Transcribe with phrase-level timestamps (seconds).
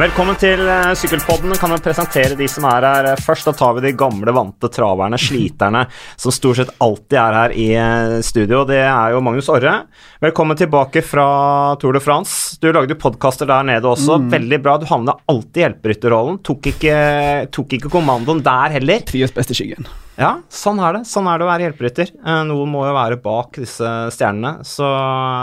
[0.00, 1.52] Velkommen til uh, Sykkelpodden.
[1.60, 3.50] Kan vi presentere de som er her uh, først?
[3.50, 5.82] Da tar vi de gamle, vante traverne, sliterne,
[6.16, 8.62] som stort sett alltid er her i uh, studio.
[8.64, 9.74] Det er jo Magnus Orre.
[10.24, 11.26] Velkommen tilbake fra
[11.82, 12.56] Tour de France.
[12.62, 14.16] Du lagde podkaster der nede også.
[14.22, 14.32] Mm.
[14.38, 14.78] Veldig bra.
[14.80, 16.40] Du havna alltid i hjelperytterrollen.
[16.48, 16.72] Tok,
[17.52, 19.04] tok, ikke kommandoen der heller.
[19.04, 19.92] Trives best i skyggen.
[20.16, 21.06] Ja, sånn er det.
[21.12, 22.16] Sånn er det å være hjelperytter.
[22.48, 24.94] Noen må jo være bak disse stjernene, så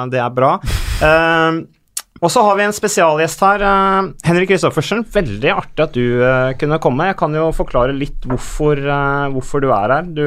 [0.09, 0.55] det er bra.
[0.97, 1.61] Uh,
[2.17, 3.63] og så har vi en spesialgjest her.
[3.63, 7.09] Uh, Henrik Kristoffersen, veldig artig at du uh, kunne komme.
[7.11, 10.11] Jeg kan jo forklare litt hvorfor, uh, hvorfor du er her.
[10.17, 10.25] Du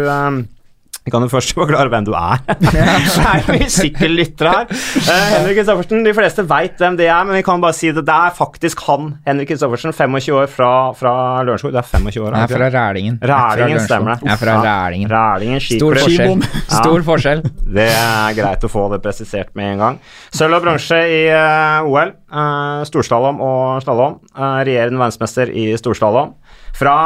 [1.10, 2.38] vi kan jo først forklare hvem du er.
[2.62, 4.68] det er jo mye sykkellyttere her.
[4.70, 8.04] Uh, Henrik Kristoffersen, de fleste veit hvem det er, men vi kan bare si det.
[8.06, 11.14] Det er faktisk han, Henrik Kristoffersen, 25 år fra, fra
[11.46, 11.74] Lørenskog.
[11.74, 12.38] Det er 25 år?
[12.38, 13.18] Jeg er fra Rælingen.
[13.32, 14.28] Rælingen, stemmer det.
[14.28, 15.10] Jeg er fra Rælingen.
[15.10, 16.46] Rælingen Stor forskjell.
[16.68, 17.44] Stor forskjell.
[17.74, 20.00] Det er greit å få det presisert med en gang.
[20.30, 22.14] Sølv og bronse i uh, OL.
[22.30, 24.20] Uh, storslalåm og slalåm.
[24.36, 26.36] Uh, regjerende verdensmester i storslalåm.
[26.76, 26.96] Fra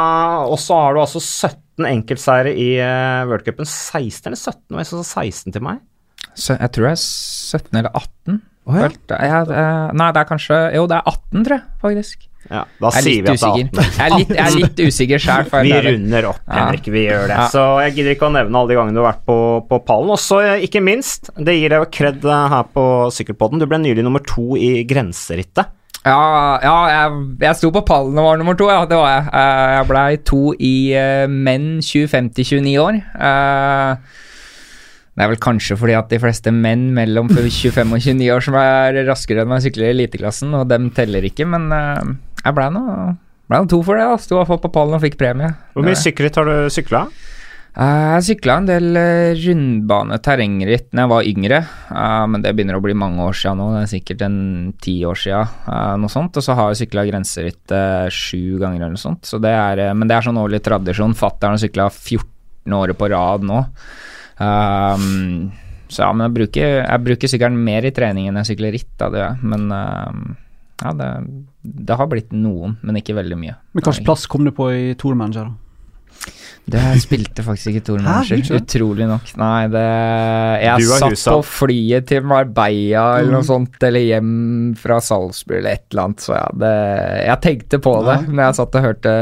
[0.45, 3.67] Og så har du altså 17 17 enkeltseire i uh, worldcupen.
[3.67, 4.59] 16 eller 17?
[4.73, 5.83] Og jeg sa 16 til meg.
[6.35, 8.43] Så jeg tror det er 17 eller 18.
[8.65, 8.87] Oh, ja.
[8.89, 9.57] jeg,
[9.93, 12.23] nei, det er kanskje Jo, det er 18, tror jeg, faktisk.
[12.45, 13.79] Ja, da sier vi at det er 18.
[13.81, 15.47] jeg, er litt, jeg er litt usikker sjøl.
[15.65, 16.89] Vi runder opp, Henrik.
[16.93, 17.37] Vi gjør det.
[17.53, 19.37] Så jeg gidder ikke å nevne alle de gangene du har vært på,
[19.69, 20.13] på pallen.
[20.17, 23.61] Også, ikke minst, det gir deg jo kred eh, her på Sykkelpodden.
[23.61, 25.73] Du ble nylig nummer to i grenserittet.
[26.05, 28.83] Ja, ja jeg, jeg sto på pallen og var nummer to, ja.
[28.89, 29.25] Det var jeg.
[29.33, 33.01] Uh, jeg blei to i uh, menn 25-29 år.
[33.17, 34.21] Uh,
[35.15, 38.59] det er vel kanskje fordi at de fleste menn mellom 25 og 29 år som
[38.61, 42.85] er raskere enn meg, sykler i eliteklassen, og dem teller ikke, men jeg blei nå
[43.49, 44.05] ble to for det.
[44.09, 45.51] da Sto på pallen og fikk premie.
[45.73, 47.05] Hvor mye sykkelritt har du sykla?
[47.75, 51.57] Eh, jeg sykla en del uh, rundbane terrengritt da jeg var yngre,
[51.89, 53.65] uh, men det begynner å bli mange år siden nå.
[53.73, 54.37] Det er sikkert en
[54.79, 55.51] ti år siden,
[55.99, 56.39] noe sånt.
[56.39, 57.75] Og så har jeg sykla grenseritt
[58.15, 59.27] sju ganger eller noe sånt.
[59.27, 61.17] Så det er, men det er sånn årlig tradisjon.
[61.19, 63.59] Fatter'n har sykla 14 år på rad nå.
[64.39, 65.51] Um,
[65.91, 68.93] så ja, men jeg bruker, jeg bruker sykkelen mer i trening enn jeg sykler ritt,
[68.95, 69.51] da, det gjør jeg.
[69.51, 69.67] Men
[70.79, 71.11] ja, det,
[71.61, 73.59] det, har blitt noen, men ikke veldig mye.
[73.75, 75.64] Men hvilken plass kom du på i Tour Manager, da?
[76.65, 79.27] Det spilte faktisk ikke Tor Manager, utrolig nok.
[79.37, 79.85] Nei, det
[80.63, 83.35] Jeg satt på flyet til Marbella eller mm.
[83.37, 84.31] noe sånt, eller hjem
[84.81, 86.73] fra Salzburg eller et eller annet, så ja, det
[87.27, 88.31] Jeg tenkte på det ja.
[88.31, 89.13] når jeg satt og hørte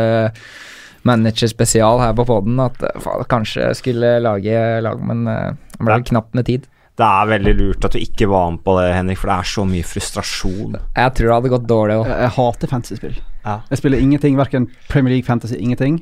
[1.04, 5.84] Manager spesial her på poden, at faen, kanskje jeg skulle lage lag, men det uh,
[5.84, 6.70] ble knapt med tid.
[6.96, 9.50] Det er veldig lurt at du ikke var med på det, Henrik, for det er
[9.50, 10.78] så mye frustrasjon.
[10.96, 12.08] Jeg tror det hadde gått dårlig òg.
[12.08, 13.18] Jeg, jeg, hater fantasyspill.
[13.44, 13.58] Ja.
[13.68, 16.00] Jeg spiller ingenting, verken Premier League Fantasy, ingenting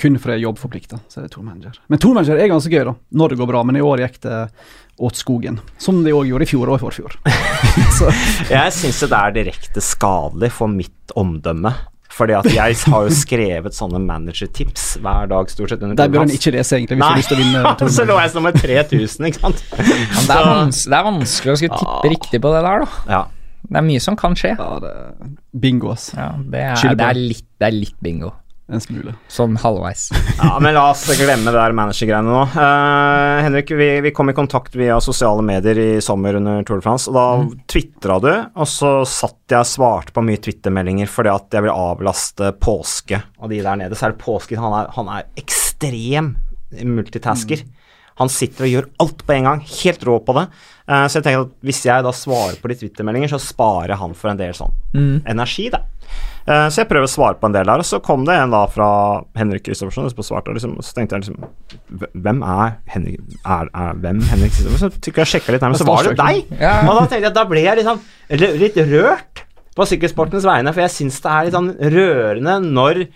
[0.00, 0.98] kun fordi jeg er jobbforplikta.
[1.08, 1.78] Så er det tourmanager.
[1.92, 3.62] Men tourmanager er ganske gøy, da, når det går bra.
[3.66, 4.40] Men i år gikk det
[4.98, 5.58] åt skogen.
[5.78, 7.16] Som det òg gjorde i fjor og i forfjor.
[8.54, 11.74] jeg syns det er direkte skadelig for mitt omdømme.
[12.14, 15.82] Fordi at jeg har jo skrevet sånne managertips hver dag, stort sett.
[15.82, 17.00] under Der bør en ikke lese, egentlig.
[17.00, 19.64] Hvis Nei, lyst til å vinne så lå jeg som nummer 3000, ikke sant.
[19.78, 23.02] Men det, er det, er vanskelig å skulle tippe riktig på det der, da.
[23.10, 23.24] Ja.
[23.64, 24.54] Det er mye som kan skje.
[24.60, 26.12] Ja, det er bingo, ass.
[26.14, 28.30] Ja, det, er, det, er litt, det er litt bingo
[28.72, 29.12] en smule.
[29.28, 30.06] Sånn halvveis.
[30.40, 32.42] ja, men la oss glemme det der managergreiene nå.
[32.54, 36.86] Uh, Henrik, vi, vi, kom i kontakt via sosiale medier i sommer under Tour de
[36.86, 37.52] France, og da mm.
[37.70, 41.74] tvitra du, og så satt jeg og svarte på mye twittermeldinger fordi at jeg vil
[41.74, 43.98] avlaste påske og de der nede.
[43.98, 46.34] Så er det påske Han er, han er ekstrem
[46.74, 47.66] multitasker.
[47.66, 47.80] Mm.
[48.22, 50.44] Han sitter og gjør alt på en gang, helt rå på det.
[50.88, 54.14] Uh, så jeg tenker at hvis jeg da svarer på de twittermeldinger, så sparer han
[54.16, 55.16] for en del sånn mm.
[55.34, 55.84] energi, da.
[56.44, 58.52] Uh, så jeg prøver å svare på en del der, og så kom det en
[58.52, 58.88] da fra
[59.38, 60.10] Henrik Kristoffersen.
[60.10, 64.92] Liksom, så tenkte jeg liksom Hvem er Henrik er, er, Hvem Henrik Kristoffersen?
[64.98, 66.52] Så jeg sjekka litt nærmest så var det deg!
[66.64, 66.74] Ja.
[66.84, 68.02] Og da tenkte jeg da ble jeg liksom
[68.60, 69.44] litt rørt
[69.74, 73.06] på sykkelsportens vegne, for jeg syns det er litt sånn rørende når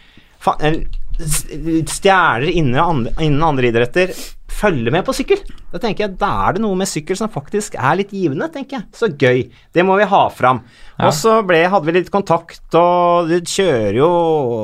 [1.19, 4.13] stjerner innen innen andre idretter
[4.49, 5.41] følge med på sykkel.
[5.69, 8.79] Da tenker jeg, da er det noe med sykkel som faktisk er litt givende, tenker
[8.79, 8.87] jeg.
[8.97, 9.45] Så gøy.
[9.75, 10.63] Det må vi ha fram.
[10.97, 11.09] Ja.
[11.09, 14.09] Og så ble, hadde vi litt kontakt, og du kjører jo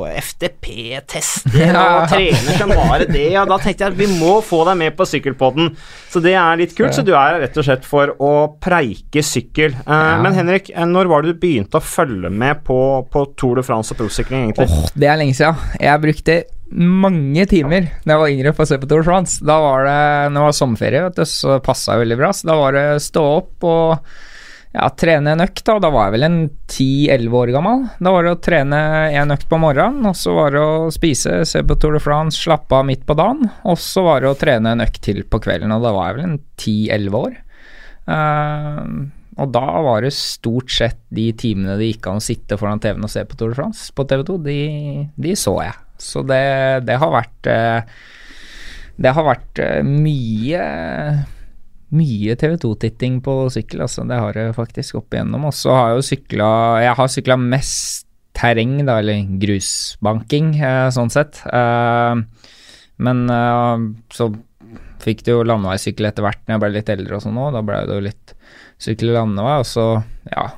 [0.09, 4.81] FTP-tester og trener som bare det, og da tenkte jeg at vi må få deg
[4.81, 5.71] med på sykkelpodden.
[6.11, 6.95] Så det er litt kult.
[6.95, 8.33] Så du er rett og slett for å
[8.63, 9.77] preike sykkel.
[9.85, 10.19] Uh, ja.
[10.25, 12.79] Men Henrik, eh, når var det du begynte å følge med på,
[13.11, 14.67] på Tour de France og prosykling, egentlig?
[14.67, 15.63] Oh, det er lenge siden.
[15.79, 16.41] Jeg brukte
[16.75, 19.41] mange timer da jeg var yngre på å se på Tour de France.
[19.45, 19.99] Da var det,
[20.31, 22.31] når det var sommerferie, vet du, så passa veldig bra.
[22.35, 24.09] Så da var det stå opp og
[24.75, 25.63] ja, trene en økt.
[25.67, 27.85] Da Da var jeg vel en 10-11 år gammel.
[28.03, 28.81] Da var det å trene
[29.15, 32.41] en økt på morgenen, og så var det å spise, se på Tour de France,
[32.43, 33.47] slappe av midt på dagen.
[33.63, 36.19] Og så var det å trene en økt til på kvelden, og da var jeg
[36.19, 37.39] vel en 10-11 år.
[38.05, 38.89] Uh,
[39.41, 43.07] og da var det stort sett de timene det gikk an å sitte foran TV-en
[43.07, 44.59] og se på Tour de France på TV2, de,
[45.15, 45.84] de så jeg.
[46.01, 46.43] Så det,
[46.87, 47.95] det har vært eh,
[48.99, 50.65] Det har vært eh, mye
[51.95, 54.03] mye TV2-titting på sykkel, altså.
[54.09, 55.45] Det har jeg faktisk opp igjennom.
[55.47, 56.49] Og så har jeg jo sykla
[56.83, 61.39] Jeg har sykla mest terreng, da, eller grusbanking, eh, sånn sett.
[62.95, 63.23] Men
[64.11, 64.27] så
[65.05, 67.55] fikk du jo landeveissykkel etter hvert når jeg ble litt eldre og sånn òg.
[67.55, 68.35] Da ble det jo litt
[68.81, 69.87] sykkel landevei, og så,
[70.33, 70.49] ja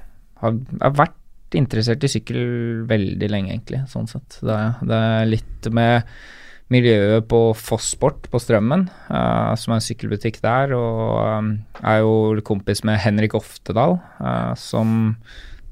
[0.42, 0.58] har
[0.98, 1.16] vært
[1.56, 2.42] interessert i sykkel
[2.90, 4.40] veldig lenge, egentlig, sånn sett.
[4.42, 4.58] Det,
[4.88, 6.10] det er litt med
[6.74, 11.04] miljøet på Fossport på Strømmen, uh, som er en sykkelbutikk der, og
[11.40, 15.16] um, er jo kompis med Henrik Oftedal, uh, som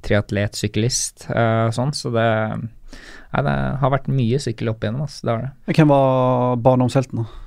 [0.05, 2.29] triatletsyklist, uh, sånn, så det,
[3.35, 5.75] det har vært mye sykkel opp igjennom, altså, det har det.
[5.75, 7.44] Hvem var barndomshelten, da?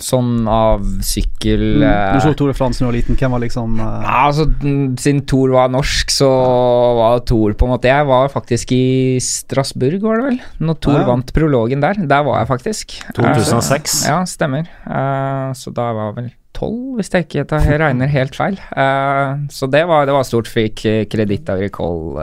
[0.00, 3.76] Sånn av sykkel mm, Du så Tore Fransen da du var liten, hvem var liksom
[3.76, 4.00] uh...
[4.00, 4.46] ja, altså,
[5.02, 6.30] Siden Tor var norsk, så
[6.98, 8.84] var Tor på en måte Jeg var faktisk i
[9.22, 10.40] Strasbourg, var det vel?
[10.64, 11.06] Når Tor ja.
[11.08, 12.00] vant prologen der.
[12.08, 12.98] Der var jeg faktisk.
[13.18, 13.98] 2006?
[14.02, 14.68] Uh, ja, stemmer.
[14.86, 18.58] Uh, så da var jeg vel tolv, hvis jeg ikke jeg regner helt feil.
[19.50, 20.50] så det var, det var stort.
[20.52, 22.20] Fikk kreditt av Recall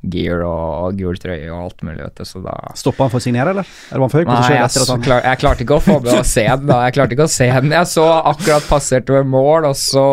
[0.00, 3.24] gear og gul trøye og alt mulig, vet du, så da Stoppa han for å
[3.24, 3.68] signere, eller?
[3.90, 4.26] Eller var han før?
[4.30, 6.78] Nei, jeg, så, klar, jeg, klarte ikke å få med å se den, da.
[6.86, 7.74] Jeg klarte ikke å se den.
[7.76, 10.04] Jeg så akkurat passerte ved mål, og så,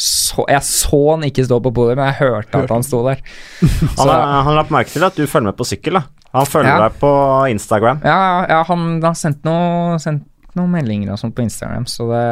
[0.00, 3.20] så Jeg så han ikke stå på podiet, men jeg hørte at han sto der.
[4.00, 6.06] han la merke til at du følger med på sykkel, da.
[6.34, 6.86] Han følger ja.
[6.86, 7.10] deg på
[7.52, 8.00] Instagram.
[8.06, 12.24] Ja, ja han, har sendt noe sendt noen meldinger og sånt på Instagram, så det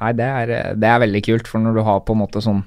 [0.00, 2.62] Nei, det er, det er veldig kult, for når du har på en måte sånn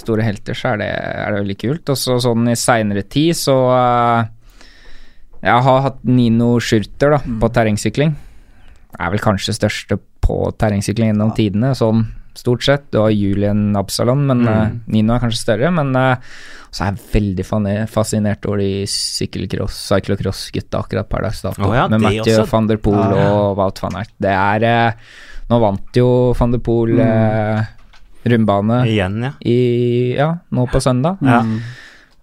[0.00, 1.92] store helter, så er det, er det veldig kult.
[1.92, 4.24] Og så sånn i seinere tid så uh,
[5.44, 7.38] Jeg har hatt Nino Schurter da, mm.
[7.42, 8.16] på terrengsykling.
[8.94, 11.38] Er vel kanskje største på terrengsykling gjennom ja.
[11.40, 12.88] tidene, sånn stort sett.
[12.90, 14.50] Du har Julian Absalon, men mm.
[14.50, 15.70] uh, Nino er kanskje større.
[15.74, 16.16] Men uh,
[16.74, 17.44] så er jeg veldig
[17.90, 21.68] fascinert over de sykkelcross, cyclocross-gutta akkurat per dags dato.
[21.68, 22.50] Oh, ja, med Mathieu også.
[22.50, 23.30] van der Poel ah, ja.
[23.30, 24.16] og Wout van Ert.
[24.18, 24.98] Det er
[25.44, 27.72] Nå vant jo van der Poel mm
[28.24, 29.32] rundbane Igjen, ja.
[29.44, 29.58] I,
[30.16, 31.20] ja, nå på søndag.
[31.24, 31.42] Ja.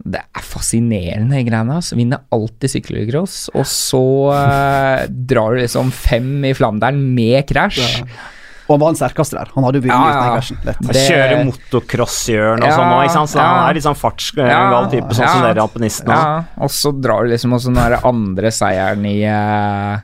[0.02, 1.78] Det er fascinerende, de greiene.
[1.78, 1.98] Altså.
[2.00, 4.04] Vinner alltid sykkelcross, og så
[4.34, 7.82] eh, drar du liksom fem i Flandern med krasj.
[8.02, 8.22] Ja.
[8.66, 9.50] Og han var den sterkeste der.
[9.52, 10.36] Han hadde jo vunnet ja, ja.
[10.40, 11.02] uten det...
[11.06, 13.32] Kjører motocross-hjørn og sånn òg, ikke sant.
[13.34, 16.20] Så han er litt sånn fartsgal type, sånn som dere alpinistene.
[16.22, 20.00] Ja, og så drar du liksom også den der andre seieren i uh,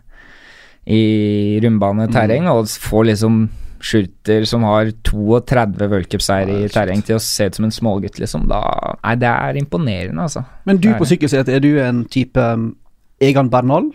[0.88, 2.51] i rundbaneterreng, mm.
[2.53, 3.47] og får liksom
[3.83, 8.47] Schurter som har 32 worldcupseiere i terreng til å se ut som en smågutt, liksom.
[8.50, 8.62] Da,
[9.03, 10.44] nei, det er imponerende, altså.
[10.68, 12.71] Men du på sykkelsett, er du en type um,
[13.24, 13.91] Egan Bernal?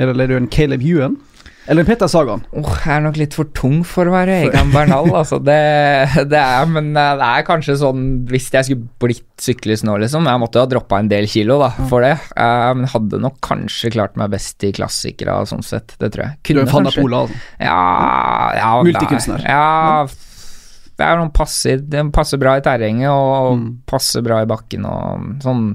[0.00, 1.18] Eller er du en Caleb Ewan?
[1.66, 2.44] Eller Petter Sagan?
[2.52, 5.40] Oh, jeg er nok litt for tung for å være Egan Bernal, altså.
[5.42, 5.58] Det,
[6.30, 10.28] det, er, men eh, det er kanskje sånn Hvis jeg skulle blitt syklist nå, liksom
[10.28, 12.14] Jeg måtte jo ha droppa en del kilo da, for det.
[12.36, 15.96] Men men hadde nok kanskje klart meg best i klassikere, sånn sett.
[16.00, 16.38] Det tror jeg.
[16.44, 17.40] Kunne du er fan av Pola, altså?
[17.58, 17.78] Ja,
[18.58, 19.46] ja Multikunstner?
[19.48, 20.04] Ja,
[20.94, 21.80] det er noen passer,
[22.14, 23.64] passer bra i terrenget og mm.
[23.88, 25.72] passer bra i bakken og sånn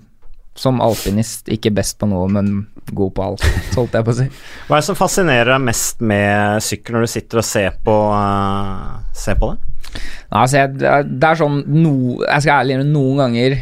[0.60, 3.46] som alpinist ikke best på noe, men god på alt,
[3.78, 4.28] holdt jeg på å si.
[4.68, 7.98] Hva er det som fascinerer deg mest med sykkel når du sitter og ser på,
[8.12, 9.76] uh, ser på det?
[9.90, 13.56] Nei, altså, jeg, det er sånn no, Jeg skal ærlig innrømme noen ganger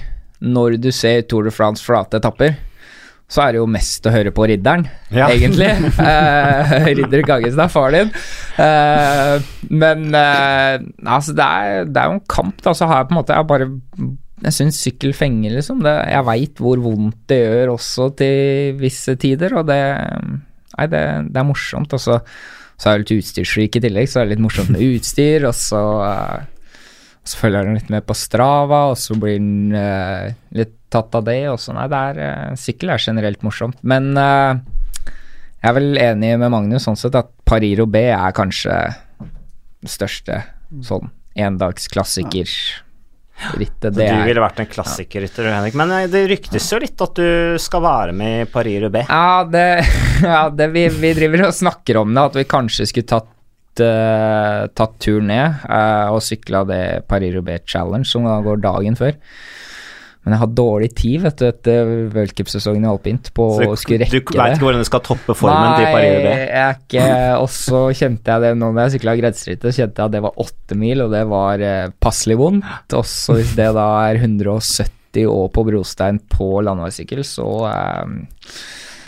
[0.44, 2.52] når du ser Tour de France flate etapper,
[3.32, 5.30] så er det jo mest å høre på ridderen, ja.
[5.34, 5.72] egentlig.
[5.98, 8.12] uh, Ridder Gaggestad, far din.
[8.60, 9.40] Uh,
[9.72, 12.76] men altså, det er, det er jo en kamp, da.
[12.78, 13.70] Så har jeg på en måte Jeg har bare
[14.38, 15.80] jeg syns sykkel fenger, liksom.
[15.86, 19.82] Det, jeg veit hvor vondt det gjør også til visse tider, og det
[20.78, 21.00] Nei, det,
[21.34, 21.94] det er morsomt.
[21.96, 22.20] Og så,
[22.84, 25.82] er jeg litt utstyrsfrik i tillegg, så er det litt morsomt med utstyr, og så,
[26.06, 26.76] uh,
[27.26, 31.26] så følger den litt med på Strava, og så blir den uh, litt tatt av
[31.26, 33.82] det, og så Nei, det er uh, Sykkel er generelt morsomt.
[33.82, 38.76] Men jeg er vel enig med Magnus sånn sett at Pariro B er kanskje
[39.18, 40.44] den største
[40.86, 42.46] sånn endagsklassiker.
[42.46, 42.84] Ja
[43.58, 43.94] rittet.
[43.94, 45.78] du er, ville vært en klassikerrytter, Henrik.
[45.78, 49.10] Men eh, det ryktes jo litt at du skal være med i Paris Roubais.
[49.10, 49.66] Ja, det,
[50.26, 53.34] ja det, vi, vi, driver og snakker om det, at vi kanskje skulle tatt,
[53.84, 59.00] uh, tatt turen ned uh, og sykla det Paris Roubais Challenge, som da går dagen
[59.00, 59.16] før.
[60.28, 64.20] Men jeg har dårlig tid vet du, etter v-cupsesongen i alpint på å skulle rekke
[64.20, 64.24] det.
[64.28, 67.06] Du veit ikke hvordan du skal toppe formen Nei, til Paris Nei, jeg er ikke
[67.40, 70.44] Og så kjente jeg det nå når jeg sykla grenserittet, kjente jeg at det var
[70.44, 72.98] åtte mil, og det var eh, passelig vondt.
[73.00, 78.12] Og så hvis det da er 170 år på brostein på landeveissykkel, så eh,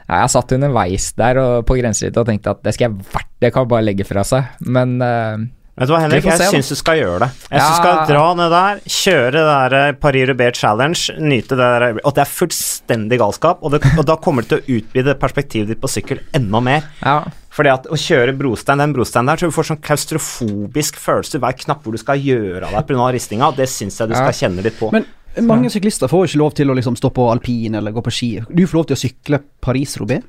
[0.07, 3.53] jeg satt underveis der og på grenserittet og tenkte at det skal jeg hvert Det
[3.55, 4.55] kan bare legge fra seg.
[4.71, 5.49] Men eh,
[5.79, 7.29] Vet du hva, Henrik, jeg syns du skal gjøre det.
[7.47, 11.69] Jeg syns du skal dra ned der, kjøre det der eh, Paris-Roubais Challenge, nyte det
[11.73, 15.15] der Og det er fullstendig galskap, og, det, og da kommer du til å utvide
[15.21, 16.89] perspektivet ditt på sykkel enda mer.
[16.99, 17.21] Ja.
[17.55, 21.55] Fordi at å kjøre brostein, den brosteinen der, så du får sånn klaustrofobisk følelse hver
[21.63, 23.07] knapp hvor du skal gjøre av deg pga.
[23.15, 23.49] ristinga.
[23.55, 24.91] Det syns jeg du skal kjenne litt på.
[24.95, 25.07] Men
[25.45, 28.29] mange syklister får ikke lov til å liksom stå på alpin eller gå på ski.
[28.49, 30.25] Du får lov til å sykle Paris-Roubais.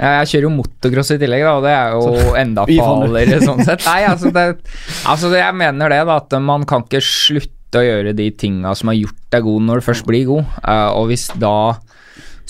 [0.00, 3.64] Ja, Jeg kjører jo motocross i tillegg, da, og det er jo enda farligere sånn
[3.66, 3.86] sett.
[3.90, 4.46] Nei, altså, det,
[5.08, 8.90] altså jeg mener det, da, at man kan ikke slutte å gjøre de tinga som
[8.90, 10.58] har gjort deg god når du først blir god.
[10.64, 11.54] Eh, og hvis da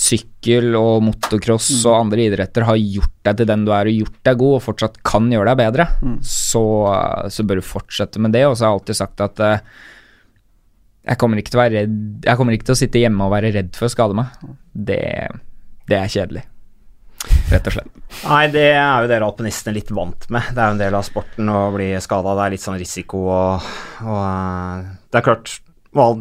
[0.00, 4.21] sykkel og motocross og andre idretter har gjort deg til den du er, og gjort
[4.31, 5.87] deg god, og fortsatt kan gjøre deg bedre,
[6.25, 6.64] så,
[7.29, 8.47] så bør du fortsette med det.
[8.49, 9.67] Og så har jeg alltid sagt at eh,
[11.11, 13.35] jeg kommer ikke til å være redd Jeg kommer ikke til å sitte hjemme og
[13.35, 14.50] være redd for å skade meg.
[14.71, 15.02] Det,
[15.90, 16.45] det er kjedelig.
[17.50, 17.88] Rett og slett.
[18.23, 20.52] Nei, det er jo dere alpinistene litt vant med.
[20.55, 22.37] Det er jo en del av sporten å bli skada.
[22.38, 23.67] Det er litt sånn risiko og,
[24.07, 25.52] og eh, Det er klart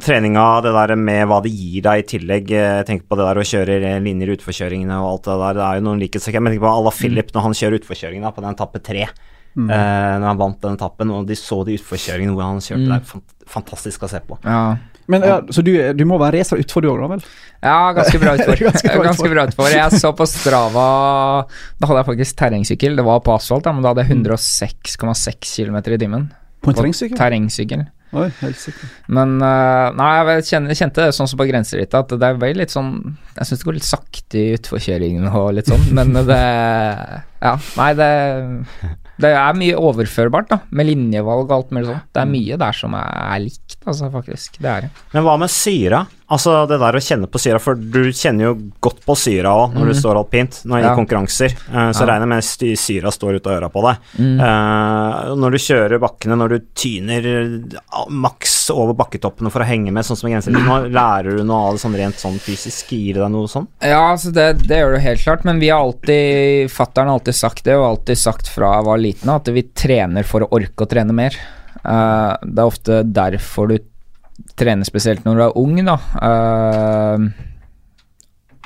[0.01, 3.38] treninga, det der med hva det gir deg i tillegg Jeg tenker på det der
[3.38, 5.60] å kjøre linjer utforkjøringene og alt det der.
[5.60, 6.41] Det er jo noen likhetstrekk.
[6.41, 9.05] Men tenk på Ala la Philip når han kjører utforkjøringen på den etappe tre.
[9.68, 12.88] Eh, når han vant den etappen, og de så de utforkjøringene hvor han kjørte.
[12.88, 14.38] Det er fantastisk å se på.
[14.46, 14.78] Ja,
[15.10, 17.24] Men ja, Så du, du må være racer utfor du òg, da vel?
[17.66, 18.63] ja ganske bra utfor.
[18.70, 19.72] Ganske bra ganske bra utfor.
[19.74, 20.89] Jeg så på Strava
[21.80, 23.00] Da hadde jeg faktisk terrengsykkel.
[23.00, 26.30] Det var på asfalt, da, men da hadde jeg 106,6 km i timen.
[26.62, 27.18] På en terrengsykkel?
[27.20, 27.88] Terrengsykkel.
[28.10, 28.94] Oi, helt sikkert.
[29.13, 32.74] Men uh, Nei, jeg kjente, kjente det sånn som på grenserittet, at det er litt
[32.74, 32.96] sånn
[33.36, 37.92] Jeg syns det går litt sakte i utforkjøringen og litt sånn, men det Ja, nei,
[38.00, 38.10] det
[39.19, 42.05] Det er mye overførbart, da, med linjevalg og alt mulig sånt.
[42.15, 44.61] Det er mye der som er, likt, altså, faktisk.
[44.63, 44.91] Det er det.
[45.15, 46.05] Men hva med syra?
[46.29, 48.51] Altså det der å kjenne på syra, for du kjenner jo
[48.86, 50.95] godt på syra òg når du står alpint når, i Ja.
[50.98, 51.55] konkurranser.
[51.74, 52.12] Uh, så Ja.
[52.12, 53.98] regner jeg med syra står ut av øra på deg.
[54.19, 54.39] Mm.
[54.39, 59.91] Uh, når du kjører bakkene, når du tyner eh, maks over bakketoppene for å henge
[59.91, 60.38] med, sånn som i
[60.69, 62.91] Nå lærer du noe av det sånn rent sånn fysisk?
[62.93, 63.67] Gir det deg noe sånn?
[63.81, 67.36] Ja, altså det, det gjør du helt klart, men vi har alltid Fattern har alltid
[67.36, 70.86] sagt det, og alltid sagt fra jeg var liten, at vi trener for å orke
[70.86, 71.33] å trene mer.
[71.79, 73.79] Uh, det er ofte derfor du
[74.60, 75.98] trener spesielt når du er ung, da.
[76.19, 77.29] Uh,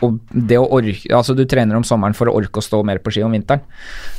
[0.03, 3.00] og det å orke Altså, du trener om sommeren for å orke å stå mer
[3.03, 3.63] på ski om vinteren.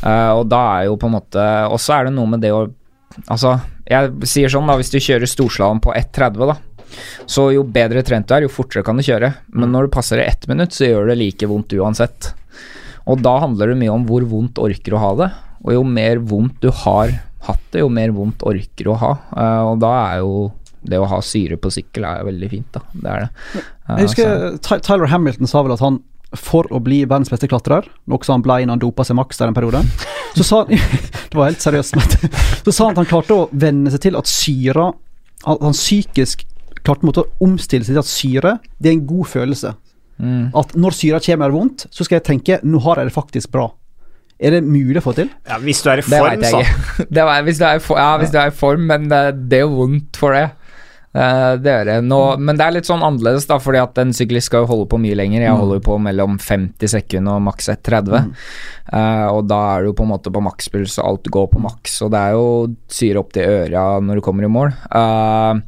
[0.00, 2.54] Uh, og da er jo på en måte Og så er det noe med det
[2.54, 2.66] å
[3.30, 3.52] Altså,
[3.86, 6.56] jeg sier sånn, da, hvis du kjører storslalåm på 1,30, da.
[7.30, 9.28] Så jo bedre trent du er, jo fortere kan du kjøre.
[9.54, 12.32] Men når du passer det ett minutt, så gjør det like vondt uansett.
[13.06, 15.30] Og da handler det mye om hvor vondt orker å ha det.
[15.62, 17.14] Og jo mer vondt du har
[17.46, 19.12] hatt det, jo mer vondt orker å ha.
[19.30, 20.34] Uh, og da er jo
[20.84, 22.82] det å ha syre på sykkel er veldig fint, da.
[22.92, 23.62] Det er det.
[23.88, 26.02] Eh, Jeg husker så- Tyler Hamilton sa vel at han
[26.34, 29.38] for å bli verdens beste klatrer, noe som han ble når han dopa seg maks
[29.38, 29.84] der en periode,
[30.34, 30.74] så sa han
[31.30, 32.32] Det var helt seriøst, men
[32.64, 34.92] så sa han at han klarte å venne seg til at syra
[35.46, 36.44] At han psykisk
[36.84, 39.74] klarte å omstille seg til at syre, det er en god følelse.
[40.20, 40.50] mm.
[40.54, 43.50] At når syra kommer og vondt, så skal jeg tenke nå har jeg det faktisk
[43.54, 43.70] bra.
[44.38, 45.30] Er det mulig å få til?
[45.48, 46.58] Ja, hvis du er i form, så.
[46.60, 47.06] jeg ikke.
[47.16, 49.22] Det var, hvis, du er i for, ja, hvis du er i form, men det,
[49.48, 50.48] det er jo vondt for det.
[51.14, 51.96] Eh, det gjør det.
[52.10, 54.88] Nå, men det er litt sånn annerledes, da, fordi at en syklist skal jo holde
[54.90, 55.44] på mye lenger.
[55.46, 58.32] Jeg holder jo på mellom 50 sekunder og maks 1,30.
[58.90, 62.00] Uh, og da er du på en måte på makspuls, og alt går på maks.
[62.04, 62.48] Og det er jo
[62.90, 64.74] syre opp til øra når du kommer i mål.
[64.90, 65.62] Uh,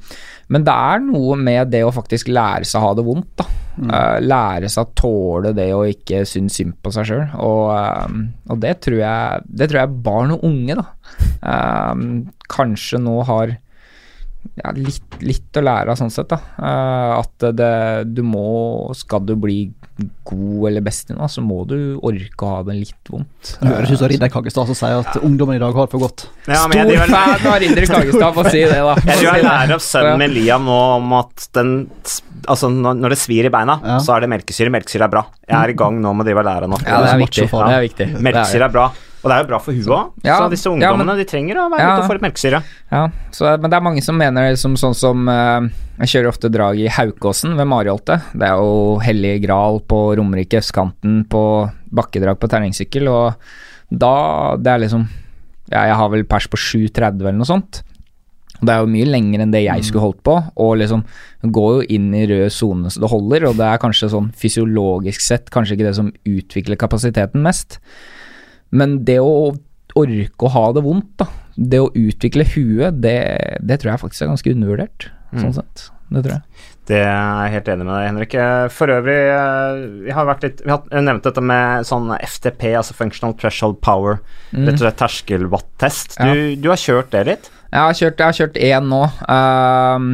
[0.50, 3.46] men det er noe med det å faktisk lære seg å ha det vondt, da.
[3.76, 7.24] Eh, lære seg å tåle det å ikke synes synd på seg sjøl.
[7.42, 10.86] Og, og det, tror jeg, det tror jeg barn og unge, da,
[12.54, 13.56] kanskje nå har
[14.54, 16.38] ja, litt, litt å lære av sånn sett, da.
[16.58, 17.72] Eh, at det,
[18.14, 19.72] du må Skal du bli
[20.28, 23.54] god eller best i noe, så må du orke å ha det litt vondt.
[23.62, 26.04] Du høres ut som Ridder Kaggestad som sier at ungdommen i dag har det for
[26.04, 26.26] godt.
[26.44, 27.14] Ja, men Stor vel...
[27.14, 28.92] fan av Ridder for å si det, da.
[29.06, 29.78] Jeg tror jeg lærer av Ja.
[29.86, 31.72] sønnen min Liam nå om at den
[32.46, 33.96] Altså, når det svir i beina, Ja.
[33.98, 34.70] så er det melkesyre.
[34.70, 35.24] Melkesyre er bra.
[35.48, 36.84] Jeg er i gang nå med å drive og lære han opp.
[36.86, 37.46] Ja, det er viktig.
[37.48, 37.66] Macho-far.
[37.66, 38.06] Det er viktig.
[38.12, 38.84] Er Melkesyre er bra.
[39.26, 40.10] Og det er jo bra for huet òg.
[40.22, 42.60] Ja, så disse ungdommene men- de trenger å være ute og få litt melkesyre.
[42.94, 43.02] Ja,
[43.34, 45.66] så, men det er mange som mener det som sånn som uh,
[45.98, 48.20] Jeg kjører ofte drag i Haukåsen ved Mariholte.
[48.36, 51.42] Det er jo hellig gral på Romerike, østkanten på
[51.96, 53.34] bakkedrag på terrengsykkel, og
[53.90, 55.08] da Det er liksom
[55.72, 57.82] Ja, jeg har vel pers på 7,30 eller noe sånt.
[58.62, 61.02] Det er jo mye lenger enn det jeg skulle holdt på, og liksom
[61.42, 65.20] går jo inn i rød sone så det holder, og det er kanskje sånn fysiologisk
[65.20, 67.80] sett kanskje ikke det som utvikler kapasiteten mest.
[68.70, 69.54] Men det å
[69.96, 71.28] orke å ha det vondt, da.
[71.56, 73.18] Det å utvikle huet, det,
[73.64, 75.10] det tror jeg faktisk er ganske undervurdert.
[75.36, 75.86] Sånn sett.
[76.12, 76.66] Det tror jeg.
[76.86, 78.34] Det er jeg helt enig med deg, Henrik.
[78.38, 82.68] Eh, For øvrig, eh, vi har vært litt Vi har nevnt dette med sånn FTP,
[82.78, 84.20] altså Functional Threshold Power.
[84.52, 84.68] Mm.
[84.68, 86.16] Rett og slett terskelwatt-test.
[86.20, 86.30] Ja.
[86.30, 87.50] Du, du har kjørt det litt?
[87.72, 89.02] Jeg har kjørt, jeg har kjørt én nå.
[89.26, 90.06] Uh,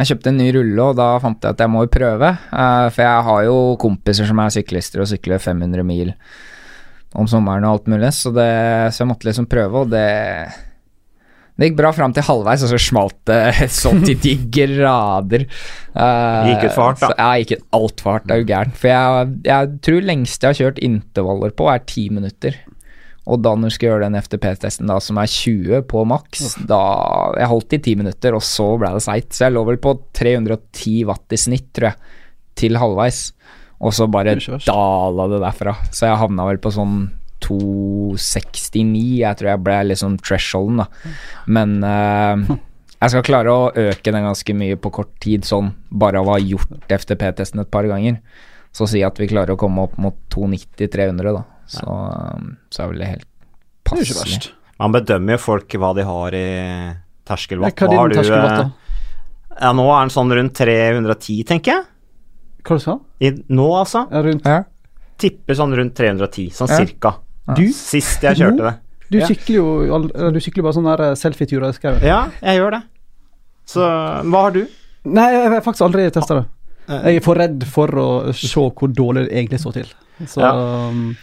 [0.00, 2.32] jeg kjøpte en ny rulle, og da fant jeg at jeg må prøve.
[2.50, 6.10] Uh, for jeg har jo kompiser som er syklister og sykler 500 mil
[7.14, 8.50] om sommeren og alt mulig, så, det,
[8.92, 10.06] så jeg måtte liksom prøve, og det
[11.56, 15.46] det gikk bra fram til halvveis, og så smalt det sånn til de grader.
[15.96, 17.08] Uh, Gikk ut for hardt, da.
[17.08, 18.76] Så, ja, gikk ut altfor hardt, det er jo gærent.
[18.76, 22.58] For jeg, jeg tror lengste jeg har kjørt intervaller på, er ti minutter.
[23.26, 26.78] Og da når du skal gjøre den FTP-testen da, som er 20 på maks, da
[27.40, 29.32] Jeg holdt i 10 minutter, og så ble det seigt.
[29.34, 32.12] Så jeg lå vel på 310 watt i snitt, tror jeg,
[32.60, 33.24] til halvveis.
[33.84, 35.76] Og så bare dala det derfra.
[35.92, 36.98] Så jeg havna vel på sånn
[37.44, 41.12] 269, jeg tror jeg ble liksom thresholden, da.
[41.52, 42.56] Men uh,
[42.96, 46.36] jeg skal klare å øke den ganske mye på kort tid, sånn bare av å
[46.36, 48.18] ha gjort FTP-testen et par ganger.
[48.76, 51.44] Så si at vi klarer å komme opp mot 290-300, da.
[51.70, 54.18] Så, um, så er vel det helt Det er ikke passelig.
[54.22, 54.48] verst.
[54.80, 56.48] Man bedømmer jo folk hva de har i
[57.26, 57.80] terskelvatt.
[57.80, 58.66] Hva har du, eh?
[59.56, 61.86] Ja, nå er den sånn rundt 310, tenker jeg.
[62.66, 64.06] Hva du sa I, nå, altså.
[64.10, 64.62] Ja, rundt Ja.
[65.22, 66.76] Tipper sånn rundt 310, sånn Ja.
[66.82, 67.14] cirka.
[67.56, 68.74] Du, Sist jeg kjørte det.
[69.10, 72.02] du sykler jo Du sykler bare sånn der selfie-turer i skauen.
[72.02, 72.82] Ja, jeg gjør det.
[73.66, 73.80] Så
[74.26, 74.66] hva har du?
[75.06, 76.46] Nei, jeg har faktisk aldri testa det.
[76.88, 79.86] Eh, Jeg er for redd for å se hvor dårlig det egentlig står til.
[80.26, 80.52] Så Ja.
[80.90, 81.16] um,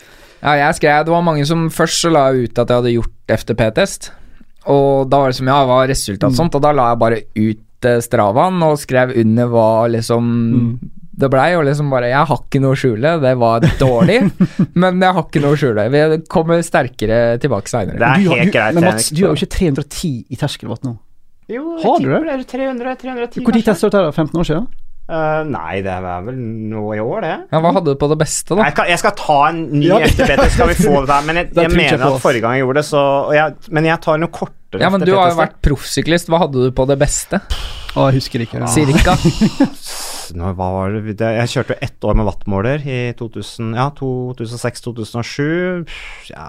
[0.43, 3.13] Ja, jeg skrev Det var mange som først så la ut at jeg hadde gjort
[3.29, 4.09] FTP-test.
[4.67, 7.21] Og da var det som ja, hva resultat resultatet sånt, og da la jeg bare
[7.35, 10.79] ut eh, Stravaen og skrev under hva liksom
[11.13, 14.19] det blei, jo liksom bare Jeg har ikke noe å skjule, det var dårlig,
[14.81, 15.87] men jeg har ikke noe å skjule.
[15.93, 18.77] Vi kommer sterkere tilbake Det er helt du, greit.
[18.77, 20.95] Men Mats, du har jo ikke 310 i terskelwatt nå.
[21.51, 22.17] Jo, Har du det?
[22.23, 22.47] tipper det?
[22.49, 24.15] 300, 310 Når testa du dette?
[24.15, 24.67] 15 år siden?
[25.03, 26.37] Uh, nei, det er vel
[26.71, 27.33] nå i år, det.
[27.51, 28.63] Ja, hva hadde du på det beste, da?
[28.69, 29.97] Jeg, skal, jeg skal ta en ny Ja.
[30.07, 31.27] FTP, skal vi få det der.
[31.27, 33.89] Men jeg, jeg jeg mener at forrige gang jeg gjorde det, så og jeg, Men
[33.91, 36.31] jeg tar noe kortere Ja, men du har jo vært proffsyklist.
[36.31, 37.43] Hva hadde du på det beste?
[37.93, 38.63] Å, jeg husker ikke.
[38.71, 39.19] Cirka?
[40.37, 41.17] Nå, hva var det?
[41.19, 45.87] det Jeg kjørte jo ett år med wattmåler i 2000, ja, 2006-2007.
[46.31, 46.47] Ja,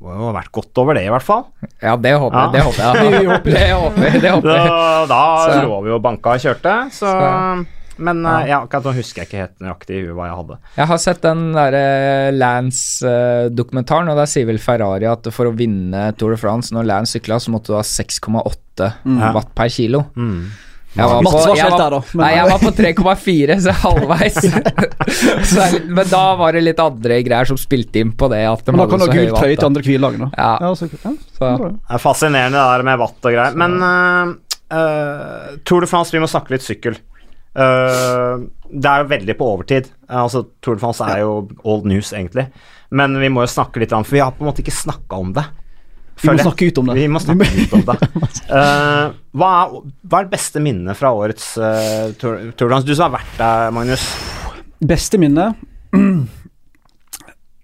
[0.00, 1.44] må jo ha vært godt over det, i hvert fall.
[1.82, 2.46] Ja, det håper jeg.
[2.46, 2.50] Ja.
[2.54, 2.94] Det håper jeg.
[2.94, 4.22] Det håper jeg.
[4.24, 5.08] Det håper Da, jeg.
[5.12, 7.66] da Så- lå vi jo banka og kjørte, så, Så-
[8.00, 8.38] Men Ja.
[8.40, 10.56] eh, ja, akkurat nå husker jeg ikke helt nøyaktig hva jeg hadde.
[10.78, 16.06] Jeg har sett den derre Lance-dokumentaren, og der sier vel Ferrari at for å vinne
[16.16, 19.20] Tour de France, når Lance sykla, så måtte du ha 6,8 mm.
[19.36, 20.06] watt per kilo.
[20.16, 20.46] Mm.
[20.90, 22.00] Jeg var Mats på, var jeg helt var, der, da.
[22.12, 24.38] men- nei, jeg var på 3,4, så halvveis.
[25.52, 28.40] så men da var det litt andre greier som spilte inn på det.
[28.50, 30.28] At de Men da kan du ha gult trøye til andre hvilelag, da.
[30.34, 30.50] Ja.
[30.66, 33.54] Ja, så, ja, Så- Det er fascinerende det der med watt og greier.
[33.62, 34.34] Men uh,
[34.74, 36.98] uh, Tour de France, vi må snakke litt sykkel.
[37.54, 39.88] Uh, det er jo veldig på overtid.
[40.10, 42.48] Altså Tour de France er jo old news, egentlig.
[42.90, 45.18] Men vi må jo snakke litt om For vi har på en måte ikke snakka
[45.22, 45.46] om det.
[46.20, 46.96] Vi må snakke ut om det.
[46.98, 47.96] Vi må snakke ut om det.
[48.50, 52.94] Uh, hva, er, hva er det beste minnet fra årets uh, Tour, Tour de Du
[52.94, 54.04] som har vært der, Magnus.
[54.80, 55.52] Beste minne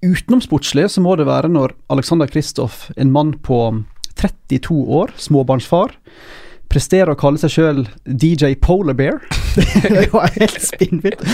[0.06, 3.60] Utenomsportslig så må det være når Alexander Kristoff, en mann på
[4.20, 5.96] 32 år, småbarnsfar,
[6.72, 9.22] presterer å kalle seg sjøl DJ Polar Bear.
[9.82, 11.24] det var helt spinnvilt.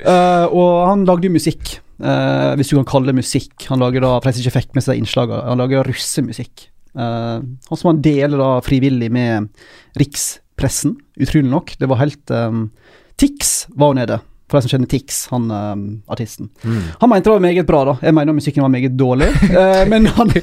[0.00, 3.54] Uh, og han lagde jo musikk, eh, hvis du kan kalle det musikk.
[3.70, 6.66] Han lager da, forresten ikke fikk med seg innslagene, han lager russemusikk.
[6.90, 9.46] Uh, han som han deler da frivillig med
[10.00, 11.76] rikspressen, utrolig nok.
[11.78, 12.64] Det var helt um,
[13.20, 14.18] Tix var nede,
[14.50, 16.50] for de som kjenner Tix, han um, artisten.
[16.98, 17.96] Han mente det var meget bra, da.
[18.02, 19.30] Jeg mener musikken var meget dårlig.
[19.52, 20.34] Uh, men han,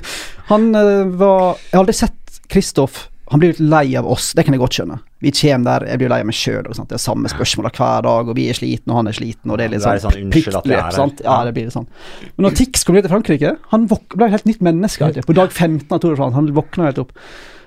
[0.48, 0.72] han
[1.20, 4.61] var Jeg har aldri sett Kristoff Han blir litt lei av oss, det kan jeg
[4.61, 4.97] godt skjønne.
[5.19, 6.69] Vi kommer der, jeg blir lei av meg sjøl.
[6.69, 9.59] Det er samme spørsmål hver dag, og vi er slitne, og han er sliten, og
[9.59, 10.95] det er litt sånn, sånn, her.
[10.95, 11.19] sant?
[11.25, 11.89] Ja, det blir litt sånn.
[12.37, 15.11] Men når Tix kom ned til Frankrike, han ble et helt nytt menneske.
[15.27, 17.11] På dag 15 av Tour de France, han våkna helt opp.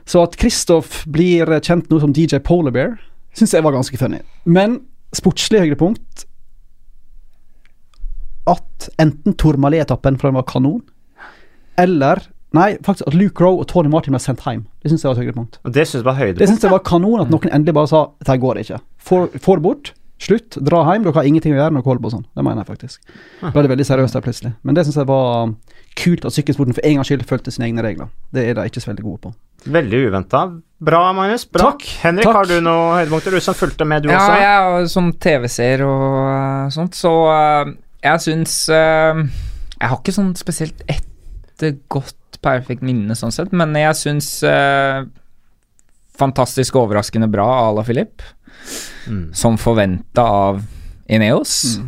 [0.08, 2.96] Så at Kristoff blir kjent nå som DJ Polar Bear,
[3.36, 4.22] syns jeg var ganske funny.
[4.48, 4.80] Men
[5.16, 6.26] sportslig høydepunkt
[8.50, 10.80] At enten Tourmalet-etappen, for den var kanon,
[11.78, 12.24] eller
[12.56, 14.64] Nei, faktisk at Luke Rowe og Tony Martin ble sendt hjem.
[14.82, 15.60] Det syns jeg var et høydepunkt.
[15.62, 18.04] Og det syns jeg var Det syns jeg var kanon, at noen endelig bare sa
[18.18, 18.80] dette går ikke.
[18.98, 19.92] Få få det bort.
[20.20, 20.58] Slutt.
[20.60, 21.06] Dra hjem.
[21.06, 22.24] Dere har ingenting å gjøre når dere holder på sånn.
[22.36, 23.14] Det mener jeg faktisk.
[23.40, 24.50] Ble det veldig seriøst der plutselig.
[24.68, 25.54] Men det syns jeg var
[26.00, 28.10] kult at sykkelsporten for en gangs skyld fulgte sine egne regler.
[28.34, 29.32] Det er de ikke så veldig gode på.
[29.72, 30.42] Veldig uventa.
[30.90, 31.46] Bra, Magnus.
[31.48, 31.70] Bra.
[31.72, 31.86] Takk.
[32.02, 32.36] Henrik, Takk.
[32.36, 33.36] har du noen høydepunkter?
[33.36, 34.36] Du som fulgte med, du Ja, også?
[34.42, 37.72] jeg er som TV-seer og uh, sånt, så uh,
[38.04, 39.24] jeg syns uh,
[39.80, 45.02] Jeg har ikke sånn spesielt ett godt, perfekt minne sånn sett, men jeg syns eh,
[46.20, 48.22] fantastisk overraskende bra à Ala Filip,
[49.08, 49.30] Mm.
[49.34, 50.58] som forventa av
[51.08, 51.78] Ineos.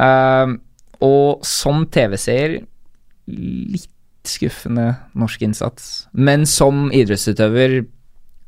[0.00, 0.56] Uh,
[1.04, 2.62] og som TV-seer
[3.28, 3.90] litt
[4.24, 7.82] skuffende norsk innsats, men som idrettsutøver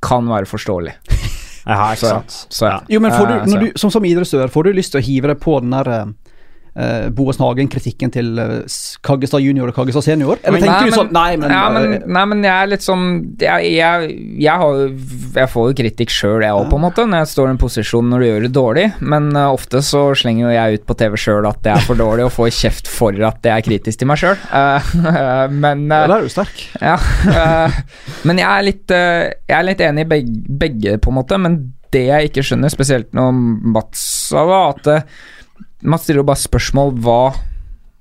[0.02, 0.96] kan være forståelig.
[1.62, 2.32] Ja, ikke sant.
[2.32, 2.78] så så, ja.
[2.90, 5.04] Jo, men får du, Eh, når du, som, som idrettsutøver, får du lyst til å
[5.06, 5.90] hive deg på den der
[6.78, 8.62] uh, Boas Hagen-kritikken til uh,
[9.04, 10.40] Kaggestad junior og Kaggestad senior?
[10.42, 12.70] Eller Men- tenker Nei, du sånn Nei, men, ja, men, eh, nei, men jeg er
[12.72, 13.06] litt sånn
[13.42, 14.82] Jeg, jeg, jeg, har,
[15.36, 17.62] jeg får jo kritikk sjøl, jeg òg, på en måte, når jeg står i en
[17.62, 18.86] posisjon når du gjør det dårlig.
[19.00, 21.98] Men uh, ofte så slenger jo jeg ut på TV sjøl at jeg er for
[21.98, 24.38] dårlig, og får kjeft for at jeg er kritisk til meg sjøl.
[25.64, 26.64] men uh, Da er du sterk.
[26.80, 26.96] Ja,
[27.28, 27.78] eh,
[28.28, 31.38] men jeg er litt, eh, jeg er litt enig i begge, begge, på en måte.
[31.40, 31.58] Men
[31.92, 33.36] det jeg ikke skjønner, spesielt når
[33.74, 34.92] Mats sa det, at
[35.82, 37.20] Mats stiller jo bare spørsmål hva,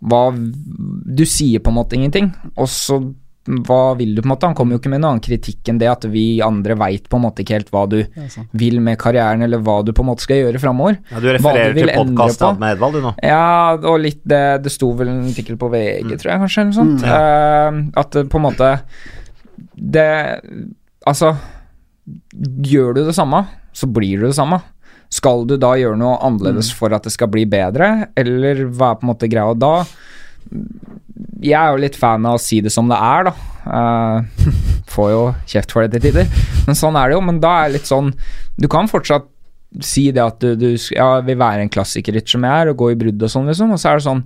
[0.01, 3.01] hva Du sier på en måte ingenting, og så
[3.49, 4.45] hva vil du på en måte?
[4.45, 7.17] Han kommer jo ikke med noen annen kritikk enn det at vi andre veit på
[7.17, 10.11] en måte ikke helt hva du Ja, vil med karrieren, eller hva du på en
[10.11, 10.99] måte skal gjøre framover.
[11.09, 13.13] Ja, du refererer du til podkasten med Edvald, du nå.
[13.25, 16.69] Ja, og litt det Det sto vel en artikkel på VG, tror jeg, kanskje, eller
[16.69, 17.01] noe sånt.
[17.01, 18.69] Mm, Eh, at på en måte
[19.73, 20.07] Det
[21.09, 21.33] Altså
[22.37, 23.41] Gjør du det samme,
[23.73, 24.61] så blir du det samme.
[25.11, 28.99] Skal du da gjøre noe annerledes for at det skal bli bedre, eller hva er
[28.99, 29.51] på en måte greia?
[29.59, 29.83] Da
[31.41, 33.33] Jeg er jo litt fan av å si det som det er, da.
[33.61, 34.23] Uh,
[34.89, 37.25] får jo kjeft for det til tider, men sånn er det jo.
[37.27, 38.09] Men da er det litt sånn
[38.57, 39.27] Du kan fortsatt
[39.79, 42.91] si det at du, du ja, vil være en klassikerrytter som jeg er, og gå
[42.91, 43.75] i brudd og sånn, liksom.
[43.75, 44.25] Og så er det sånn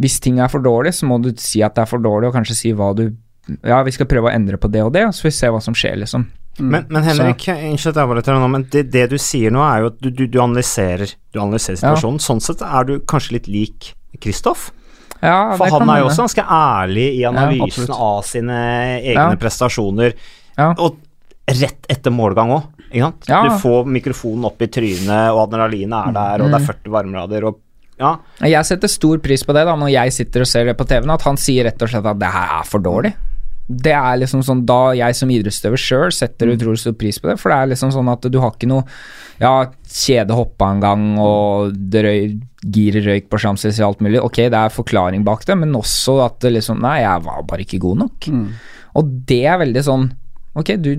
[0.00, 2.38] Hvis ting er for dårlig, så må du si at det er for dårlig, og
[2.38, 3.08] kanskje si hva du
[3.60, 5.52] Ja, vi skal prøve å endre på det og det, og så får vi se
[5.56, 6.28] hva som skjer, liksom.
[6.58, 9.90] Men, men Henrik, unnskyld at jeg nå, men det, det du sier nå, er jo
[9.90, 12.20] at du, du, du analyserer Du analyserer situasjonen.
[12.22, 13.88] Sånn sett er du kanskje litt lik
[14.22, 14.68] Kristoff.
[15.24, 18.60] Ja, For han er jo også ganske ærlig i analysen ja, av sine
[19.00, 19.40] egne Ja.
[19.40, 20.14] prestasjoner.
[20.54, 20.70] Ja.
[20.78, 21.00] Og
[21.48, 22.70] rett etter målgang òg.
[22.94, 23.10] Ja.
[23.26, 27.48] Du får mikrofonen opp i trynet, og adrenalinet er der, og det er 40 varmegrader,
[27.50, 27.60] og
[27.98, 28.16] ja.
[28.42, 31.12] Jeg setter stor pris på det da når jeg sitter og ser det på TV-en,
[31.14, 33.12] at han sier rett og slett at det her er for dårlig.
[33.64, 37.38] Det er liksom sånn Da jeg som idrettsutøver sjøl setter utrolig stor pris på det,
[37.40, 38.84] for det er liksom sånn at du har ikke noe
[39.40, 42.34] Ja, kjede hoppa en gang, og det røy,
[42.76, 44.20] giret røyk på Champs-Élysées og alt mulig.
[44.22, 47.64] Ok, det er forklaring bak det, men også at det liksom Nei, jeg var bare
[47.64, 48.28] ikke god nok.
[48.30, 48.46] Mm.
[49.00, 50.04] Og det er veldig sånn
[50.54, 50.92] Ok, du,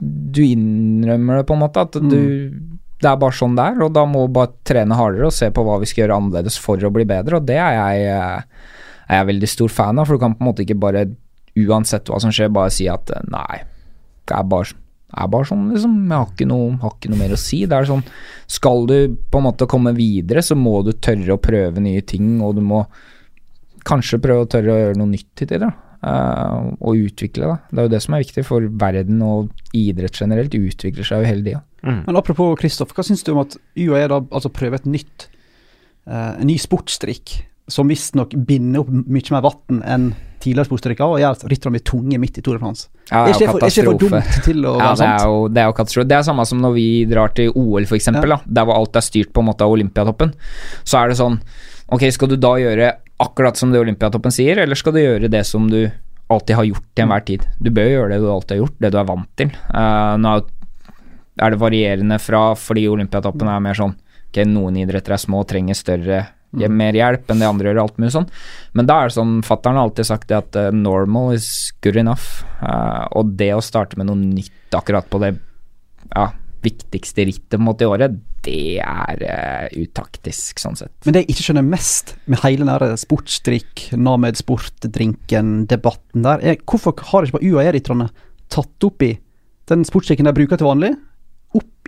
[0.00, 2.20] du innrømmer det på en måte, at du
[3.00, 5.48] Det er bare sånn det er, og da må vi bare trene hardere og se
[5.54, 8.70] på hva vi skal gjøre annerledes for å bli bedre, og det er jeg, eh,
[9.08, 11.06] er jeg veldig stor fan av, for du kan på en måte ikke bare,
[11.58, 13.62] uansett hva som skjer, bare si at eh, nei,
[14.28, 14.76] det er bare,
[15.10, 15.96] er bare sånn, liksom.
[16.06, 17.64] Jeg har ikke, noe, har ikke noe mer å si.
[17.66, 18.04] Det er sånn
[18.50, 18.96] Skal du
[19.30, 22.64] på en måte komme videre, så må du tørre å prøve nye ting, og du
[22.64, 22.84] må
[23.86, 25.70] kanskje prøve å tørre å gjøre noe nytt i tider.
[25.70, 25.86] da.
[26.00, 27.56] Uh, og utvikle det.
[27.68, 31.28] Det er jo det som er viktig, for verden og idrett generelt utvikler seg jo
[31.28, 31.60] hele tida.
[32.06, 35.26] Men apropos Kristoff, hva syns du om at UAE da altså prøver et nytt
[36.08, 41.20] uh, en ny sportsdrikk som visstnok binder opp mye mer vann enn tidligere sportsdrikker, og
[41.20, 42.86] gjør at rytterne blir tunge midt i Tour de France?
[43.10, 45.26] Ja, det er er ikke for dumt til å Ja, være det er sant?
[45.28, 46.08] jo, det er jo katastrofe.
[46.08, 49.04] Det er samme som når vi drar til OL, eksempel, da, der hvor alt er
[49.04, 50.32] styrt på en måte av Olympiatoppen.
[50.84, 51.40] Så er det sånn
[51.90, 55.42] Ok, skal du da gjøre akkurat som det Olympiatoppen sier, eller skal du gjøre det
[55.44, 55.90] som du
[56.30, 57.46] alltid har gjort til enhver tid?
[57.58, 59.50] Du bør gjøre det du alltid har gjort, det du er vant til.
[59.74, 60.36] Uh, nå
[61.40, 63.96] er det varierende fra fordi Olympiatoppen er mer sånn
[64.30, 68.00] Ok, noen idretter er små og trenger større mer hjelp enn det andre gjør, alt
[68.00, 68.28] mulig sånn.
[68.74, 71.98] Men da er det sånn, fattern har alltid sagt det at uh, normal is good
[72.00, 72.42] enough.
[72.58, 75.34] Uh, og det å starte med noe nytt akkurat på det
[76.10, 76.30] ja,
[76.64, 80.94] viktigste rittet på i året, det er uh, utaktisk, sånn sett.
[81.04, 86.96] Men det jeg ikke skjønner mest med hele den sportsdrikk, Named Sport-drinken-debatten der, er hvorfor
[87.12, 88.10] har ikke bare UAE-rytterne
[88.50, 89.14] tatt opp i
[89.70, 90.96] den sportsdrikken de bruker til vanlig,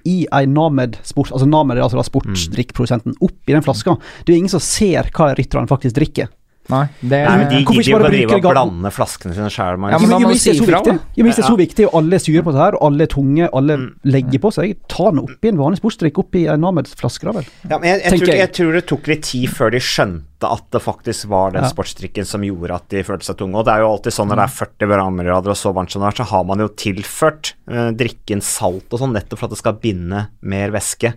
[0.08, 3.96] i ei Named sport, altså Named er altså da sportsdrikkprodusenten, i den flaska?
[4.24, 6.30] Det er ingen som ser hva rytterne faktisk drikker.
[6.72, 9.34] Nei, det Nei, men de gidder ikke jo bare ikke å drive og blande flaskene
[9.36, 9.76] sine sjøl.
[9.92, 10.96] Ja, men det er si da.
[11.22, 13.12] hvis det er så viktig, og alle er sure på det her, og alle er
[13.12, 13.86] tunge, alle Mm.
[14.04, 17.46] legger på seg, ta den oppi en vanlig sportsdrikk, oppi en Named-flaske, da vel.
[17.68, 18.38] Ja, men jeg, jeg, tror, jeg.
[18.42, 21.68] jeg tror det tok litt tid før de skjønte at det faktisk var den Ja.
[21.70, 23.54] sportsdrikken som gjorde at de følte seg tunge.
[23.60, 26.02] Og det er jo alltid sånn når det er 40 varmegrader og så varmt som
[26.02, 29.54] det er, så har man jo tilført eh, drikken salt og sånn, nettopp for at
[29.54, 31.14] det skal binde mer væske.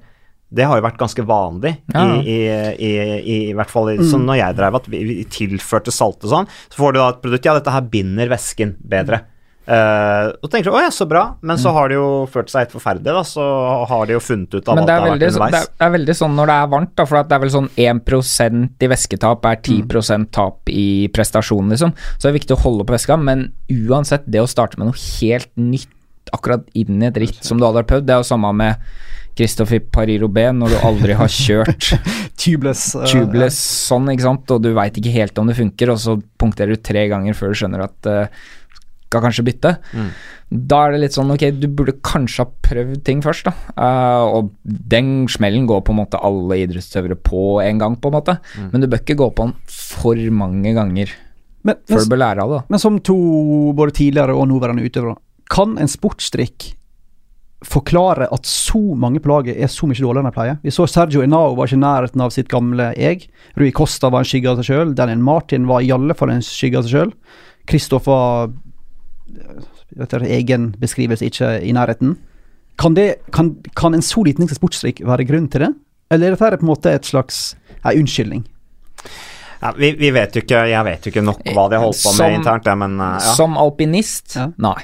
[0.56, 2.04] Det har jo vært ganske vanlig, Ja.
[2.22, 6.24] i, i, i, i, hvert fall sånn når jeg drev at vi, vi tilførte salt
[6.24, 6.52] og sånn.
[6.70, 9.24] Så får du da et produkt Ja, dette her binder væsken bedre.
[9.66, 12.68] Uh, og tenker du å ja, så bra, men så har det jo ført seg
[12.68, 13.24] helt forferdelig, da.
[13.26, 13.46] Så
[13.90, 15.56] har de jo funnet ut av alt det har veldig, vært underveis.
[15.58, 17.54] er, det er veldig sånn når det er varmt, da, for at det er vel
[17.56, 21.96] sånn 1 i væsketap er 10 tap i prestasjon, liksom.
[22.14, 25.02] Så det er viktig å holde på væska, men uansett, det å starte med noe
[25.02, 28.30] helt nytt akkurat inn i et ritt som du aldri har prøvd, det er jo
[28.30, 28.86] samme med
[29.36, 31.90] Christopher Paris-Roubais når du aldri har kjørt
[32.42, 32.92] Tubeless.
[32.96, 33.58] uh, tubeless
[33.90, 36.84] sånn, ikke sant, og du veit ikke helt om det funker, og så punkterer du
[36.84, 38.46] tre ganger før du skjønner at uh,
[39.16, 39.72] skal kanskje bytte.
[39.96, 40.10] Mm.
[40.70, 43.54] Da er det litt sånn ok, du burde kanskje ha prøvd ting først, da.
[43.78, 48.18] Uh, og den smellen går på en måte alle idrettsutøvere på en gang, på en
[48.18, 48.38] måte.
[48.56, 48.72] Mm.
[48.74, 51.14] Men du bør ikke gå på den for mange ganger
[51.66, 52.64] Men, før men, du bør lære av det.
[52.74, 53.18] men som to
[53.78, 55.18] både tidligere og nåværende utøvere,
[55.50, 56.74] kan en sportsdrikk
[57.66, 60.58] forklare at så mange på laget er så mye dårligere enn de pleier?
[60.64, 63.26] Vi så Sergio Inao var ikke i nærheten av sitt gamle jeg.
[63.58, 64.94] Rui Costa var en skygge av seg sjøl.
[64.98, 67.14] Daniel Martin var i alle fall en skygge av seg sjøl.
[67.70, 68.52] Kristoff var
[70.02, 72.16] etter egen beskrivelse ikke i nærheten.
[72.78, 75.72] Kan, det, kan, kan en så liten sportsdrikk være grunn til det?
[76.12, 77.56] Eller er dette på en måte et slags
[77.88, 78.44] ei unnskyldning?
[79.62, 82.12] Ja, vi, vi vet jo ikke Jeg vet jo ikke nok hva de holdt på
[82.12, 83.34] med Som- internt, Ja, men uh, ja.
[83.38, 84.50] Som alpinist, Ja.
[84.62, 84.76] nei.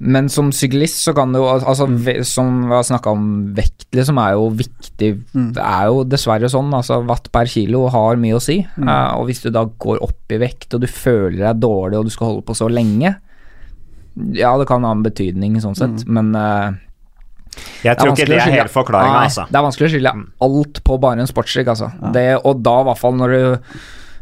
[0.00, 1.88] Men som syklist så kan det jo altså,
[2.24, 3.24] Som vi har snakka om,
[3.56, 5.08] vekt liksom er jo viktig.
[5.34, 5.48] Mm.
[5.56, 6.70] Det er jo dessverre sånn.
[6.74, 8.60] altså Watt per kilo har mye å si.
[8.76, 8.86] Mm.
[8.88, 12.04] Uh, og hvis du da går opp i vekt, og du føler deg dårlig, og
[12.04, 13.16] du skal holde på så lenge
[14.34, 16.12] Ja, det kan ha en betydning sånn sett, Mm.
[16.14, 16.72] men uh,
[17.82, 19.46] Jeg tror ikke det er hele forklaringa, altså.
[19.50, 20.24] Det er vanskelig å skylde Mm.
[20.46, 21.90] alt på bare en sportsdrikk, altså.
[22.02, 22.10] Ja.
[22.12, 23.58] Det, og da i hvert fall når du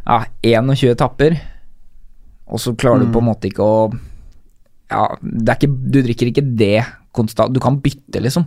[0.06, 1.40] ja, 21 etapper,
[2.48, 3.12] og så klarer du Mm.
[3.12, 3.98] på en måte ikke å
[4.90, 6.84] Ja, det er ikke, du drikker ikke det
[7.16, 7.54] konstant.
[7.56, 8.46] Du kan bytte, liksom.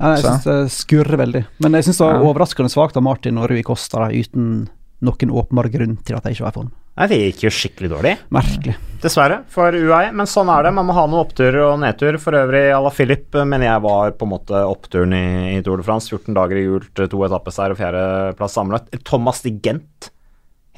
[0.00, 1.42] Ja, jeg syns det skurrer veldig.
[1.62, 2.28] Men jeg syns det var Ja.
[2.30, 4.68] overraskende svakt av Martin og Rui Costa da, uten
[5.02, 6.70] noen åpenbar grunn til at de ikke var i form.
[6.96, 8.10] Nei, det gikk jo skikkelig dårlig.
[8.30, 8.74] Merkelig.
[9.00, 10.72] Dessverre, for UAE, men sånn er det.
[10.76, 12.18] Man må ha noen opptur og nedtur.
[12.20, 15.62] For øvrig, à la Philip eh, mener jeg var på en måte oppturen i, i
[15.64, 16.10] Tour de France.
[16.12, 18.90] 14 dager i gult, to etappeseier og fjerdeplass samlet.
[19.08, 20.10] Thomas de Gent.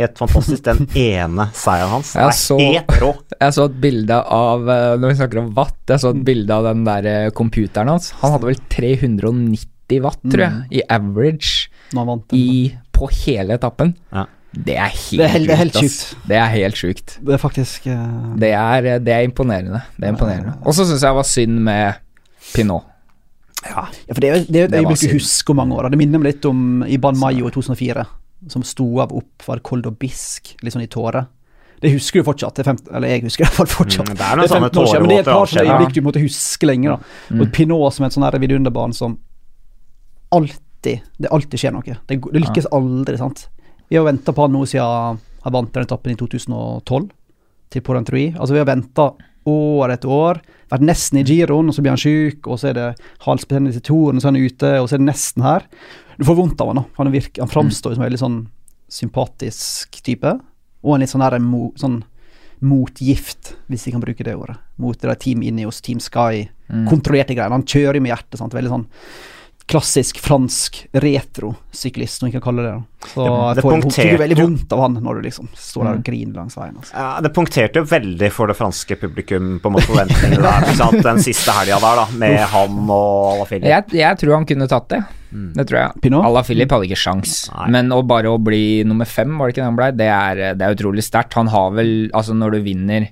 [0.00, 0.64] Helt fantastisk.
[0.66, 3.12] Den ene seieren hans Jeg er så- helt rå.
[3.40, 6.50] Jeg så et bilde av eh, Når vi snakker om watt, jeg så et bilde
[6.56, 8.10] av den der eh, computeren hans.
[8.22, 10.72] Han hadde vel 390 watt, tror jeg, Mm.
[10.72, 12.32] i average vant.
[12.32, 13.94] i, på hele etappen.
[14.12, 14.24] Ja.
[14.54, 16.16] Det er helt, Det er helt- det er helt sjukt, ass.
[16.30, 17.14] Det er helt sjukt.
[17.26, 18.34] Det er faktisk uh...
[18.38, 19.80] Det er, det er imponerende.
[19.98, 20.52] Det er imponerende.
[20.64, 21.94] Og så syns jeg det var synd med
[22.54, 22.84] Pinot.
[23.64, 25.88] Ja, for det er jo et øyeblikk du husker hvor mange år.
[25.90, 28.04] Det minner meg litt om Iban Mayo i 2004,
[28.52, 31.26] som sto av opp kold og bisk litt sånn i tårer.
[31.84, 32.60] Det husker du fortsatt.
[32.64, 34.08] 15, eller jeg husker det i hvert fall fortsatt.
[34.08, 36.06] Mm, det er noen sånne 15 år men det er et par sånne øyeblikk du
[36.06, 36.94] måtte huske lenge.
[36.94, 37.18] da.
[37.28, 37.42] Mm.
[37.42, 39.18] Og Pinot som er et sånn vidunderbarn som
[40.34, 41.84] alltid Det alltid skjer noe.
[42.08, 43.46] Det, det lykkes aldri, sant.
[43.88, 47.06] Vi har venta på han nå siden han vant den etappen i 2012,
[47.72, 49.10] til Poran Altså, vi har venta
[49.48, 50.40] år etter år.
[50.72, 52.88] Vært nesten i giroen, og så blir han syk, og så er det
[53.26, 55.66] halsbetennelse i toren, og så er han ute, og så er det nesten her.
[56.18, 56.84] Du får vondt av han, da.
[56.96, 57.94] Han, virker, han framstår mm.
[57.94, 58.40] som en veldig sånn
[58.94, 60.34] sympatisk type,
[60.84, 62.02] og en litt sånn her mo, sånn
[62.64, 66.86] motgift, hvis vi kan bruke det ordet, mot det der Team Ineos, Team Sky, Mm.
[66.88, 67.52] kontrollerte greier.
[67.52, 68.54] Han kjører med hjertet, sant.
[68.56, 68.86] Veldig sånn
[69.66, 72.82] klassisk fransk retro-syklist, om vi kan kalle det det.
[73.14, 75.96] Så Det- det får punkterte veldig vondt av han når du liksom står der og
[75.96, 76.04] Mm.
[76.04, 76.76] griner langs veien.
[76.76, 76.92] Altså.
[76.94, 80.60] Ja, det punkterte jo veldig for det franske publikum på en måte forventningene der.
[80.68, 81.02] Ikke sant?
[81.02, 83.64] Den siste helga der, da, med han og Alaphilippe.
[83.68, 85.04] Jeg, jeg tror han kunne tatt det.
[85.32, 85.52] Mm.
[85.54, 86.00] Det tror jeg.
[86.02, 86.24] Pinot?
[86.24, 87.50] Ala Philip hadde ikke sjans.
[87.56, 87.68] Nei.
[87.70, 90.62] Men å bare å bli nummer fem, var det ikke det han blei, det, det
[90.68, 91.32] er utrolig sterkt.
[91.34, 93.08] Han har vel Altså, når du vinner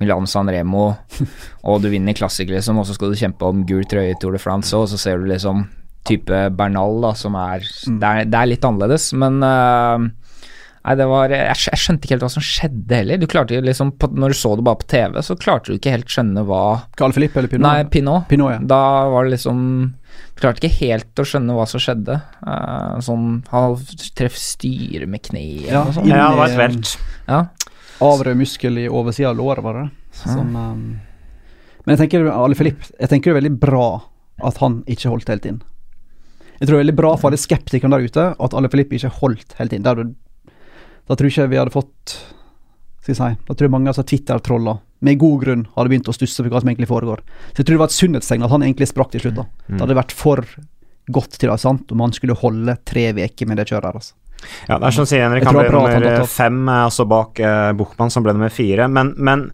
[0.00, 0.96] Milan San Remo,
[1.64, 4.32] og du vinner klassikere, liksom, og så skal du kjempe om gul trøye i Tour
[4.32, 5.66] de France, og så ser du liksom
[6.08, 7.98] type Bernal, da, som er Mm.
[8.00, 10.06] Det er, det er litt annerledes, men uh,
[10.86, 13.18] Nei, det var jeg, jeg skjønte ikke helt hva som skjedde heller.
[13.18, 15.94] Du klarte liksom på, Når du så det bare på TV, så klarte du ikke
[15.96, 16.62] helt skjønne hva
[16.98, 17.66] Carl Philippe eller Pinot?
[17.66, 18.28] Nei, Pinot.
[18.30, 18.60] Pinot, ja.
[18.62, 19.58] Da var det liksom
[19.90, 22.20] Du klarte ikke helt å skjønne hva som skjedde.
[22.38, 23.74] Uh, sånn Han
[24.18, 26.06] treff styret med kneet Ja, og sånn.
[26.12, 26.94] Ja, det var velt.
[27.26, 27.42] Ja.
[28.06, 29.86] Avrød muskel i oversida av låret, var det.
[30.22, 30.84] Som, um,
[31.82, 33.88] men jeg tenker Ali Filip, jeg tenker det er veldig bra
[34.46, 35.60] at han ikke holdt helt inn.
[36.58, 39.12] Jeg tror det er veldig bra for alle skeptikerne der ute at alle Filippe ikke
[39.20, 39.84] holdt helt inn.
[39.86, 42.16] Da, da tror jeg ikke vi hadde fått
[43.06, 46.08] skal jeg si, Da tror jeg mange av altså, Twitter-troller med god grunn hadde begynt
[46.10, 47.20] å stusse for hva som egentlig foregår.
[47.52, 49.36] Så jeg tror det var et sunnhetstegn at han egentlig sprakk til slutt.
[49.38, 49.44] da.
[49.68, 50.42] Det hadde vært for
[51.14, 54.00] godt til det er sant om han skulle holde tre uker med det kjøret her.
[54.00, 54.16] altså.
[54.66, 58.12] Ja, det er som sier Henrik, han ble er nummer fem, altså bak eh, Buchmann,
[58.12, 58.88] som ble nummer fire.
[58.92, 59.46] Men, men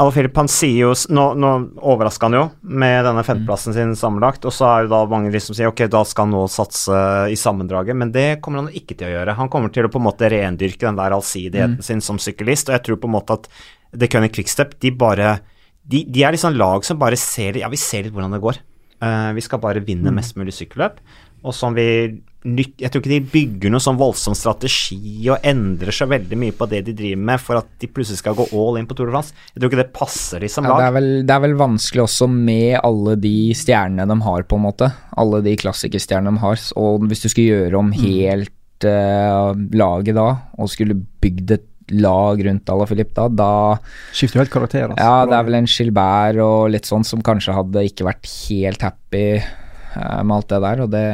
[0.00, 1.48] Alaphilippe han sier jo Nå, nå
[1.84, 5.40] overraska han jo med denne femteplassen sin sammenlagt, og så er det da mange de
[5.42, 8.96] som sier ok, da skal han nå satse i sammendraget, men det kommer han ikke
[8.96, 9.36] til å gjøre.
[9.36, 12.78] Han kommer til å på en måte rendyrke den der allsidigheten sin som syklist, og
[12.78, 13.50] jeg tror på en måte at
[13.92, 15.36] The Cunning Quickstep, de bare
[15.82, 18.60] de, de er liksom lag som bare ser Ja, vi ser litt hvordan det går.
[19.02, 21.00] Uh, vi skal bare vinne mest mulig sykkelløp.
[21.42, 25.94] Og som vi nytt, Jeg tror ikke de bygger noe sånn voldsom strategi og endrer
[25.94, 28.80] seg veldig mye på det de driver med for at de plutselig skal gå all
[28.80, 29.36] in på Tour de France.
[29.52, 30.96] Jeg tror ikke det passer de som Ja, det, er lag.
[30.98, 34.90] vel, det er vel vanskelig også med alle de stjernene de har, på en måte.
[35.22, 36.64] Alle de klassikerstjernene de har.
[36.80, 40.28] Og hvis du skulle gjøre om helt uh, laget da,
[40.58, 44.86] og skulle bygd et lag rundt Alaphilippe da, da Skifter jo helt karakter.
[44.86, 45.02] Altså.
[45.02, 48.86] Ja, det er vel en Gilbert og litt sånn som kanskje hadde ikke vært helt
[48.86, 51.08] happy eh, med alt det der, og det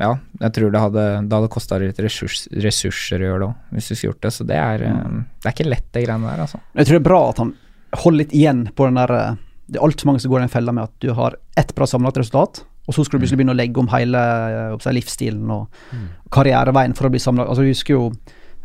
[0.00, 3.70] ja, jeg tror det hadde, det hadde kosta litt ressurs, ressurser å gjøre det òg,
[3.76, 4.32] hvis du skulle gjort det.
[4.34, 5.22] Så det er, mm.
[5.42, 6.60] det er ikke lett, det greiene der, altså.
[6.78, 7.54] Jeg tror det er bra at han
[8.02, 10.52] holder litt igjen på den der eh, Det er altfor mange som går i den
[10.52, 13.54] fella med at du har ett bra samlet resultat, og så skal du plutselig begynne
[13.54, 14.22] å legge om hele
[14.82, 16.06] seg, livsstilen og mm.
[16.34, 17.46] karriereveien for å bli samla.
[17.46, 18.08] Altså, vi husker jo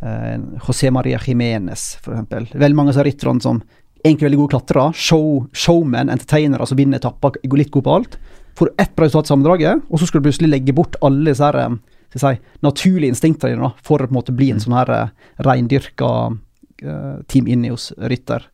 [0.01, 2.47] eh, José Maria Jiménez, for eksempel.
[2.55, 3.61] Veldig mange av rytterne som
[4.01, 8.17] egentlig veldig gode klatrere, show, showmen, entertainere som vinner etapper, går litt gode på alt
[8.58, 11.46] får ett bra resultat i sammendraget, og så skal du plutselig legge bort alle disse
[11.46, 11.76] her, eh,
[12.17, 12.34] si,
[12.65, 14.63] naturlige instinktene dine for å på en måte bli en mm.
[14.65, 18.48] sånn her uh, reindyrka uh, Team Ineos-rytter.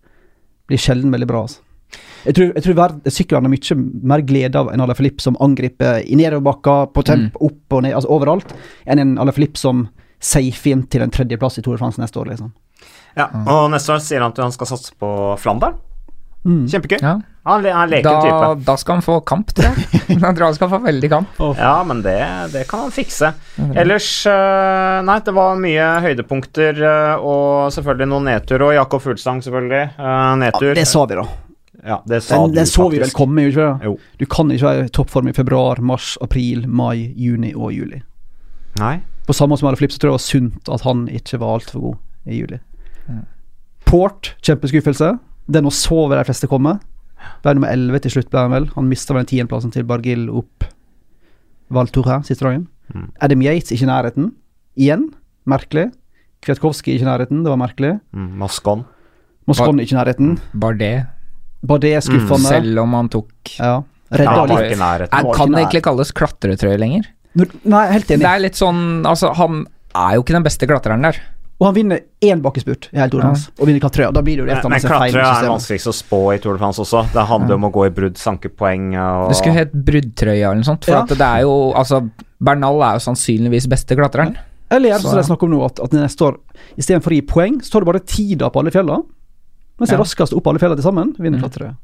[0.68, 1.46] Blir sjelden veldig bra.
[1.48, 1.62] altså.
[2.24, 3.78] Jeg tror, jeg tror syklene har mye
[4.12, 7.46] mer glede av en Alaphilippe som angriper i nedoverbakker, på temp, mm.
[7.48, 8.54] opp og ned, altså overalt,
[8.88, 9.88] enn en Alaphilippe som
[10.24, 12.54] safer inn til en tredjeplass i Tour de France neste år, liksom.
[13.14, 15.78] Ja, og neste år sier han at han skal satse på Flandern.
[16.44, 16.66] Mm.
[16.68, 17.00] Kjempegøy.
[17.00, 17.20] Ja.
[17.44, 18.50] Han er leken da, type.
[18.68, 20.02] Da skal han få kamp, tror jeg.
[20.14, 21.40] jeg tror han skal få veldig kamp.
[21.44, 21.56] Oh.
[21.60, 22.18] Ja, men det,
[22.54, 23.34] det, kan han fikse.
[23.76, 28.64] Ellers uh, Nei, det var mye høydepunkter uh, og selvfølgelig noen nedtur.
[28.70, 29.90] Og Jakob Fuglsang, selvfølgelig.
[29.98, 30.72] Uh, nedtur.
[30.72, 31.28] Ja, det sa vi, da.
[31.84, 33.98] Ja, det sa den, den så vi vel komme, ikke jo.
[34.20, 38.00] Du kan ikke være i toppform i februar, mars, april, mai, juni og juli.
[38.80, 39.02] Nei.
[39.28, 41.58] På samme måte som Flip, så tror jeg det var sunt at han ikke var
[41.58, 42.60] altfor god i juli.
[43.08, 43.26] Mm.
[43.88, 45.12] Port, kjempeskuffelse.
[45.52, 46.78] Den å sove de fleste komme.
[47.44, 48.70] Ble nummer 11 til slutt, ble han vel.
[48.76, 50.68] Han mista den tiendeplassen til Bargil opp
[51.74, 52.68] Val Thoré siste dagen.
[52.94, 53.10] Mm.
[53.26, 54.32] Adam Yates ikke i nærheten.
[54.80, 55.08] Igjen.
[55.50, 55.90] Merkelig.
[56.44, 57.42] Kvetkovskij ikke i nærheten.
[57.44, 57.96] Det var merkelig.
[58.16, 58.30] Mm.
[58.42, 58.86] Moscon.
[59.50, 60.38] Moscon ikke i nærheten.
[60.54, 61.08] Bardet.
[61.64, 62.44] Bardet skuffende.
[62.44, 62.52] Mm.
[62.52, 63.82] Selv om han tok Ja.
[64.14, 64.78] Redda ja, litt.
[64.78, 67.08] Jeg kan det egentlig kalles klatretrøye lenger.
[67.34, 68.22] Nei, helt enig.
[68.22, 69.64] Det er litt sånn Altså, han
[69.98, 71.18] er jo ikke den beste klatreren der.
[71.62, 73.56] Og han vinner én bakkespurt i hele Tour de France, ja.
[73.62, 74.08] og vinner klatre.
[74.16, 76.64] Da blir det jo rett Men, men klatre er vanskeligst å spå i Tour de
[76.64, 77.06] France også.
[77.14, 77.60] Det handler ja.
[77.60, 80.88] om å gå i brudd, sanke poeng og Det skulle hett bruddtrøye eller noe sånt,
[80.90, 81.04] for ja.
[81.06, 82.02] at det er jo Altså,
[82.44, 84.36] Bernal er jo sannsynligvis beste klatreren.
[84.74, 86.40] Eller gjerne som det er snakk om nå, at, at neste år
[86.82, 89.06] istedenfor å gi poeng, så tar du bare tida på alle fjellene.
[89.80, 90.02] Mens det ja.
[90.02, 91.46] raskest opp alle fjellene til sammen, vinner mm.
[91.46, 91.76] klatrere.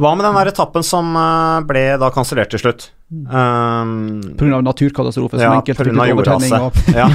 [0.00, 2.88] Hva med den der etappen som eh, ble da kansellert til slutt?
[3.10, 4.60] Um, Pga.
[4.62, 6.06] naturkatastrofe ja, pga.
[6.12, 6.78] jordraset.
[7.00, 7.08] Ja.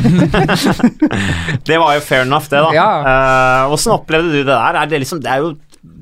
[1.70, 2.74] det var jo fair enough, det, da.
[2.76, 3.70] Ja.
[3.72, 4.82] Uh, opplevde du det der?
[4.82, 5.56] Er det, liksom, det er jo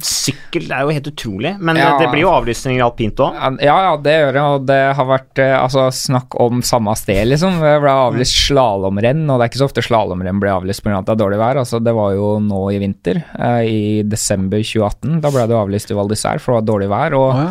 [0.04, 1.94] Sykkel det er jo helt utrolig, men ja.
[2.00, 3.38] det, blir jo avlysninger i alpint òg.
[3.64, 7.22] Ja, ja, det gjør det, og det har vært eh, altså, snakk om samme sted,
[7.30, 7.62] liksom.
[7.64, 10.98] Det ble avlyst slalåmrenn, og det er ikke så ofte slalåmrenn blir avlyst pga.
[11.00, 11.62] at det er dårlig vær.
[11.64, 15.22] Altså, det var jo nå i vinter, eh, i desember 2018.
[15.24, 17.18] Da ble det avlyst i Val d'Isère, for det var dårlig vær.
[17.20, 17.48] og ja.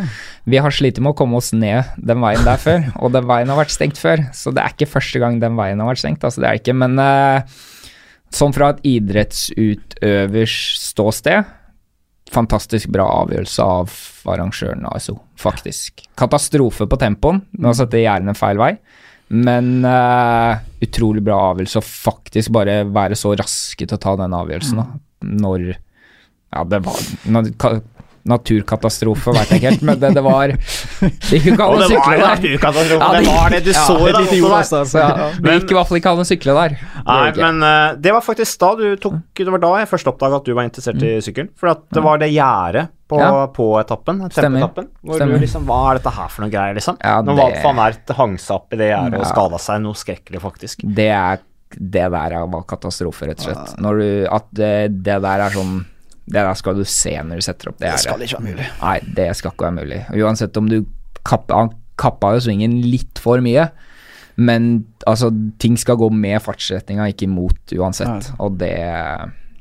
[0.53, 3.53] Vi har slitt med å komme oss ned den veien der før, og den veien
[3.53, 4.27] har vært stengt før.
[4.37, 6.77] Så det er ikke første gang den veien har vært stengt, altså det er ikke,
[6.77, 7.59] men eh,
[8.33, 11.59] sånn fra et idrettsutøvers ståsted
[12.33, 13.95] fantastisk bra avgjørelse av
[14.33, 16.05] arrangøren ASO, faktisk.
[16.19, 18.73] Katastrofe på tempoen med å sette gjerdene feil vei,
[19.33, 24.37] men uh, utrolig bra avgjørelse å faktisk bare være så raske til å ta den
[24.37, 24.87] avgjørelsen da,
[25.29, 25.73] når
[26.53, 26.99] ja, det var
[27.33, 27.53] når,
[28.29, 31.89] naturkatastrofe, veit jeg ikke helt, men det, det var Det gikk jo ikke an å
[31.91, 32.23] sykle der.
[32.23, 35.91] Naturkatastrofe, ja, det, var det du så i det, det, ja, det gikk i hvert
[35.91, 36.77] fall ikke an å sykle der.
[37.03, 40.39] Nei, men uh, det var faktisk da du tok Det var da jeg først oppdaga
[40.39, 41.25] at du var interessert i mm.
[41.27, 41.53] sykkel.
[41.59, 43.47] For det var det gjerdet på, ja.
[43.53, 45.37] på etappen, tempoetappen, hvor Stemmer.
[45.37, 46.99] du liksom Hva er dette her for noe greier, liksom?
[47.03, 47.49] Ja, Når det...
[47.67, 50.85] van Ert hang seg opp i det gjerdet og skada seg noe skrekkelig, faktisk.
[50.87, 53.75] Det er det der var katastrofe, rett og slett.
[53.81, 55.81] Når du, at det, det der er sånn
[56.25, 57.79] det der skal du se når du setter opp.
[57.81, 58.67] Det, det skal ikke være mulig.
[58.83, 60.03] Nei, det skal ikke være mulig.
[60.23, 60.83] Uansett om du
[61.27, 63.69] kappa, Han kappa jo svingen litt for mye,
[64.41, 64.69] men
[65.07, 65.29] altså,
[65.61, 68.09] ting skal gå med fartsretninga, ikke imot uansett.
[68.09, 68.37] Nei.
[68.43, 68.77] Og det,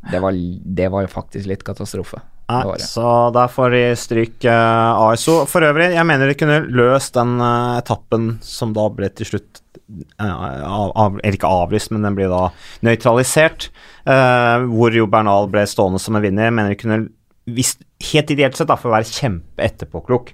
[0.08, 0.38] det, var,
[0.80, 2.22] det var faktisk litt katastrofe.
[2.52, 5.42] Nei, så der får de stryk uh, ASO.
[5.48, 9.61] For øvrig, jeg mener de kunne løst den uh, etappen som da ble til slutt
[10.22, 12.50] uh, av, Eller ikke avlyst, men den blir da
[12.86, 13.70] nøytralisert.
[14.06, 16.54] Uh, hvor jo Bernal ble stående som en vinner.
[16.54, 17.02] Mener de kunne
[17.52, 17.76] hvis,
[18.12, 20.32] Helt ideelt sett, da, for å være kjempeetterpåklok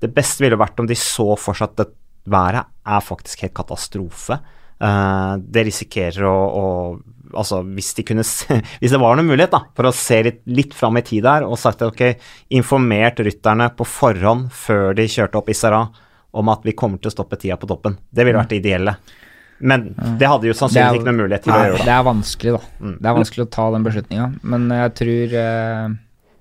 [0.00, 4.36] Det beste ville vært om de så for seg at været er faktisk helt katastrofe.
[5.42, 6.66] det risikerer å, å
[7.38, 10.40] altså, hvis, de kunne se, hvis det var noen mulighet da, for å se litt,
[10.50, 12.22] litt fram i tid der og sagt at ok,
[12.58, 15.84] informert rytterne på forhånd før de kjørte opp Isara
[16.32, 17.98] om at vi kommer til å stoppe tida på toppen.
[18.10, 18.96] Det ville vært det ideelle.
[19.62, 21.86] Men det hadde jo sannsynligvis ikke noen mulighet til nei, å gjøre det.
[21.86, 22.70] Det er vanskelig, da.
[22.82, 22.94] Mm.
[22.98, 24.28] Det er vanskelig å ta den beslutninga.
[24.54, 25.92] Men jeg tror eh,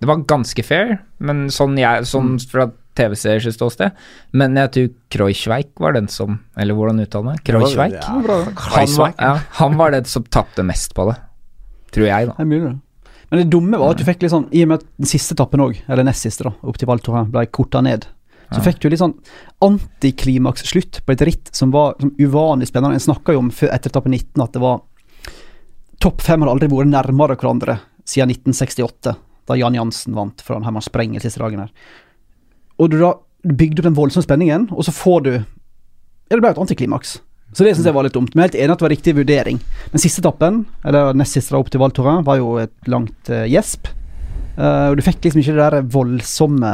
[0.02, 2.46] Det var ganske fair, men sånn, jeg, sånn mm.
[2.50, 2.68] fra
[2.98, 4.00] TV-seers ståsted.
[4.36, 8.00] Men jeg tror Kreuzweig var den som Eller hvordan uttaler man Kreuzweig?
[8.00, 11.20] Ja, han, var, ja, han var den som tapte mest på det.
[11.94, 12.40] Tror jeg, da.
[12.40, 13.12] Det er mulig, det.
[13.32, 15.38] Men det dumme var at du fikk litt sånn, i og med at den siste
[15.38, 17.00] etappen òg, eller nest siste, da, opp til Val
[17.32, 18.10] ble korta ned,
[18.52, 19.16] så fikk du litt sånn
[19.64, 23.00] antiklimaks-slutt på et ritt som var som uvanlig spennende.
[23.00, 24.82] En snakka jo om etter etappe 19 at det var
[26.02, 27.76] Topp fem hadde aldri vært nærmere hverandre
[28.10, 29.12] siden 1968,
[29.46, 31.70] da Jan Jansen vant foran Herman sprenger siste dagen her.
[32.82, 33.12] Og du da
[33.46, 37.20] bygde opp den voldsomme spenningen, og så får du Ja, det ble et antiklimaks.
[37.52, 38.34] Så det syns jeg var litt dumt.
[38.34, 39.58] Men jeg er helt enig at det var riktig vurdering.
[39.92, 43.50] Den siste etappen, eller nest siste opp til Val Thorens, var jo et langt eh,
[43.52, 43.92] gjesp.
[44.56, 46.72] Uh, og du fikk liksom ikke det der voldsomme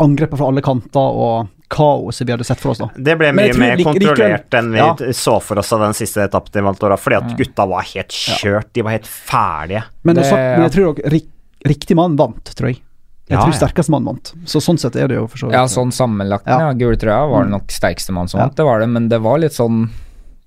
[0.00, 2.88] angrepet fra alle kanter og kaoset vi hadde sett for oss, da.
[2.96, 4.94] Det ble mye mer kontrollert enn vi Ja.
[5.14, 8.72] så for oss av den siste etappen til Valtora, fordi at gutta var helt kjørt.
[8.74, 9.84] De var helt ferdige.
[10.02, 11.28] Men, Det- også, men jeg tror også rik,
[11.64, 12.80] riktig mann vant, tror jeg.
[13.30, 13.58] Jeg Ja, tror ja.
[13.68, 14.32] sterkeste mann vant.
[14.44, 16.58] Så sånn sett er det jo for så vidt Ja, sånn sammenlagt Ja.
[16.58, 16.72] ja.
[16.72, 18.46] gule trøya var det nok sterkeste mann som Ja.
[18.46, 19.88] vant, det var det, men det var litt sånn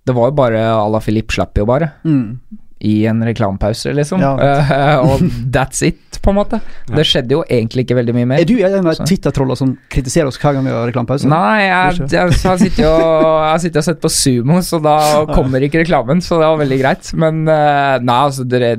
[0.05, 2.37] Det var jo bare à la Filip slapp jo bare, mm.
[2.83, 4.21] I en reklamepause, liksom.
[4.23, 4.33] Ja.
[4.35, 5.23] Uh, og
[5.53, 6.59] that's it, på en måte.
[6.91, 8.43] Det skjedde jo egentlig ikke veldig mye mer.
[8.43, 11.29] Er du en av Twitter-trollene som kritiserer oss hver gang vi har reklamepause?
[11.31, 14.97] Nei, jeg, jeg, har sittet og, jeg har og sett på Sumo, så da
[15.37, 17.13] kommer ikke reklamen, så det var veldig greit.
[17.15, 18.75] Men uh, nei, altså dere,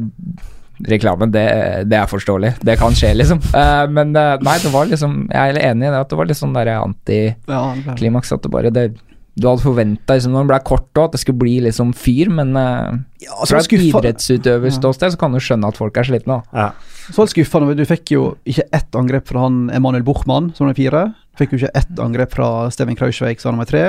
[0.85, 1.45] Reklamen, det,
[1.87, 2.57] det er forståelig.
[2.67, 3.39] Det kan skje, liksom.
[3.55, 6.27] Uh, men uh, nei, det var liksom Jeg er enig i det, at det var
[6.29, 8.33] litt sånn der antiklimaks.
[8.33, 8.89] Ja, At det bare det,
[9.35, 12.31] Du hadde forventa, liksom, når den ble kort òg, at det skulle bli liksom fyr,
[12.31, 15.15] men uh, ja, så fra et idrettsutøverståsted ja.
[15.17, 16.39] så kan du skjønne at folk er slitne.
[16.55, 16.69] Ja.
[17.09, 17.75] Så var det skuffende.
[17.77, 21.09] Du fikk jo ikke ett angrep fra han Emanuel Buchmann, som nummer fire.
[21.35, 23.89] Du fikk jo ikke ett angrep fra Steven Krausveig, som nummer tre.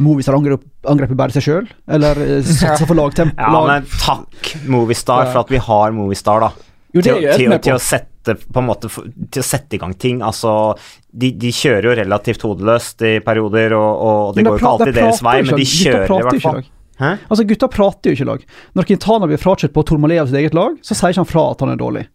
[0.00, 3.36] Movistar angrep, angrepet bare seg sjøl, eller eh, satsa for lagtempo.
[3.36, 6.52] Ja, men takk Movistar for at vi har Movistar, da.
[6.94, 9.94] jo, det Til, til, til, å sette, på en måte, til å sette i gang
[9.94, 10.20] ting.
[10.24, 10.74] Altså,
[11.08, 14.98] de, de kjører jo relativt hodeløst i perioder, og, og det går jo ikke alltid
[15.00, 16.62] deres vei, men de kjører i hvert fall.
[16.98, 17.10] Hæ?
[17.30, 18.46] Altså, gutta prater jo ikke i lag.
[18.74, 21.62] Når Quintana blir frakjørt på Tormalea sitt eget lag, så sier ikke han fra at
[21.62, 22.06] han er dårlig.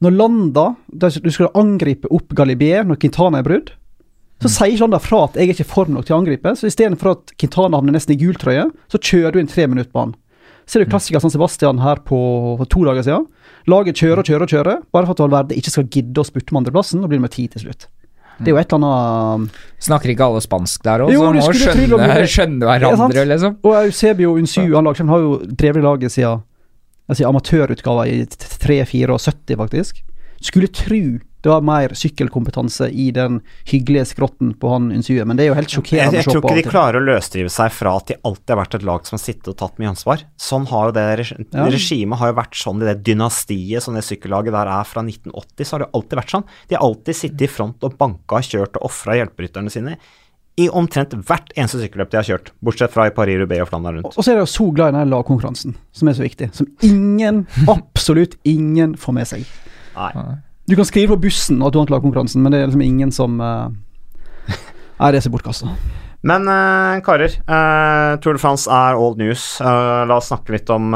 [0.00, 3.74] Når Landa Du skal angripe opp Galibier når Quintana er brudd.
[4.40, 6.20] Så sier ikke han da fra at 'jeg er ikke i form nok til å
[6.22, 6.56] angripe'.
[6.56, 9.92] Så istedenfor at Quintana havner nesten i gul trøye, så kjører du inn tre minutter
[9.92, 10.14] på han.
[10.70, 12.18] Ser du klassiker San Sebastian her på,
[12.60, 13.24] for to dager siden?
[13.70, 16.54] Laget kjører og kjører og kjører, bare for at Valverde ikke skal gidde å spurte
[16.54, 17.88] med andreplassen, og blir med ti til slutt.
[18.40, 21.58] Det er jo et eller annet Snakker ikke alle spansk der òg, så må jeg
[21.60, 23.58] skjønne, skjønne hverandre, liksom.
[23.66, 26.40] Og Eusebio Unsu han lagsjefen har jo drevet laget siden
[27.10, 30.00] altså, amatørutgava i 3-74, faktisk.
[30.40, 31.02] Skulle tru
[31.40, 35.56] det var mer sykkelkompetanse i den hyggelige skrotten på han Unsue, men det er jo
[35.58, 38.12] helt Jeg, sjokkerende jeg å se tror ikke de klarer å løsdrive seg fra at
[38.12, 40.24] de alltid har vært et lag som har sittet og tatt mye ansvar.
[40.40, 41.06] Sånn har jo det
[41.50, 41.66] Ja.
[41.66, 45.64] regimet har jo vært sånn i det dynastiet som det sykkellaget der er fra 1980,
[45.64, 46.48] så har det alltid vært sånn.
[46.68, 49.96] De har alltid sittet i front og banka, kjørt og ofra hjelperytterne sine
[50.60, 54.12] i omtrent hvert eneste sykkelløp de har kjørt, bortsett fra i Paris-Roubais og Flandern rundt.
[54.16, 56.50] Og så er det jo så glad i den lagkonkurransen, som er så viktig.
[56.56, 57.44] Som ingen,
[57.76, 59.46] absolutt ingen får med seg.
[59.96, 60.10] Nei.
[60.70, 63.40] Du kan skrive på bussen at du vant lagkonkurransen, men det er liksom ingen som
[63.42, 63.68] eh,
[65.00, 65.66] Nei, det er så bortkasta.
[66.28, 69.40] Men uh, karer, uh, Tour de France er old news.
[69.64, 70.92] Uh, la oss snakke litt om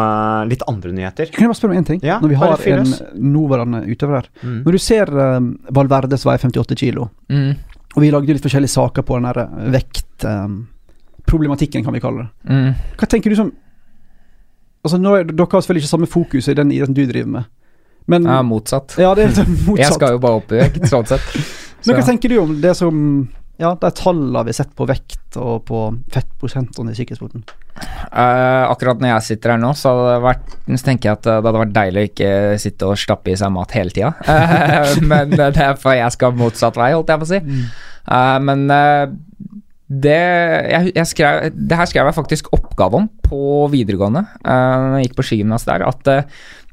[0.50, 1.30] litt andre nyheter.
[1.32, 2.00] Kan jeg bare spørre om én ting?
[2.04, 2.92] Ja, Når vi har en
[3.32, 4.28] nåværende utøver her.
[4.44, 4.58] Mm.
[4.66, 5.40] Når du ser uh,
[5.74, 7.54] Valverde som veier 58 kilo, Mm,
[7.94, 9.38] og vi lagde litt forskjellige saker på den der
[9.78, 12.30] vektproblematikken, kan vi kalle det.
[12.52, 12.70] mm.
[13.00, 13.48] Hva tenker du som
[14.84, 17.44] Altså, nå er, Dere har selvfølgelig ikke samme fokus i den idretten du driver med,
[18.10, 18.96] men Ja, motsatt.
[19.00, 19.78] Ja, det er motsatt.
[19.80, 21.24] Jeg skal jo bare opp i vekt, sånn sett.
[21.84, 23.00] Men hva Så- tenker du om det som
[23.60, 27.44] Ja, de tallene vi har sett på vekt og på fettprosentene i sykkelsporten?
[28.10, 29.92] Uh, akkurat når jeg sitter her nå, så,
[30.22, 32.32] vært, så tenker jeg at eh, det hadde vært deilig å ikke
[32.62, 34.10] sitte og stappe i seg mat hele tida.
[34.26, 37.40] Uh, men eh, det er for jeg skal motsatt vei, holdt jeg på å si.
[38.10, 38.66] Uh, men
[39.94, 44.98] det jeg, jeg skrev, Det her skrev jeg faktisk oppgave om på videregående, uh, når
[44.98, 45.86] jeg gikk på skigymnas der.
[45.86, 46.10] At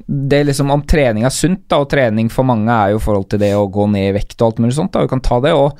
[0.01, 3.03] eh, er liksom om trening er sunt, da, og trening for mange er jo i
[3.03, 4.93] forhold til det å gå ned i vekt og alt mulig sånt.
[4.93, 5.77] da, Du kan ta det, og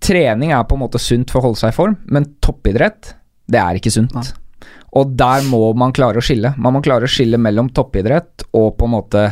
[0.00, 3.14] trening er på en måte sunt for å holde seg i form, men toppidrett,
[3.48, 4.14] det er ikke sunt.
[4.14, 4.68] Ja.
[4.98, 6.54] Og der må man klare å skille.
[6.56, 9.24] Man må klare å skille mellom toppidrett og på en måte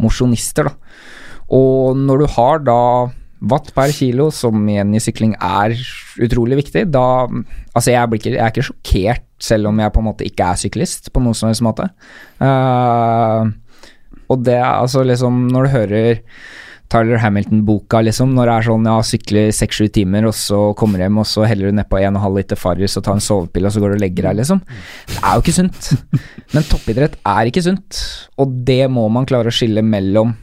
[0.00, 0.76] mosjonister, da.
[1.50, 2.82] Og når du har da
[3.40, 5.76] watt per kilo, som igjen i sykling er
[6.20, 7.06] utrolig viktig, da
[7.70, 10.58] Altså, jeg, ikke, jeg er ikke sjokkert, selv om jeg på en måte ikke er
[10.58, 11.86] syklist på noen som helst måte.
[12.42, 13.46] Uh,
[14.26, 16.18] og det er altså liksom Når du hører
[16.90, 21.20] Tyler Hamilton-boka, liksom, når det er sånn ja, sykler seks-sju timer, og så kommer hjem,
[21.22, 23.92] og så heller du nedpå 1,5 liter Farris og tar en sovepille, og så går
[23.92, 24.64] du og legger deg, liksom.
[25.12, 25.90] Det er jo ikke sunt.
[26.50, 28.00] Men toppidrett er ikke sunt,
[28.42, 30.34] og det må man klare å skille mellom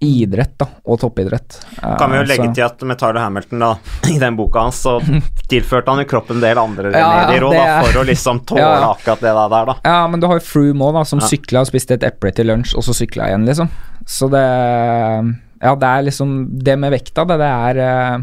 [0.00, 1.58] idrett da, og toppidrett.
[1.98, 3.74] Kan vi jo Eh, legge så- til at med Tyler Hamilton, da,
[4.08, 5.00] i den boka hans, så
[5.48, 8.60] tilførte han jo kroppen en del andre Ja, remedier òg, er- for å liksom tåle
[8.64, 8.94] Ja.
[8.94, 9.74] akkurat det der, da.
[9.84, 11.26] Ja, men du har jo Froome òg, da, som Ja.
[11.26, 13.68] sykla og spiste et eple til lunsj, og så sykla igjen, liksom.
[14.06, 18.18] Så det Ja, det er liksom Det med vekta, det, det er eh,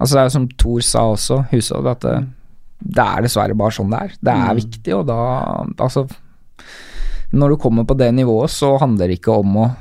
[0.00, 2.26] Altså, det er jo som Thor sa også, Hushovd, at det,
[2.84, 4.08] det er dessverre bare sånn det er.
[4.22, 4.60] Det er Mm.
[4.60, 6.06] viktig, og da Altså
[7.32, 9.76] Når du kommer på det nivået, så handler det ikke om å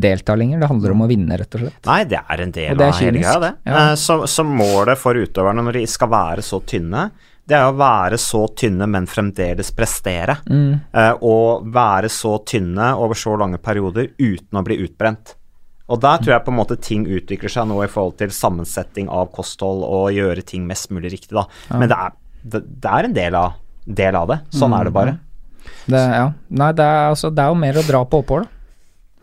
[0.00, 1.78] delta lenger, det handler om å vinne, rett og slett.
[1.86, 3.52] Nei, det er en del er av hele greia, det.
[3.66, 3.78] Ja.
[3.90, 7.08] Eh, Så, så målet for utøverne når de skal være så tynne,
[7.46, 10.38] det er å være så tynne, men fremdeles prestere.
[10.50, 10.80] Mm.
[10.92, 15.36] Eh, Og være så tynne over så lange perioder uten å bli utbrent.
[15.86, 19.06] Og der tror jeg på en måte ting utvikler seg nå i forhold til sammensetting
[19.08, 21.44] av kosthold og gjøre ting mest mulig riktig, da.
[21.70, 23.54] Men det er, det, det er en del av,
[23.86, 24.40] del av det.
[24.50, 25.14] Sånn er det bare.
[25.86, 26.26] Det, ja.
[26.58, 28.52] Nei, det er, altså, det er jo mer å dra på opphold, da.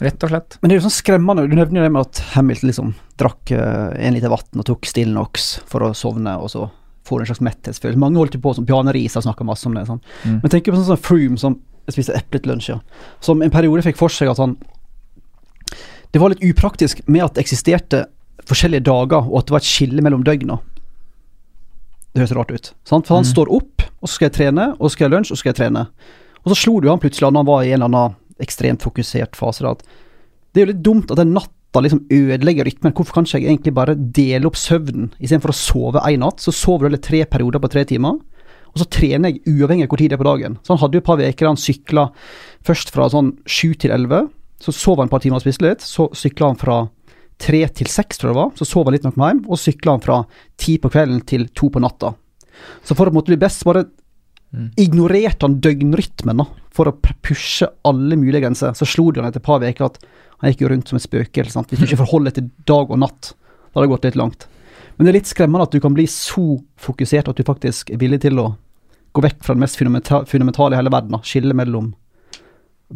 [0.02, 0.58] Rett og slett.
[0.62, 1.46] Men det er jo sånn skremmende.
[1.48, 4.86] Du nevner jo det med at Hamilton liksom drakk eh, en liter vann og tok
[4.90, 6.70] Stillnox for å sovne, og så
[7.08, 8.00] får en slags metthetsfølelse.
[8.00, 9.86] Mange holdt jo på som Bjarne Riis har snakka masse om det.
[9.88, 10.02] Sånn.
[10.26, 10.40] Mm.
[10.42, 11.60] Men tenk på sånn som Froome, som
[11.92, 12.80] spiste eple til lunsj, ja.
[13.24, 14.54] som en periode fikk for seg at han
[16.14, 18.06] Det var litt upraktisk med at det eksisterte
[18.48, 20.60] forskjellige dager, og at det var et skille mellom døgna.
[22.14, 22.74] Det høres rart ut.
[22.86, 23.08] Sant?
[23.08, 23.32] For han Mm.
[23.34, 25.54] står opp, og så skal jeg trene, og så skal jeg lunsj, og så skal
[25.54, 25.88] jeg trene.
[26.46, 29.38] Og så slo jo han plutselig når han var i en eller annen ekstremt fokusert
[29.40, 29.64] fase.
[29.64, 29.84] da, At
[30.54, 32.94] det er jo litt dumt at den natta liksom ødelegger rytmen.
[32.94, 36.44] Hvorfor kan jeg egentlig bare dele opp søvnen istedenfor å sove én natt?
[36.44, 38.20] Så sover du heller tre perioder på tre timer,
[38.74, 40.58] og så trener jeg uavhengig av hvor tid det er på dagen.
[40.62, 42.08] Så han hadde jo et par uker han sykla
[42.66, 44.26] først fra sånn sju til elleve.
[44.62, 45.86] Så sov han et par timer og spiste litt.
[45.86, 46.78] Så sykla han fra
[47.42, 48.54] tre til seks, tror jeg det var.
[48.58, 50.20] Så sov han litt nok med hjem, og sykla han fra
[50.62, 52.14] ti på kvelden til to på natta.
[52.86, 53.88] Så for å måtte bli best, bare
[54.78, 58.76] ignorerte han døgnrytmen da, for å pushe alle mulige grenser.
[58.78, 60.00] Så slo det han etter et par uker at
[60.42, 61.54] han gikk jo rundt som et spøkelse.
[61.56, 61.72] sant?
[61.72, 64.48] Hvis du ikke forholder deg til dag og natt, da har det gått litt langt.
[64.96, 68.02] Men det er litt skremmende at du kan bli så fokusert at du faktisk er
[68.02, 68.52] villig til å
[69.14, 71.22] gå vekk fra det mest fundamentale i hele verden, da.
[71.26, 71.92] skille mellom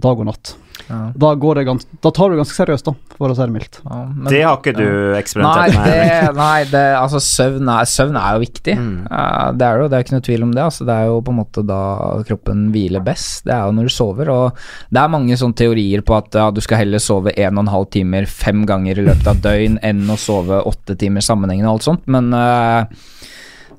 [0.03, 0.55] dag og natt.
[0.87, 0.97] Ja.
[1.17, 3.51] Da, går det gans da tar du det ganske seriøst, da, for å si det
[3.51, 3.79] mildt.
[3.83, 5.87] Ja, men- Det har ikke du Nei, eksperimentert med?
[5.89, 8.75] det, nei det, altså søvn er, søvn er jo viktig.
[8.77, 9.07] Mm.
[9.09, 10.63] Uh, det er det jo, det er ikke noe tvil om det.
[10.63, 11.81] Altså, det er jo på en måte da
[12.29, 13.43] kroppen hviler best.
[13.49, 14.31] Det er jo når du sover.
[14.31, 17.65] Og det er mange sånne teorier på at ja, du skal heller sove en og
[17.65, 21.67] en halv timer fem ganger i løpet av døgn enn å sove åtte timer sammenhengende
[21.73, 22.85] og alt sånt, men eh,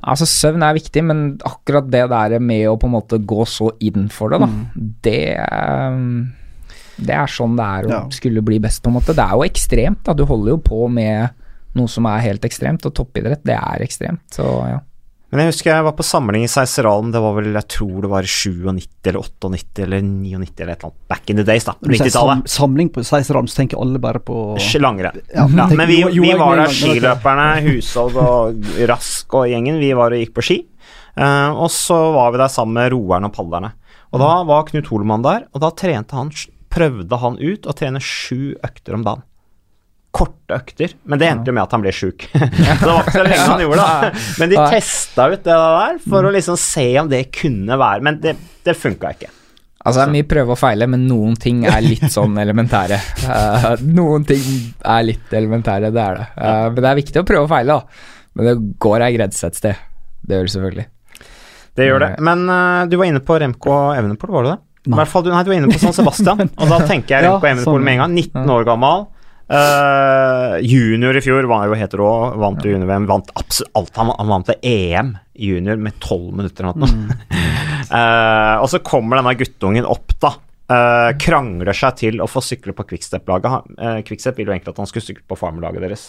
[0.03, 3.73] Altså, søvn er viktig, men akkurat det der med å på en måte gå så
[3.81, 4.49] inn for det, da,
[5.03, 5.99] det eh,
[6.99, 8.01] Det er sånn det er å Ja.
[8.11, 9.15] skulle bli best, på en måte.
[9.15, 10.13] Det er jo ekstremt, da.
[10.15, 11.31] Du holder jo på med
[11.79, 14.81] noe som er helt ekstremt, og toppidrett, det er ekstremt, så ja.
[15.29, 18.09] Men jeg husker jeg var på samling i Seiseralen, det var vel, jeg tror det
[18.09, 20.97] var i 97 eller 98 eller 99 eller et eller annet.
[21.13, 21.75] Back in the days, da.
[21.77, 22.49] Når du sier 90-tallet.
[22.55, 24.39] samling på Seiseralen, så tenker alle bare på
[24.81, 25.21] Langrenn.
[25.29, 30.17] Ja, Ja, men vi, vi var der, skiløperne, Hushovd og Rask og gjengen, vi var
[30.17, 30.59] og gikk på ski.
[31.19, 33.75] Uh, og så var vi der sammen med roerne og padlerne.
[34.15, 36.33] Og da var Knut Holmann der, og da trente han,
[36.73, 39.27] prøvde han ut å trene sju økter om dagen.
[40.15, 42.25] Korte økter, men det endte jo med at han ble sjuk.
[42.33, 44.13] så det var ikke så lenge han gjorde det.
[44.41, 48.23] Men de testa ut det der for å liksom se om det kunne være Men
[48.23, 48.33] det,
[48.65, 49.29] det funka ikke.
[49.79, 52.99] Altså, det er mye prøve og feile, men noen ting er litt sånn elementære.
[53.23, 54.45] Uh, noen ting
[54.83, 56.27] er litt elementære, det er det.
[56.35, 58.17] Uh, men det er viktig å prøve og feile, da.
[58.37, 58.55] Men det
[58.85, 59.85] går ei grense et sted.
[60.21, 60.87] Det gjør det selvfølgelig.
[61.79, 62.11] Det gjør det.
[62.27, 64.59] Men uh, du var inne på Remco Evenepool, var du det?
[64.89, 67.29] I hvert fall, du, nei, du var inne på San Sebastian, og da tenker jeg
[67.29, 67.87] Ja, Remco Evenepool sånn.
[67.87, 68.19] med en gang.
[68.19, 69.07] 19 år gammel.
[69.49, 73.95] Eh, junior i fjor var jo helt rå, vant junior-VM, vant absolutt alt.
[73.97, 77.19] Han, han vant til EM junior med 12 minutter eller noe.
[77.89, 80.35] Eh, og så kommer denne guttungen opp, da.
[80.69, 83.71] Uh, krangler seg til å få sykle på Quickstep-laget.
[83.81, 86.03] Eh, Quickstep ville jo egentlig at han skulle sykle på farmerlaget deres.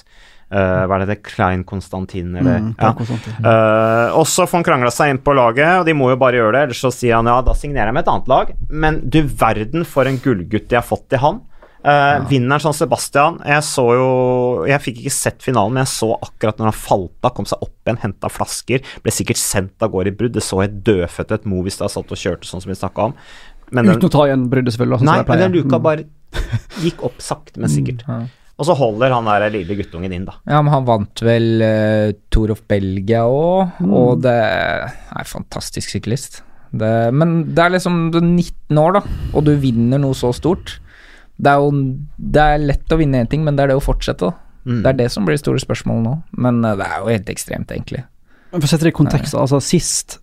[0.49, 1.17] Hva er det det?
[1.23, 2.59] Klein Konstantin, eller?
[2.65, 2.89] Mm, ja.
[2.91, 3.29] ja.
[3.37, 6.41] Eh, og så får han krangla seg inn på laget, og de må jo bare
[6.41, 6.65] gjøre det.
[6.67, 8.51] Ellers så sier han ja, da signerer jeg med et annet lag.
[8.67, 11.39] Men du verden for en gullgutt de har fått i han.
[11.79, 14.07] Uh, Vinneren San Sebastian Jeg så jo
[14.67, 17.61] Jeg fikk ikke sett finalen, men jeg så akkurat når han falt av, kom seg
[17.63, 20.33] opp igjen, henta flasker, ble sikkert sendt av gårde i brudd.
[20.35, 21.47] Det så helt dødfødt ut.
[21.47, 23.15] Movistar satt og kjørte sånn som vi snakka om.
[23.71, 24.99] Men den, Uten å ta igjen bruddet, selvfølgelig.
[24.99, 25.85] sånn nei, men den luka Mm.
[25.85, 26.03] bare
[26.83, 28.03] gikk opp sakte, men sikkert.
[28.09, 28.19] Ja.
[28.59, 30.35] Og så holder han der lille guttungen inn, da.
[30.51, 36.41] Ja, men han vant vel uh, Tour of Belgia òg, og det er fantastisk syklist.
[36.75, 39.01] Det, men det er liksom er 19 år, da,
[39.33, 40.75] og du vinner noe så stort.
[41.39, 41.73] Det er jo
[42.35, 44.45] det er lett å vinne én ting, men det er det å fortsette, da.
[44.67, 44.81] Mm.
[44.83, 46.15] Det er det som blir det store spørsmålet nå.
[46.45, 48.03] Men eh, det er jo helt ekstremt, egentlig.
[48.51, 50.19] Men For å sette det i kontekst, altså sist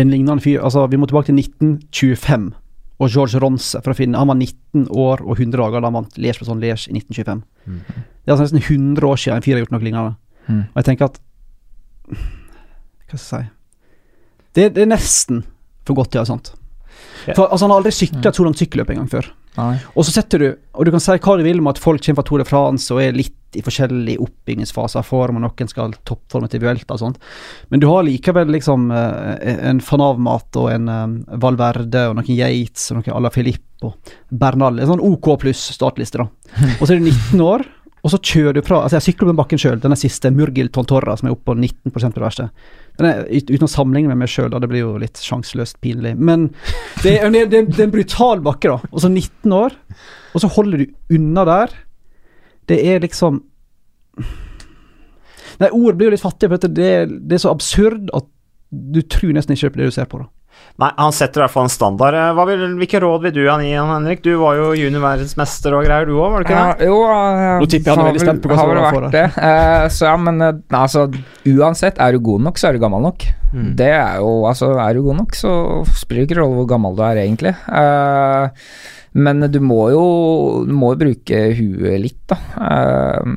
[0.00, 2.46] en lignende fyr altså Vi må tilbake til 1925
[3.02, 5.98] og George Ronse for å finne Han var 19 år og 100 dager da han
[5.98, 7.42] vant Liège på sånn Liège i 1925.
[7.66, 10.14] Det er altså nesten 100 år siden en fyr har gjort noe lignende.
[10.46, 10.62] Mm.
[10.70, 11.20] Og jeg tenker at
[12.12, 13.42] Hva skal jeg si
[14.56, 15.44] Det, det er nesten
[15.84, 16.52] for godt til å være sant.
[17.34, 19.28] For, altså, han har aldri sykla et så langt sykkelløp en gang før.
[19.58, 19.76] Nei.
[19.92, 20.46] Og så setter du
[20.78, 22.94] Og du kan si hva du vil om at folk kommer fra Tour de France
[22.94, 27.02] og er litt i forskjellige oppbyggingsfaser av form, og noen skal toppforme til Vuelta og
[27.02, 27.18] sånt,
[27.68, 32.86] men du har likevel liksom eh, en Fanavmat og en eh, Valverde og noen Yates
[32.88, 34.80] og noen Ala la Filip og Bernal.
[34.80, 36.30] En sånn OK pluss startliste, da.
[36.80, 37.66] Og så er du 19 år,
[38.02, 40.72] og så kjører du fra Altså, jeg sykler opp den bakken sjøl, denne siste Murgil
[40.74, 42.48] Tontorra, som er oppe på 19 på det verste.
[43.00, 46.12] Uten å sammenligne med meg sjøl, det blir jo litt sjanseløst pinlig.
[46.18, 46.50] Men
[47.02, 48.92] det er, det, det er en brutal bakke, da.
[48.92, 49.78] Og så 19 år,
[50.32, 51.74] og så holder du unna der.
[52.70, 53.42] Det er liksom
[55.60, 56.92] Nei, ord blir jo litt fattige, for det,
[57.28, 58.24] det er så absurd at
[58.72, 60.22] du tror nesten ikke på det du ser på.
[60.22, 60.30] da.
[60.80, 62.14] Nei, han setter i hvert fall en standard.
[62.16, 64.22] Eh, Hva vil, hvilke råd vil du han gi, han, Henrik?
[64.24, 66.88] Du var jo juniorverdensmester og greier, du òg, var du ikke Ja, det?
[66.88, 68.96] jo, jeg, Nå tipper jeg han er har veldig vel- spent på hva som var
[68.96, 69.24] vært det.
[69.36, 71.04] Uh, så ja, men uh, altså,
[71.52, 73.26] uansett, er du god nok, så er du gammel nok.
[73.52, 73.68] Mm.
[73.76, 75.52] Det er jo Altså, er du god nok, så
[75.92, 77.52] spiller det ikke rolle hvor gammel du er, egentlig.
[77.68, 78.48] Uh,
[79.12, 80.04] men du må jo
[80.64, 82.38] Du må jo bruke huet litt, da.
[82.64, 83.34] Eh,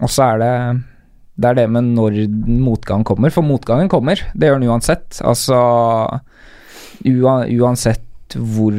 [0.00, 0.52] og så er det
[1.40, 2.20] det er det med når
[2.60, 4.20] motgang kommer, for motgangen kommer.
[4.34, 5.20] Det gjør den uansett.
[5.24, 5.56] Altså
[7.00, 8.74] Uansett hvor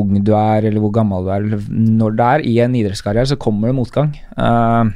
[0.00, 3.38] ung du er, eller hvor gammel du er, når det er i en idrettskarriere, så
[3.38, 4.14] kommer det motgang.
[4.34, 4.90] Uh,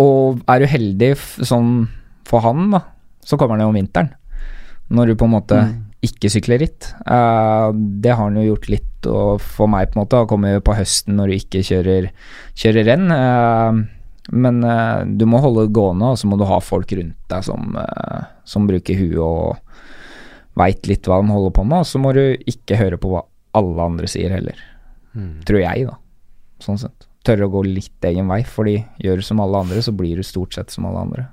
[0.00, 1.72] og er du heldig sånn
[2.26, 2.82] for han, da,
[3.26, 4.14] så kommer han jo om vinteren.
[4.88, 5.60] Når du på en måte
[6.06, 6.92] ikke sykler ritt.
[7.08, 10.22] Uh, det har han jo gjort litt og for meg, på en måte.
[10.22, 12.10] Å komme på høsten når du ikke kjører,
[12.58, 13.06] kjører renn.
[13.14, 13.80] Eh,
[14.34, 17.44] men uh, du må holde det gående, og så må du ha folk rundt deg
[17.46, 21.84] som, uh, som bruker huet og veit litt hva de holder på med.
[21.84, 23.22] Og så må du ikke høre på hva
[23.56, 24.58] alle andre sier heller.
[25.16, 25.44] Mm.
[25.48, 25.96] Tror jeg, da.
[26.64, 27.06] Sånn sett.
[27.26, 30.26] Tørre å gå litt egen vei, fordi gjør du som alle andre, så blir du
[30.26, 31.26] stort sett som alle andre.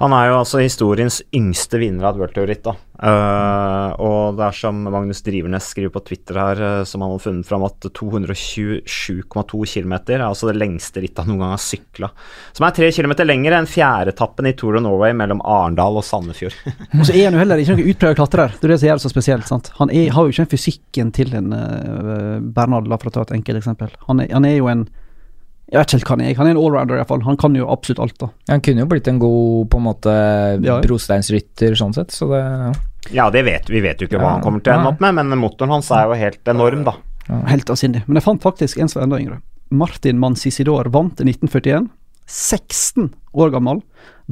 [0.00, 2.74] Han er jo altså historiens yngste vinner av et World Tour-ritt, da.
[2.94, 7.22] Eh, og det er som Magnus Drivernes skriver på Twitter her, eh, som han har
[7.22, 12.10] funnet fram, at 227,2 km er altså det lengste rittet han noen gang har sykla.
[12.54, 16.56] Som er tre kilometer lenger enn fjerdeetappen i Tour of Norway mellom Arendal og Sandefjord.
[17.00, 18.58] Og så er han jo heller ikke noen utprøvd klatrer.
[18.58, 19.48] Det er det som gjør det så spesielt.
[19.50, 19.72] sant?
[19.80, 23.26] Han er, har jo ikke den fysikken til en uh, Bernhard la for å ta
[23.26, 23.90] et enkelt eksempel.
[24.08, 24.86] Han er, han er jo en
[25.72, 26.34] Jeg vet ikke helt hva han er.
[26.38, 27.22] Han er en allrounder, iallfall.
[27.24, 28.28] Han kan jo absolutt alt, da.
[28.52, 30.12] Han kunne jo blitt en god på en måte
[30.62, 30.80] Ja.
[30.84, 32.42] brosteinsrytter sånn sett, så det
[33.12, 35.00] ja, det vet vi vet jo ikke hva Ja, han kommer til å ende opp
[35.00, 36.94] med, men motoren hans er jo helt enorm, da.
[37.48, 38.04] Helt avsindig.
[38.06, 39.40] Men jeg fant faktisk en som var enda yngre.
[39.70, 41.88] Martin Mancisidor vant i 1941.
[42.26, 43.82] 16 år gammel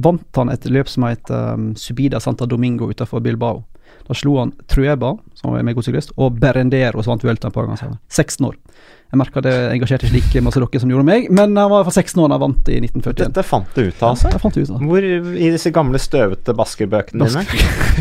[0.01, 3.63] vant han et løp som het um, Subida Santa Domingo utenfor Bilbao.
[4.07, 7.55] Da slo han Trueba, som var en god syklist, og Berendero, som vant Vuelta et
[7.55, 8.01] par ganger senere.
[8.11, 8.57] 16 år.
[9.13, 11.83] Jeg merka det engasjerte ikke like masse dere som gjorde meg, men han var i
[11.83, 13.19] hvert fall 16 år da han vant i 1941.
[13.21, 14.31] Dette fant du ut av, altså?
[14.33, 14.85] Ja, fant ut av.
[14.89, 17.45] Hvor i disse gamle, støvete Basker-bøkene dine?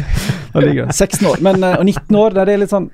[0.53, 0.97] Da ligger det.
[0.97, 1.41] 16 år.
[1.45, 2.91] Men, eh, og 19 år, det er litt sånn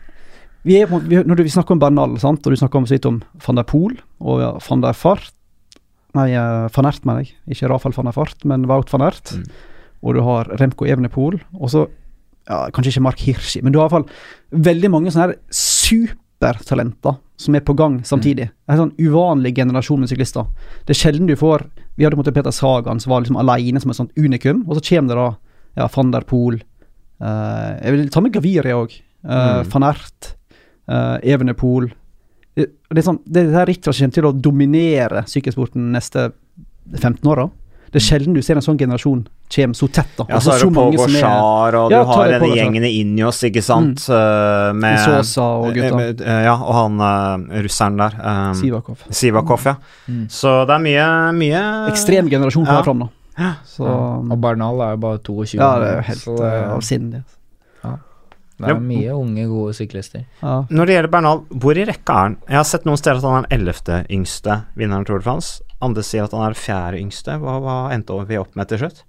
[0.67, 3.07] vi er, vi, Når vi snakker om Bernal, sant, og du snakker om, så vidt
[3.09, 5.33] om van der Pool og ja, van der Fart
[6.17, 7.35] Nei, eh, van Ert, mener jeg.
[7.53, 9.35] Ikke Rafael van der Fart, men Wout van Ert.
[9.37, 9.45] Mm.
[10.03, 11.37] Og du har Remco Evenepool.
[11.59, 11.85] Og så
[12.49, 15.35] ja, Kanskje ikke Mark Hirschi, men du har i hvert fall veldig mange sånne her
[15.55, 18.49] supertalenter som er på gang samtidig.
[18.67, 20.49] En sånn uvanlig generasjon med syklister.
[20.87, 21.69] Det er sjelden du får
[21.99, 24.85] Vi hadde måte Peter Sagan som var liksom alene som et sånt unikum, og så
[24.89, 25.29] kommer det da
[25.79, 26.59] ja, van der Poel
[27.23, 28.95] uh, Jeg vil ta med Gaviria òg.
[28.95, 29.71] Uh, Mm.
[29.73, 30.29] Van Ert,
[30.87, 31.89] uh, Evenepool
[32.59, 36.31] det, det er sånn, det er rittet som kommer til å dominere sykkelsporten neste
[36.97, 37.49] 15 åra.
[37.93, 40.11] Det er sjelden du ser en sånn generasjon komme så tett.
[40.17, 40.25] da.
[40.29, 43.63] Ja, Altså, så er det Pogacar, og Ja, du har denne gjengen i Injos, ikke
[43.63, 44.77] sant, Mm.
[44.81, 45.87] med Sosa og gutta.
[45.89, 48.13] eh, med- eh, Ja, og han eh, russeren der.
[48.23, 48.99] Um, Sivakov.
[49.11, 49.75] Sivakov, ja.
[50.09, 50.27] Mm.
[50.29, 52.83] Så det er mye, mye Ekstrem generasjon kommer Ja.
[52.83, 53.09] fram.
[53.39, 53.55] Ja.
[53.65, 55.55] Så Og Bernal er jo bare 22.
[55.59, 57.25] Ja, det er jo helt så det, uh, avsindig.
[58.61, 60.25] det er mye unge, gode syklister.
[60.43, 60.65] Ja.
[60.69, 62.37] Når det gjelder Bernal, hvor i rekka er han?
[62.49, 65.61] Jeg har sett noen steder at han er den ellevte yngste vinneren Tour de France.
[65.85, 67.37] Andre sier at han er fjerde yngste.
[67.39, 69.05] Hva, hva endte vi opp med til slutt?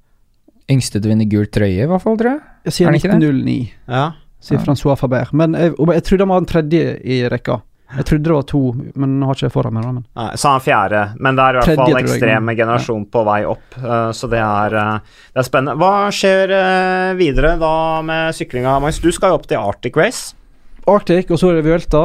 [0.69, 2.41] Yngste til å vinne gul trøye, i hvert fall, tror jeg.
[2.69, 3.31] Jeg sier Er det ikke det?
[3.31, 4.03] 1909, Ja.
[4.39, 4.63] sier Ja.
[4.67, 5.31] Francois Faber.
[5.33, 7.61] Men jeg, jeg trodde han var den tredje i rekka.
[7.89, 8.59] Jeg trodde det var to,
[9.01, 9.85] men har ikke foran meg.
[9.87, 10.03] Men.
[10.13, 13.23] Nei, så han er fjerde, men det er i hvert fall en ekstrem generasjon på
[13.25, 14.99] vei opp, eh, så det er, eh,
[15.33, 15.77] det er spennende.
[15.81, 19.01] Hva skjer eh, videre da med syklinga, Magnus?
[19.01, 20.35] Du skal jo opp til Arctic Race.
[20.85, 22.03] Arctic, og så er det Vuelta,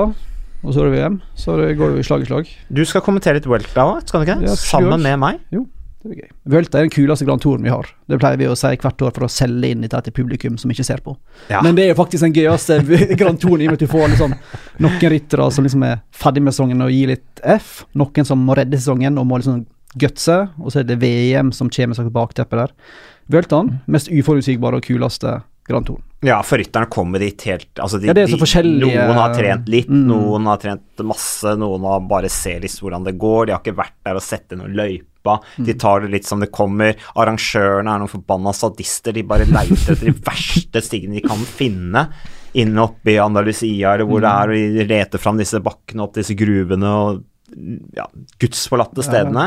[0.64, 1.20] og så er det VM.
[1.36, 2.50] Så det går jo i slag i slag.
[2.72, 4.40] Du skal kommentere litt Welta òg, skal du ikke?
[4.48, 5.40] Ja, Sammen med meg.
[5.52, 5.66] Jo,
[6.04, 6.30] Det blir gøy.
[6.52, 7.86] Welta er den kuleste Grand Touren vi har.
[8.08, 10.72] Det pleier vi å si hvert år for å selge inn dette til publikum som
[10.72, 11.14] ikke ser på.
[11.48, 11.62] Ja.
[11.64, 12.80] Men det er jo faktisk den gøyeste
[13.20, 14.34] Grand Touren, i og med at du får liksom
[14.84, 17.84] noen ryttere som liksom er ferdig med sesongen og gir litt F.
[17.96, 21.68] Noen som må redde sesongen og må liksom gutse, og så er det VM som
[21.70, 22.72] kommer som et bakteppe der.
[23.30, 26.02] Vueltaen, mest uforutsigbare og kuleste Grand Touren.
[26.24, 29.34] Ja, for rytterne kommer dit helt altså de, Ja, det er så de- Noen har
[29.34, 30.06] trent litt, Mm.
[30.08, 33.46] noen har trent masse, noen har bare ser litt hvordan det går.
[33.46, 35.40] De har ikke vært der og sett inn noen løypa.
[35.58, 35.64] Mm.
[35.66, 36.94] De tar det litt som det kommer.
[37.16, 39.12] Arrangørene er noen forbanna sadister.
[39.12, 42.08] De bare leiter etter de verste stigene de kan finne.
[42.54, 44.40] Inne oppe i Andalusia eller hvor det Mm.
[44.40, 47.24] er, og de leter fram disse bakkene opp disse gruvene og
[47.94, 48.04] ja,
[48.42, 49.44] gudsforlatte stedene.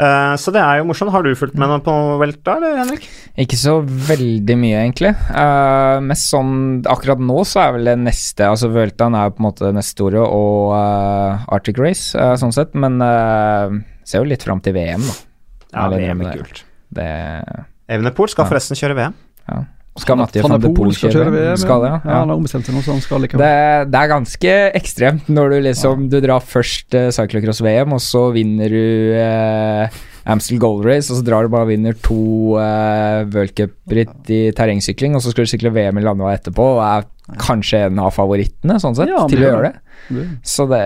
[0.00, 1.12] Eh, så det er jo morsomt.
[1.14, 3.06] Har du fulgt med noe på Velta, eller Henrik?
[3.40, 5.12] Ikke så veldig mye, egentlig.
[5.30, 6.52] Uh, mest sånn
[6.90, 10.22] Akkurat nå så er vel det neste Altså Vueltaen er på en måte neste store,
[10.24, 12.72] og uh, Arctic Race, sånn sett.
[12.78, 15.18] Men uh, ser jo litt fram til VM, da.
[15.74, 16.38] Ja, VM er det.
[16.40, 16.64] kult.
[16.90, 17.10] Det
[17.90, 18.50] Evenepool skal Ja.
[18.54, 19.14] forresten kjøre VM.
[19.50, 19.60] ja.
[20.00, 21.58] Skal Mathieu Van der Poel kjøre VM.
[21.60, 21.94] Skal ja.
[21.98, 22.18] ja.
[22.20, 23.42] Han har ombestemt seg nå, så han skal likevel.
[23.44, 28.26] Det, det er ganske ekstremt når du liksom Du drar først uh, cyclocross-VM, og så
[28.34, 33.26] vinner du uh, Amstel Gold Race, og så drar du bare og vinner to uh,
[33.32, 37.08] World Cup-ritt i terrengsykling, og så skal du sykle VM i landevei etterpå, og er
[37.38, 39.76] kanskje en av favorittene, sånn sett, Ja, til å gjøre det.
[40.42, 40.80] Så det,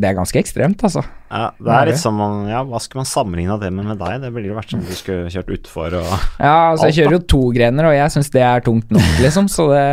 [0.00, 1.02] det er ganske ekstremt, altså.
[1.30, 4.20] Ja, det er litt som om Ja, hva skulle man sammenligna det med med deg?
[4.22, 6.06] Det ville jo vært som om du skulle kjørt utfor og
[6.40, 9.50] Ja, altså jeg kjører jo to grener, og jeg syns det er tungt nok, liksom,
[9.52, 9.84] så det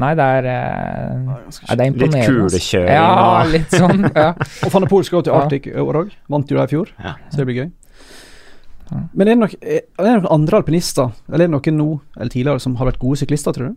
[0.00, 2.22] Nei, det er eh, det er Litt imponerende.
[2.22, 2.56] altså.
[2.56, 4.02] kulekjøring Ja, og litt sånn.
[4.16, 4.30] Ja.
[4.64, 6.16] Og Van der Poel skal jo til Arctic år òg.
[6.32, 7.14] Vant jo det i fjor, Ja.
[7.28, 7.70] så det blir gøy.
[9.16, 11.86] Men er det, nok, er det noen andre alpinister, eller er det noen nå
[12.18, 13.76] eller tidligere, som har vært gode syklister, tror du?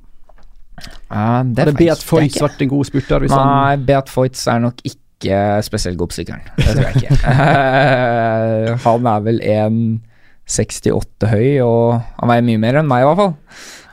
[0.76, 3.24] Ja, det Hadde det Beat Foyts vært en god spurter?
[3.24, 6.44] Hvis Nei, Beat Foyts er nok ikke spesielt god på sykkelen.
[6.60, 7.32] Det tror jeg ikke.
[8.86, 13.34] han er vel 1,68 høy, og han veier mye mer enn meg, i hvert fall.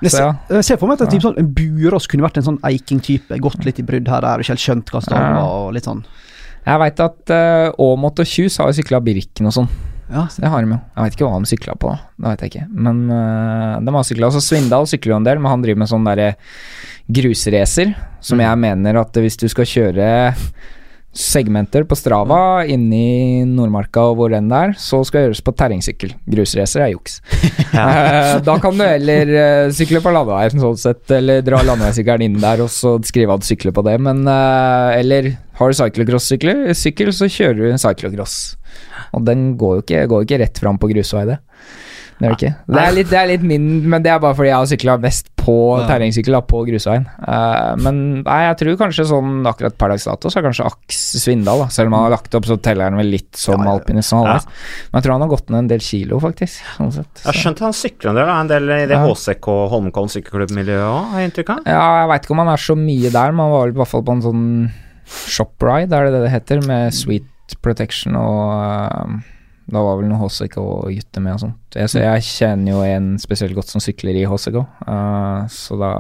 [0.03, 0.33] Så ja.
[0.59, 3.39] jeg ser for meg at type sånn, en Burås kunne vært en sånn Eiking-type.
[3.45, 5.23] Gått litt i brudd her og ikke helt skjønt hva Ja.
[5.39, 6.03] var, og litt sånn.
[6.67, 9.71] Jeg veit at uh, Aamodt og Kjus har jo sykla Birken og sånn.
[10.13, 10.79] Ja, Det har de jo.
[10.97, 11.95] Jeg veit ikke hva de sykla på.
[12.21, 12.67] Det vet jeg ikke.
[12.89, 14.29] Men uh, de har sykla.
[14.29, 16.35] Altså Svindal sykler jo en del, men han driver med sånn derre
[17.13, 18.45] grusracer, som Mm.
[18.47, 20.07] jeg mener at hvis du skal kjøre
[21.13, 25.53] segmenter på Strava inni Nordmarka og hvor enn det er, så skal det gjøres på
[25.61, 26.15] terrengsykkel.
[26.25, 27.21] Grusracer er juks.
[27.73, 28.39] Ja.
[28.45, 32.61] da kan du heller eh, sykle på landeveien, sånn sett, eller dra landeveissykkelen inn der
[32.65, 37.13] og så skrive at du sykler på det, men eh, Eller har du cyclocross-sykkel, sykkel,
[37.17, 38.37] så kjører du en cyclocross.
[39.13, 41.39] Og den går jo ikke, går jo ikke rett fram på grusvei, det.
[42.23, 42.51] Det er det ikke.
[42.71, 44.95] Det er litt, det er litt min, men det er bare fordi jeg har sykla
[45.03, 45.87] mest på Ja.
[45.89, 47.07] terrengsykkel, på grusveien.
[47.19, 51.01] Uh, men nei, jeg tror kanskje sånn akkurat per dags dato så er kanskje Aks
[51.19, 51.67] Svindal, da.
[51.75, 53.73] Selv om han har lagt opp, så teller han vel litt som Ja, ja.
[53.75, 54.13] alpinist.
[54.15, 54.37] Ja.
[54.39, 56.63] Men jeg tror han har gått ned en del kilo, faktisk.
[56.77, 57.11] Sånn sett.
[57.25, 57.43] Jeg har Så.
[57.43, 58.39] skjønt at han sykler en del, da.
[58.45, 59.01] en del i det.
[59.03, 61.61] HCK Holmenkollen sykkelklubbmiljøet òg, har jeg inntrykk av.
[61.67, 63.79] Ja, jeg veit ikke om han er så mye der, men han var vel i
[63.83, 64.47] hvert fall på en sånn
[65.27, 67.27] shopride, er det det det heter, med Sweet
[67.63, 69.19] Protection og eh,
[69.73, 71.77] Da var vel noe HCK og gutter med og sånt.
[71.77, 75.93] Jeg, så jeg kjenner jo en spesielt godt som sykler i HCK, uh, så da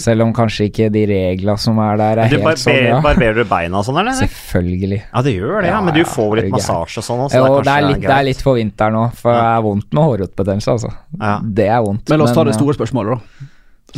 [0.00, 2.96] Selv om kanskje ikke de reglene som er der, er Du helt sånn, ja.
[3.04, 4.16] barberer du beina og sånn, eller?
[4.18, 5.00] Selvfølgelig.
[5.04, 5.80] Ja, det gjør det, ja.
[5.86, 7.88] Men du får jo litt massasje og sånn også, så Jo, det er det er,
[7.92, 10.94] litt, det er litt for vinteren nå, for det er vondt med hårrotbetennelse, altså.
[11.20, 11.36] Ja.
[11.62, 12.08] Det er vondt.
[12.10, 13.50] Men la oss ta det eh, store spørsmålet, da.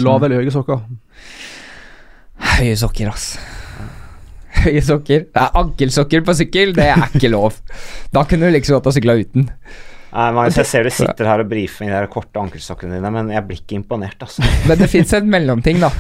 [0.05, 0.83] Lave eller høye sokker?
[2.59, 3.31] Høye sokker, ass.
[4.65, 5.27] Høye sokker.
[5.35, 7.59] Det er ankelsokker på sykkel, det er ikke lov.
[8.15, 9.49] Da kunne du like så godt ha sykla uten.
[10.17, 13.11] Nei, Magnus, jeg ser du sitter her og brifer med de der korte ankelsokkene dine,
[13.13, 14.45] men jeg blir ikke imponert, altså.
[14.69, 15.91] Men det fins en mellomting, da.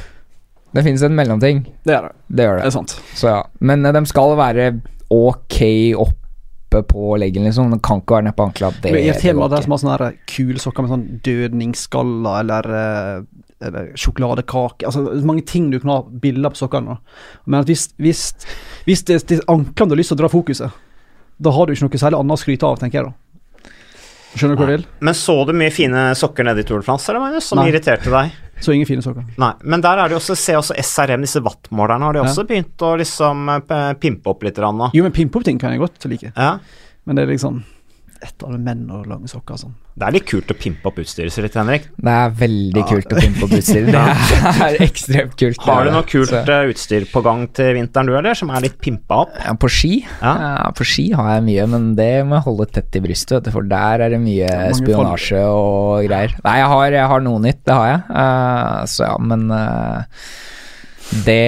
[0.77, 1.65] Det fins en mellomting.
[1.85, 2.15] Det er det.
[2.29, 2.69] Det gjør Det det.
[2.71, 2.95] er sant.
[3.17, 3.43] Så ja.
[3.61, 4.71] Men eh, de skal være
[5.13, 5.59] ok
[6.07, 7.71] oppe på leggen, liksom.
[7.75, 8.71] De kan ikke være nede på ankla.
[8.75, 9.25] Det, Det er meg det at
[9.61, 9.63] ikke.
[9.67, 13.23] som har sånne kule sokker med sånn dødningsskaller eller, eh,
[13.65, 16.99] eller sjokoladekake Altså mange ting du kan ha bilder på sokkene.
[17.47, 18.25] Men at hvis, hvis,
[18.85, 20.83] hvis det, det er anklene du har lyst til å dra fokuset,
[21.41, 23.15] da har du ikke noe særlig annet å skryte av, tenker jeg da.
[24.37, 24.87] Skjønner du hva jeg vil?
[25.09, 27.71] Men så du mye fine sokker nede i Tour de France, eller, Magnus, som Nei.
[27.71, 28.35] irriterte deg?
[28.61, 29.25] Så ingen fine sokker.
[29.41, 32.27] Nei, men der er det også, se også SRM, disse wattmålerne, har de Ja.
[32.29, 34.81] også begynt å liksom eh, pimpe opp litt Rann.
[34.97, 36.33] Jo, men pimpe-opp-ting kan jeg godt like.
[36.37, 36.59] Ja.
[37.09, 37.63] Men det er liksom
[38.25, 39.75] ett av menn og lange sokker og sånn.
[39.97, 41.87] Det er litt kult å pimpe opp utstyret sitt Henrik.
[41.97, 42.89] Det er veldig Ja.
[42.91, 43.93] kult å pimpe opp utstyret.
[43.97, 45.63] Det er ekstremt kult.
[45.65, 48.61] Har du noe kult Så- eh, utstyr på gang til vinteren, du, eller, som er
[48.67, 49.33] litt pimpa opp?
[49.41, 49.95] Ja, på ski?
[50.21, 50.35] Ja.
[50.45, 50.71] Ja.
[50.77, 54.05] på ski har jeg mye, men det må jeg holde tett i brystet, for der
[54.05, 56.37] er det mye spionasje og greier.
[56.45, 58.03] Nei, jeg har, jeg har noe nytt, det har jeg.
[58.11, 60.03] Uh, så ja, men uh,
[61.25, 61.41] det,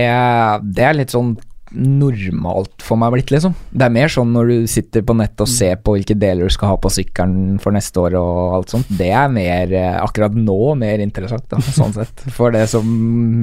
[0.73, 1.35] det er litt sånn
[1.75, 3.55] normalt for meg blitt, liksom.
[3.71, 6.55] Det er mer sånn når du sitter på nettet og ser på hvilke deler du
[6.55, 8.93] skal ha på sykkelen for neste år og alt sånt.
[9.01, 12.25] Det er mer, eh, akkurat nå, mer interessant, da, sånn sett.
[12.37, 12.89] For det som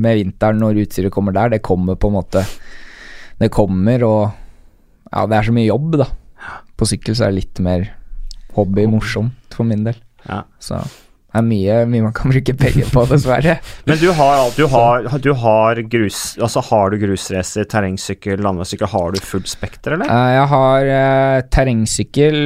[0.01, 2.45] med vinteren, når utstyret kommer der, det kommer på en måte
[3.35, 4.21] Det kommer, og
[5.11, 6.07] ja, det er så mye jobb, da.
[6.79, 7.89] På sykkel så er det litt mer
[8.55, 9.97] hobby morsomt for min del.
[10.23, 10.45] Ja.
[10.63, 10.79] Så
[11.35, 13.57] det er mye, mye man kan bruke penger på, dessverre.
[13.89, 18.87] Men du har, alt- du har, du har grus Altså har du grusracer, terrengsykkel, landeveissykkel,
[18.93, 20.07] har du fullt spekter, eller?
[20.07, 22.37] Eh, jeg har eh, terrengsykkel,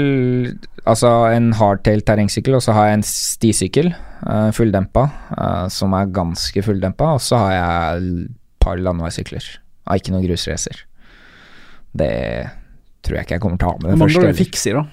[0.90, 5.06] altså en hardtail terrengsykkel, og så har jeg en stisykkel, eh, fulldempa,
[5.38, 9.46] eh, som er ganske fulldempa, og så har jeg et par landeveissykler.
[9.90, 10.82] Har ikke noen grusracer.
[11.98, 12.12] Det
[13.06, 14.26] tror jeg ikke jeg kommer til å ha med den Mangler første.
[14.26, 14.50] du en heller.
[14.76, 14.84] da?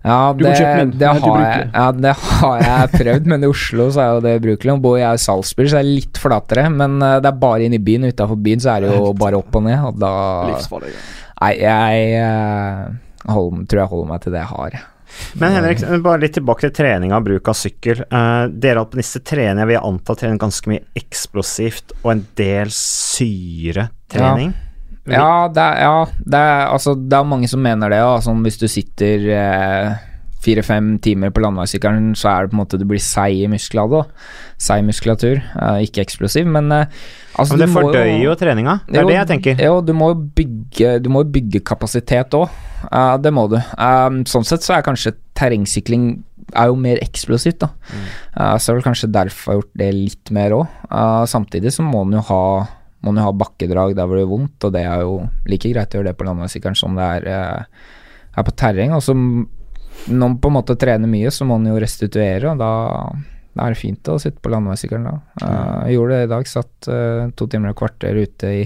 [0.00, 0.52] Ja, det,
[0.96, 4.36] det, har jeg, ja, det har jeg prøvd, men i Oslo så er jo det
[4.40, 4.72] ubrukelig.
[4.72, 7.66] Nå bor jeg i Salzburg, så det er litt flatere, men eh, det er bare
[7.66, 8.08] inn i byen.
[8.08, 10.14] Utafor byen så er det jo bare opp og ned, og da
[11.40, 12.24] Nei, jeg
[13.32, 14.80] hold, tror jeg holder meg til det jeg har.
[15.40, 18.02] Men Henrik, bare litt tilbake til treninga og bruk av sykkel.
[18.12, 24.52] Uh, dere alpinister trener, jeg vil anta, trener ganske mye eksplosivt og en del syretrening.
[24.54, 24.69] Ja,
[25.08, 28.00] det er, ja, det er, altså, det er mange som mener det.
[28.02, 28.14] Ja.
[28.24, 29.94] Sånn, hvis du sitter eh,
[30.44, 34.04] fire-fem timer på landeveissykkelen, så er det på en måte du blir seig i musklene.
[34.60, 36.86] Seig muskulatur, eh, ikke eksplosiv, men eh,
[37.34, 38.80] altså, Men det fordøyer jo treninga.
[38.86, 39.62] Det er Jo, det jeg tenker.
[39.66, 42.48] Jo, du må bygge, du må bygge kapasitet òg.
[43.20, 43.56] det må du.
[43.76, 46.24] Um, sånn sett så er kanskje terrengsykling
[46.56, 47.70] er jo mer eksplosivt, da.
[48.34, 50.66] Uh, så er det vel kanskje derfor jeg har gjort det litt mer òg.
[51.28, 52.44] samtidig så må den jo ha
[53.00, 55.16] må man jo ha bakkedrag der hvor det gjør vondt, og det er jo
[55.48, 57.98] like greit å gjøre det på landeveissykkelen som det er, eh,
[58.36, 58.94] er på terreng.
[58.96, 62.60] Og så når man på en måte trener mye, så må man jo restituere, og
[62.60, 62.72] da,
[63.56, 65.16] da er det fint å sitte på landeveissykkelen da.
[65.40, 68.62] Eh, jeg gjorde det i dag, satt uh, to timer og et kvarter ute i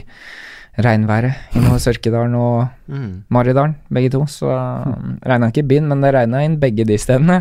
[0.84, 3.24] regnværet i Sørkedalen og Mm.
[3.32, 4.26] Maridalen, begge to.
[4.28, 4.90] Så uh,
[5.24, 7.38] regna ikke i byen, men det regna inn begge de stedene.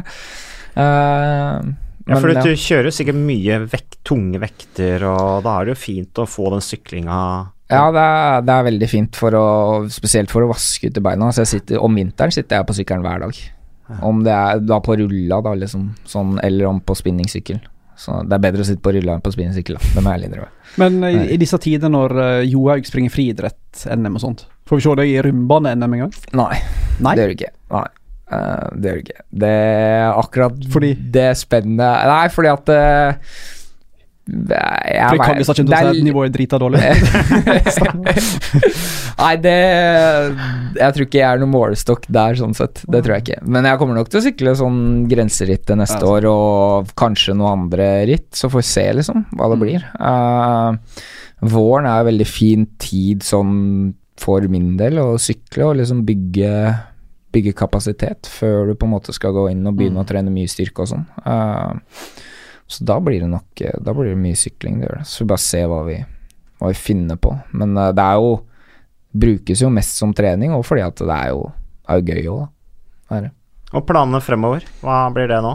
[0.74, 1.58] Eh,
[2.10, 5.80] Ja, for du kjører jo sikkert mye vekt, tunge vekter, og da er det jo
[5.80, 7.18] fint å få den syklinga
[7.72, 9.46] Ja, det er, det er veldig fint, for å,
[9.94, 11.32] spesielt for å vaske ut i beina.
[11.32, 13.40] Så jeg sitter, om vinteren sitter jeg på sykkelen hver dag.
[14.04, 17.62] Om det er da på rulla, da, liksom, sånn, eller om på spinningsykkel.
[18.00, 19.92] Så det er bedre å sitte på rulla enn på spinningsykkel, da.
[19.96, 20.54] Det må jeg ærlig innrømme.
[20.82, 24.96] Men i, i disse tider når uh, Johaug springer friidrett-NM og sånt, får vi se
[25.00, 26.16] deg i rumbane-NM en gang?
[26.40, 26.56] Nei,
[27.00, 27.14] Nei?
[27.14, 27.54] det gjør vi ikke.
[27.76, 27.86] Nei.
[28.34, 29.26] Eh, det gjør det ikke.
[29.44, 30.94] Det er akkurat Fordi?
[31.14, 33.34] det spennende Nei, fordi at uh,
[34.24, 36.80] jeg, For jeg har si at nivået er drita dårlig.
[39.20, 39.56] Nei, det
[40.78, 42.86] Jeg tror ikke jeg er noen målestokk der, sånn sett.
[42.88, 43.42] Det tror jeg ikke.
[43.52, 44.80] Men jeg kommer nok til å sykle sånn
[45.12, 48.32] grenseritt til neste Ja, år, og kanskje noen andre ritt.
[48.38, 49.82] Så får vi se, liksom, hva det blir.
[50.00, 50.72] Uh,
[51.44, 53.92] våren er en veldig fin tid sånn
[54.24, 56.54] for min del å sykle og liksom bygge
[57.34, 60.52] Bygge kapasitet før du på en måte skal gå inn og begynne å trene mye
[60.52, 61.06] styrke og sånn.
[61.26, 61.74] Uh,
[62.70, 65.08] så da blir det nok eh, Da blir det mye sykling, det gjør det.
[65.10, 65.98] Så vi bare se hva vi,
[66.62, 67.34] hva vi finner på.
[67.58, 68.34] Men uh, det er jo
[69.14, 71.44] Brukes jo mest som trening, og fordi at det er jo,
[71.86, 73.20] er jo gøy òg, da.
[73.28, 73.30] Det.
[73.78, 75.52] Og planene fremover, hva blir det nå?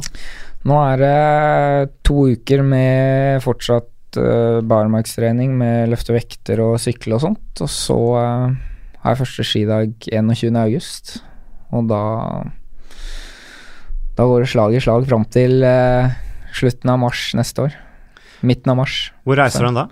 [0.68, 7.24] Nå er det to uker med fortsatt uh, barmarkstrening med løfte vekter og sykle og
[7.24, 7.64] sånt.
[7.64, 8.54] Og så uh,
[9.02, 11.22] har jeg første skidag 21.
[11.74, 12.02] og da
[14.18, 16.10] Da går det slag i slag fram til eh,
[16.58, 17.76] slutten av mars neste år.
[18.42, 18.96] Midten av mars.
[19.22, 19.88] Hvor reiser Så- du da?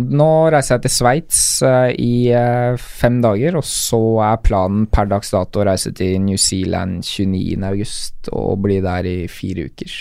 [0.00, 5.10] Nå reiser jeg til Sveits eh, i eh, fem dager, og så er planen per
[5.10, 7.58] dags dato å reise til New Zealand 29.
[7.66, 9.96] august og bli der i fire uker.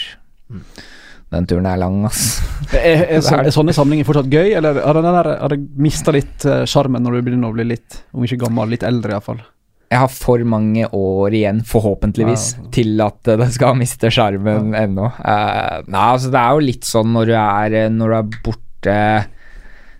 [1.34, 2.39] Den turen er lang, ass.
[2.74, 7.03] er, er, Så er sånne samlinger fortsatt gøy, eller har det, mista litt eh, sjarmen
[7.03, 9.41] når du begynner å bli litt, om ikke gammel, litt eldre iallfall?
[9.90, 12.68] Jeg har for mange år igjen, forhåpentligvis, Ja.
[12.76, 15.10] til at eh, det skal miste sjarmen ennå.
[15.18, 18.42] Uh, nei, altså det er jo litt sånn når du er, eh, når du er
[18.46, 18.98] borte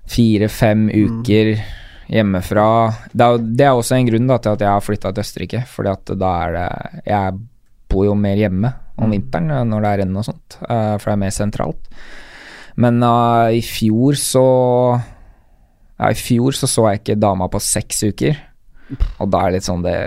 [0.10, 1.56] fire-fem uker
[2.10, 2.66] hjemmefra
[3.14, 5.60] det er, det er også en grunn da, til at jeg har flytta til Østerrike,
[5.70, 6.70] fordi at da er det
[7.06, 7.36] Jeg
[7.90, 11.10] bor jo mer hjemme om vinteren eh, når det er renn og sånt, uh, for
[11.10, 11.88] det er mer sentralt.
[12.80, 14.46] Men uh, i fjor så
[16.00, 18.38] Ja, i fjor så så jeg ikke dama på seks uker.
[19.20, 19.98] Og da er det litt sånn det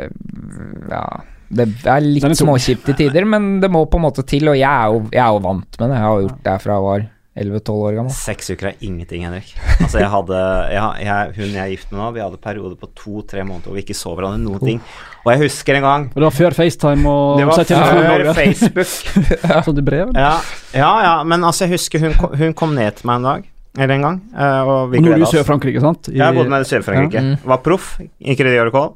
[0.90, 1.04] Ja.
[1.52, 4.48] Det er litt småkjipt i tider, men det må på en måte til.
[4.48, 5.98] Og jeg er jo, jeg er jo vant med det.
[5.98, 7.02] Jeg har gjort det fra jeg var
[7.32, 8.12] 11-12 år gammel.
[8.12, 9.52] Seks uker er ingenting, Henrik.
[9.78, 10.40] Altså, jeg hadde
[10.72, 13.78] jeg, jeg, Hun jeg er gift med nå, vi hadde perioder på to-tre måneder hvor
[13.78, 14.82] vi ikke så hverandre noen ting.
[15.22, 18.34] Og jeg husker en gang det var før FaceTime og Det var før ja.
[18.36, 19.80] Facebook.
[19.86, 20.12] Brev?
[20.16, 20.34] Ja,
[20.76, 23.94] ja, ja, men altså, jeg husker hun, hun kom ned til meg en dag, eller
[23.94, 25.24] en gang, eh, og vi Og i.
[25.30, 26.08] Sør-Frankrike, sant?
[26.12, 27.22] I, Jeg bodde med i Sør-Frankrike.
[27.24, 27.36] Ja.
[27.44, 28.92] Var proff i Crédit Agricole.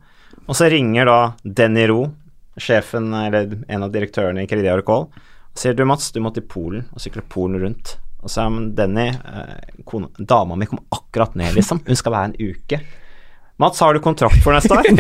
[0.47, 2.11] Og så ringer da Denny Roe,
[2.61, 6.45] sjefen, eller en av direktørene i Crédit Agricole, og sier du Mats, du må til
[6.45, 7.97] Polen og sykle Polen rundt.
[8.23, 11.81] Og så er men Denny, eh, kone, dama mi kom akkurat ned, liksom.
[11.87, 12.81] Hun skal være en uke.
[13.59, 14.85] Mats, har du kontrakt for neste år?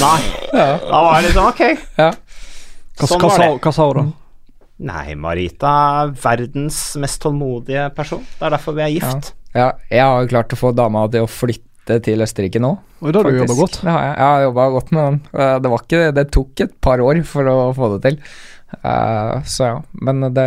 [0.00, 0.20] Nei.
[0.52, 1.60] Da var det liksom ok.
[1.98, 2.10] Ja.
[2.12, 3.48] Hva, Sånn hva, var det.
[3.64, 4.04] hva sa hun da?
[4.82, 5.72] Nei, Marita
[6.02, 8.24] er verdens mest tålmodige person.
[8.38, 9.32] Det er derfor vi er gift.
[9.54, 12.72] Ja, jeg har jo klart å få dama til å flytte til Østerrike nå.
[13.02, 13.42] Og da har du faktisk.
[13.44, 13.78] jobba godt.
[13.84, 14.14] Ja, jeg.
[14.16, 15.20] Jeg har jobba godt med den.
[15.34, 18.18] Eh, Det, var ikke, det tok et par år for å få det til.
[18.72, 20.46] Uh, så ja, men det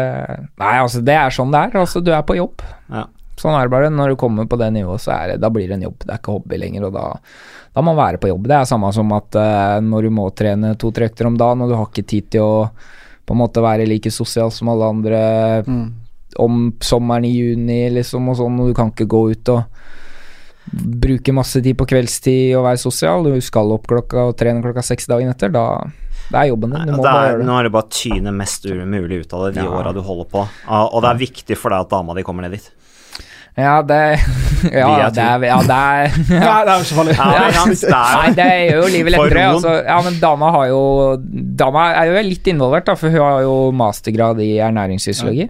[0.58, 1.76] Nei, altså, det er sånn det er.
[1.84, 2.64] Altså, du er på jobb.
[2.90, 3.06] Ja.
[3.38, 3.92] Sånn er det bare.
[3.94, 6.00] Når du kommer på det nivået, så er det, da blir det en jobb.
[6.02, 7.06] Det er ikke hobby lenger, og da,
[7.76, 8.48] da må man være på jobb.
[8.50, 11.72] Det er samme som at uh, når du må trene to-tre økter om dagen, og
[11.72, 12.56] du har ikke tid til å
[13.26, 15.86] på en måte være like sosial som alle andre Mm.
[16.38, 19.64] om sommeren i juni, liksom, og sånn, og du kan ikke gå ut og
[20.74, 23.24] bruke masse tid på kveldstid og være sosial.
[23.24, 25.52] Du skal opp klokka og trene klokka seks dagen etter.
[25.54, 25.84] Da
[26.32, 26.88] det er jobben din.
[26.90, 27.46] Du må det bare er, gjøre det.
[27.48, 29.70] nå er det bare å tyne mest mulig ut av det de Ja.
[29.78, 30.48] åra du holder på.
[30.68, 32.72] Og det er viktig for deg at dama di kommer ned dit.
[33.56, 34.00] Ja, det
[34.66, 37.16] Ja, det er Ja, det er Nei, det er jo ikke farlig.
[37.16, 39.44] Ja, Nei, det gjør jo livet lettere.
[39.52, 40.82] Altså, ja, men dama har jo
[41.62, 45.48] Dama er jo litt involvert, da, for hun har jo mastergrad i ernæringsfysiologi.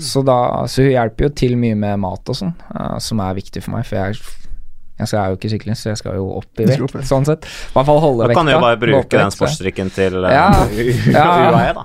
[0.00, 0.38] Så, da,
[0.70, 3.76] så hun hjelper jo til mye med mat og sånn, uh, som er viktig for
[3.76, 3.84] meg.
[3.88, 4.20] For jeg,
[5.00, 7.46] jeg er jo ikke syklist, så jeg skal jo opp i vekt, sånn sett.
[7.48, 8.38] I hvert fall holde Da vekta.
[8.38, 10.44] kan du jo bare bruke den sportsdrikken til Ja.
[11.16, 11.24] Ja.
[11.50, 11.84] UAE, da.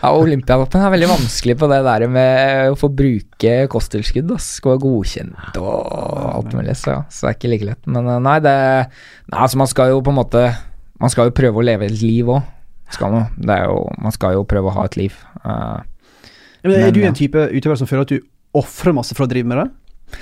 [0.00, 4.32] Ja, Olympiatoppen er veldig vanskelig på det der med å få bruke kosttilskudd.
[4.40, 7.82] Skal være godkjent og alt mulig, så, så det er ikke like lett.
[7.90, 8.56] Men eh, nei, det
[8.88, 10.44] nei, altså Man skal jo på en måte
[11.02, 12.42] Man skal jo prøve å leve et liv òg.
[12.94, 13.28] Skal man.
[13.36, 15.14] Det er jo, man skal jo prøve å ha et liv.
[15.44, 15.80] Uh,
[16.62, 18.20] men, men er du en type utøver som føler at du
[18.54, 19.66] ofrer masse for å drive med det?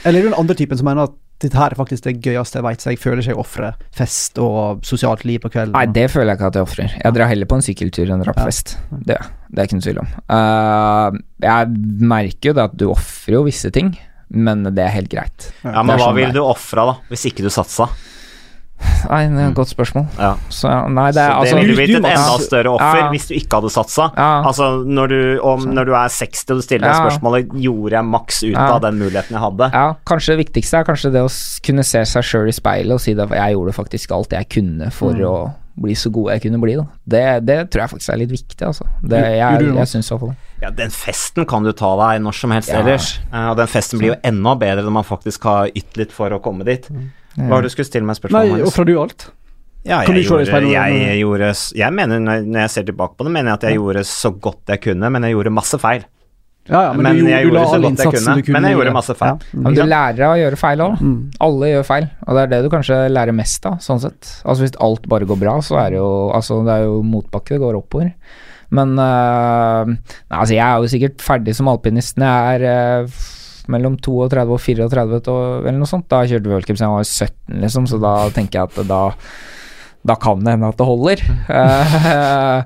[0.06, 2.58] Eller er du den andre typen som mener at dette her er faktisk det gøyeste
[2.60, 5.74] jeg vet, så jeg føler ikke jeg ofrer fest og sosialt liv på kvelden?
[5.76, 6.94] nei, det føler jeg ikke at jeg ofrer.
[7.02, 8.48] Jeg drar heller på en sykkeltur enn drar på Ja.
[8.50, 8.76] fest.
[8.92, 9.18] Det,
[9.50, 10.14] det er ikke noe tvil om.
[10.30, 11.68] Uh, jeg
[12.14, 13.92] merker jo det at du ofrer jo visse ting,
[14.32, 15.50] men det er helt greit.
[15.64, 17.90] Ja, men hva sånn ville du ofra, da, hvis ikke du satsa?
[19.10, 20.04] Nei, det er et godt spørsmål.
[20.18, 20.32] Ja.
[20.52, 23.08] Så nei, det er Så altså det ville blitt et enda større offer Ja.
[23.10, 24.08] hvis du ikke hadde satsa.
[24.16, 24.28] Ja.
[24.48, 28.08] Altså, når du, om, når du er 60 og du stiller deg spørsmålet Gjorde jeg
[28.12, 29.70] maks ut av den muligheten jeg hadde?
[29.74, 31.32] Ja, kanskje det viktigste er kanskje det å
[31.66, 34.90] kunne se seg sjøl i speilet og si at jeg gjorde faktisk alt jeg kunne
[34.94, 35.34] for å
[35.82, 36.74] bli så god jeg kunne bli.
[37.08, 38.84] Det, det tror jeg faktisk er litt viktig, altså.
[39.00, 40.50] Det, jeg, jeg jeg syns i hvert fall det.
[40.62, 43.08] Ja, Den festen kan du ta deg når som helst ellers.
[43.32, 46.30] Eh, og den festen blir jo enda bedre når man faktisk har ytt litt for
[46.36, 46.86] å komme dit.
[47.36, 48.58] Hva var det du skulle stille meg spørsmål om?
[48.58, 49.28] Nei, ofra du alt?
[49.82, 50.70] Ja, jeg gjorde, speilet?
[50.70, 54.04] jeg, gjorde Jeg mener, når jeg ser tilbake på det, mener jeg at jeg gjorde
[54.06, 56.04] så godt jeg kunne, men jeg gjorde masse feil.
[56.70, 58.36] Ja, ja, men, Men du, jeg du gjorde la så all godt jeg innsatsen kunne,
[58.36, 58.54] du kunne.
[58.54, 59.40] men jeg gjorde masse feil.
[59.42, 59.62] Ja.
[59.64, 61.02] Men du lærer av å gjøre feil òg.
[61.02, 61.16] Mm.
[61.48, 64.30] Alle gjør feil, og det er det du kanskje lærer mest av, sånn sett.
[64.44, 67.56] Altså Hvis alt bare går bra, så er det jo Altså, det er jo motbakke,
[67.56, 68.12] det går oppover.
[68.72, 73.22] Men uh, Nei, altså, jeg er jo sikkert ferdig som alpinist når jeg er øh,
[73.70, 76.08] mellom 32 og 34 og- eller noe sånt.
[76.08, 79.02] Da kjørte vi worldcup siden jeg var 17, liksom, så da tenker jeg at da
[80.04, 81.20] da kan det hende at det holder.
[81.46, 82.62] Uh,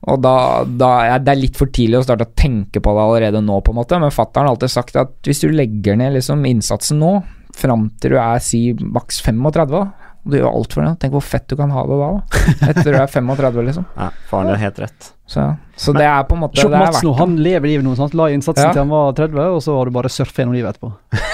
[0.12, 0.34] og da,
[0.64, 3.74] da er det litt for tidlig å starte å tenke på det allerede nå, på
[3.74, 3.98] en måte.
[3.98, 7.16] Men fatter'n har alltid sagt at hvis du legger ned liksom innsatsen nå,
[7.58, 11.14] fram til du er si maks 35, da, og du gjør alt for det, tenk
[11.16, 12.40] hvor fett du kan ha det da, da.
[12.68, 13.86] Etter du er 35, liksom.
[14.02, 15.06] Ja, faren din har helt rett.
[15.28, 15.44] Så,
[15.76, 17.86] så det er på en måte Se det på er Mats nå, han lever livet
[17.86, 17.94] nå.
[17.96, 18.12] Sant?
[18.16, 18.74] La innsatsen Ja.
[18.76, 20.92] til han var 30, og så har du bare surfa gjennom livet etterpå.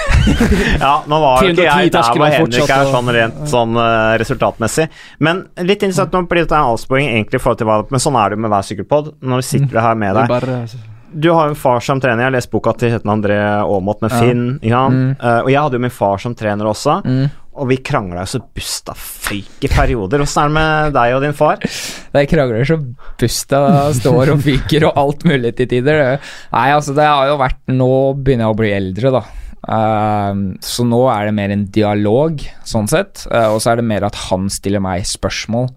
[0.81, 4.87] Ja, nå var jo ikke jeg der hvor Henrik er sånn rent sånn uh, resultatmessig.
[5.21, 8.17] Men litt interessant nå blir dette en avsporing egentlig i forhold til hva Men sånn
[8.17, 9.13] er det jo med hver sykkelpod.
[9.21, 12.23] Når vi sitter her med er deg Du har jo en far som trener.
[12.23, 14.45] Jeg har lest boka til Kjetil André Aamodt med Finn.
[14.65, 14.85] Ja.
[14.91, 15.15] Mm.
[15.21, 16.99] Uh, og jeg hadde jo min far som trener også.
[17.05, 17.25] Mm.
[17.55, 20.25] Og vi krangla jo så busta føyk i perioder.
[20.25, 21.63] Åssen er det med deg og din far?
[22.11, 22.75] Det krangler så
[23.21, 23.61] busta
[23.95, 26.17] står og fyker og alt mulig til tider.
[26.51, 27.89] Nei, altså det har jo vært Nå
[28.19, 29.23] begynner jeg å bli eldre, da.
[29.71, 33.25] Ehm, så nå er det mer en dialog, sånn sett.
[33.31, 35.69] Eh, og så er det mer at han stiller meg spørsmål,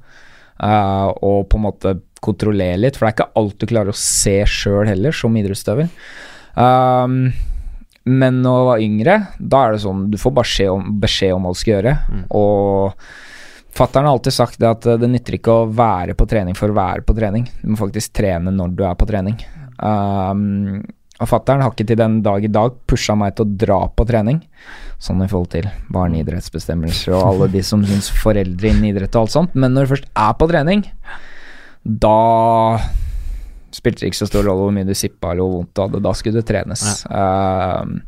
[0.62, 1.95] eh, og på en måte
[2.25, 2.99] kontrollerer litt.
[2.99, 5.89] For det er ikke alt du klarer å se sjøl heller, som idrettsutøver.
[6.59, 7.31] Um,
[8.09, 11.47] men når jeg var yngre, da er det sånn du får beskjed om, beskjed om
[11.47, 11.97] hva du skal gjøre.
[12.39, 13.09] Og
[13.79, 16.73] Fattern har alltid sagt det at eh, det nytter ikke å være på trening for
[16.73, 17.45] å være på trening.
[17.62, 19.37] Du må faktisk trene når du er på trening.
[19.79, 20.81] Um,
[21.19, 24.07] og fattern har ikke til den dag i dag pusha meg til å dra på
[24.07, 24.41] trening.
[25.03, 29.35] Sånn i forhold til barneidrettsbestemmelser og alle de som syns foreldre innen idrett og alt
[29.35, 29.57] sånt.
[29.59, 30.85] Men når du først er på trening,
[31.89, 32.78] da
[33.74, 36.05] spilte det ikke så stor rolle hvor mye du sippa eller hvor vondt du hadde.
[36.05, 36.84] Da skulle det trenes.
[37.09, 37.99] Um,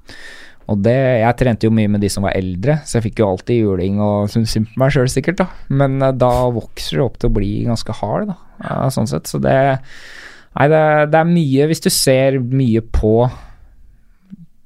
[0.70, 3.30] og det, jeg trente jo mye med de som var eldre, så jeg fikk jo
[3.32, 5.42] alltid juling og syntes synd på meg sjøl, sikkert.
[5.42, 9.06] da Men uh, da vokser du opp til å bli ganske hard, da, Uh, sånn
[9.08, 9.24] sett.
[9.24, 9.56] Så det
[10.50, 10.80] Nei, det,
[11.14, 13.14] det er mye Hvis du ser mye på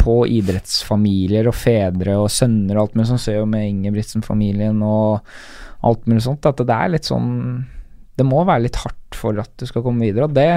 [0.05, 5.23] på idrettsfamilier og fedre og sønner og alt mulig sånt, ser jo med Ingebrigtsen-familien og
[5.87, 7.31] alt mulig sånt, at det er litt sånn
[8.15, 10.49] Det må være litt hardt for at du skal komme videre, og det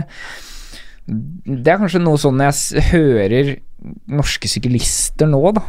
[1.08, 3.54] det er kanskje noe sånn jeg hører
[4.12, 5.62] norske syklister nå, da,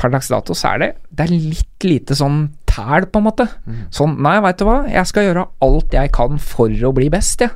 [0.00, 3.46] per dags dato, så er det, det er litt lite sånn tæl, på en måte.
[3.94, 7.44] Sånn, nei, veit du hva, jeg skal gjøre alt jeg kan for å bli best,
[7.44, 7.54] jeg.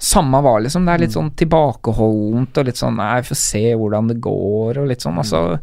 [0.00, 0.86] Samme hva, liksom.
[0.88, 4.88] Det er litt sånn tilbakeholdent og litt sånn Nei, får se hvordan det går, og
[4.88, 5.18] litt sånn.
[5.20, 5.58] Altså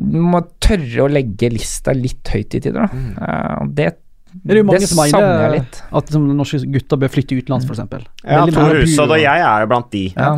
[0.00, 2.86] Du må tørre å legge lista litt høyt i tider, da.
[2.88, 3.10] Mm.
[3.20, 3.90] Uh, det,
[4.42, 5.78] Det er jo mange det som savner jeg mener litt.
[6.00, 8.08] at som norske gutter bør flytte utenlands, f.eks.
[8.24, 10.04] Ja, Tor Hushovd og jeg er jo blant de.
[10.16, 10.32] Ja.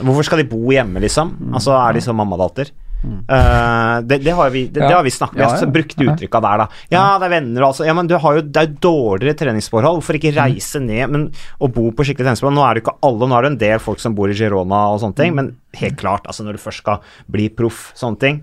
[0.00, 1.34] Hvorfor skal de bo hjemme, liksom?
[1.52, 2.72] Altså, er de som mammadatter?
[3.04, 4.96] Eh, det, det har vi, det, det Ja.
[4.96, 5.66] har vi snakket Ja, Vi ja.
[5.70, 6.66] Brukte uttrykka der, da.
[6.90, 7.84] Ja, det er venner og altså.
[7.86, 10.00] Ja, men du har jo, det er dårligere treningsforhold.
[10.00, 11.26] Hvorfor ikke reise ned men,
[11.60, 12.56] og bo på skikkelig treningsforhold?
[12.56, 14.80] Nå er det ikke alle, nå er det en del folk som bor i Girona
[14.94, 18.38] og sånne ting, men helt klart, altså når du først skal bli proff, sånne ting,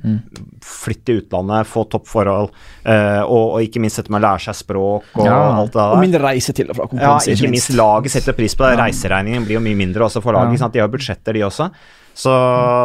[0.63, 2.51] flytt til utlandet, få toppforhold,
[2.85, 5.39] uh, og, og ikke minst dette med å lære seg språk og Ja.
[5.57, 6.01] alt det Og der.
[6.05, 7.33] mindre reise til og fra Ja, konkurranse.
[7.33, 8.77] ikke minst laget setter pris på det.
[8.79, 10.59] Reiseregningen blir jo mye mindre også for laget.
[10.61, 10.67] Ja.
[10.67, 11.71] De har budsjetter, de også.
[12.13, 12.33] Så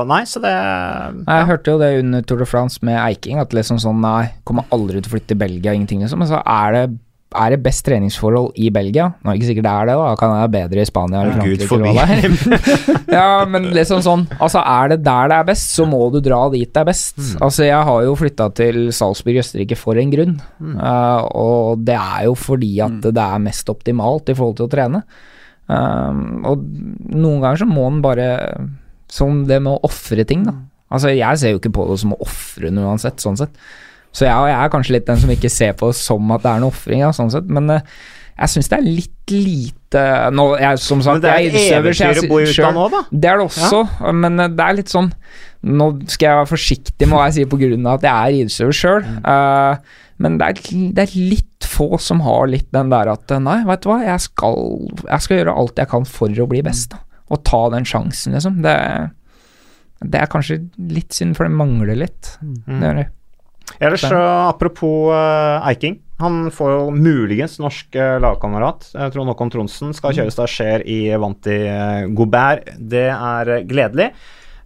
[0.08, 1.10] nei, så det ja.
[1.12, 4.68] Jeg hørte jo det under Tour de France med Eiking, at liksom sånn Nei, kommer
[4.74, 6.22] aldri til å flytte til Belgia, ingenting liksom.
[6.22, 6.82] Men så er det,
[7.36, 9.10] er det best treningsforhold i Belgia.
[9.20, 10.16] Nå er det ikke sikkert det er det, da.
[10.16, 11.92] Kan det være bedre i Spania eller Gud Frankrike forbi.
[11.92, 13.14] det er.
[13.18, 16.42] ja, men liksom sånn Altså, er det der det er best, så må du dra
[16.54, 17.20] dit det er best.
[17.36, 20.38] Altså, jeg har jo flytta til Salzburg i Østerrike for en grunn.
[20.72, 24.76] Eh, og det er jo fordi at det er mest optimalt i forhold til å
[24.78, 25.04] trene.
[25.68, 26.62] Um, og
[27.12, 28.28] noen ganger så må en bare
[29.12, 30.56] Som det med å ofre ting, da.
[30.92, 33.56] Altså, jeg ser jo ikke på det som å ofre noe uansett, sånn sett.
[34.12, 36.52] Så jeg, jeg er kanskje litt den som ikke ser på det som at det
[36.52, 37.50] er en ofring, ja, sånn sett.
[37.52, 37.98] Men uh,
[38.38, 40.02] jeg syns det er litt lite
[40.32, 43.00] Nå, jeg, Som sagt, Men det er et eventyr å bo i utlandet òg, da.
[43.10, 43.80] det er det også,
[44.16, 45.10] men uh, det er litt sånn
[45.68, 48.36] Nå skal jeg være forsiktig med hva jeg sier på grunn av at jeg er
[48.38, 49.08] idrettsutøver sjøl,
[50.22, 50.60] men det er,
[50.94, 53.98] det er litt få som har litt den der at eh, Nei, vet du hva,
[54.06, 54.62] jeg skal,
[55.02, 57.02] jeg skal gjøre alt jeg kan for å bli best, da.
[57.28, 58.60] Og ta den sjansen, liksom.
[58.64, 58.74] Det,
[60.00, 62.36] det er kanskje litt synd, for det mangler litt.
[62.40, 63.08] Det er det.
[63.78, 64.18] Ellers så
[64.48, 65.98] apropos uh, Eiking.
[66.18, 68.88] Han får jo muligens norsk uh, lagkamerat.
[68.94, 72.72] Uh, Trond Håkon Tronsen skal kjøre stasjer i Vanti uh, Gobert.
[72.78, 74.08] Det er eh, gledelig.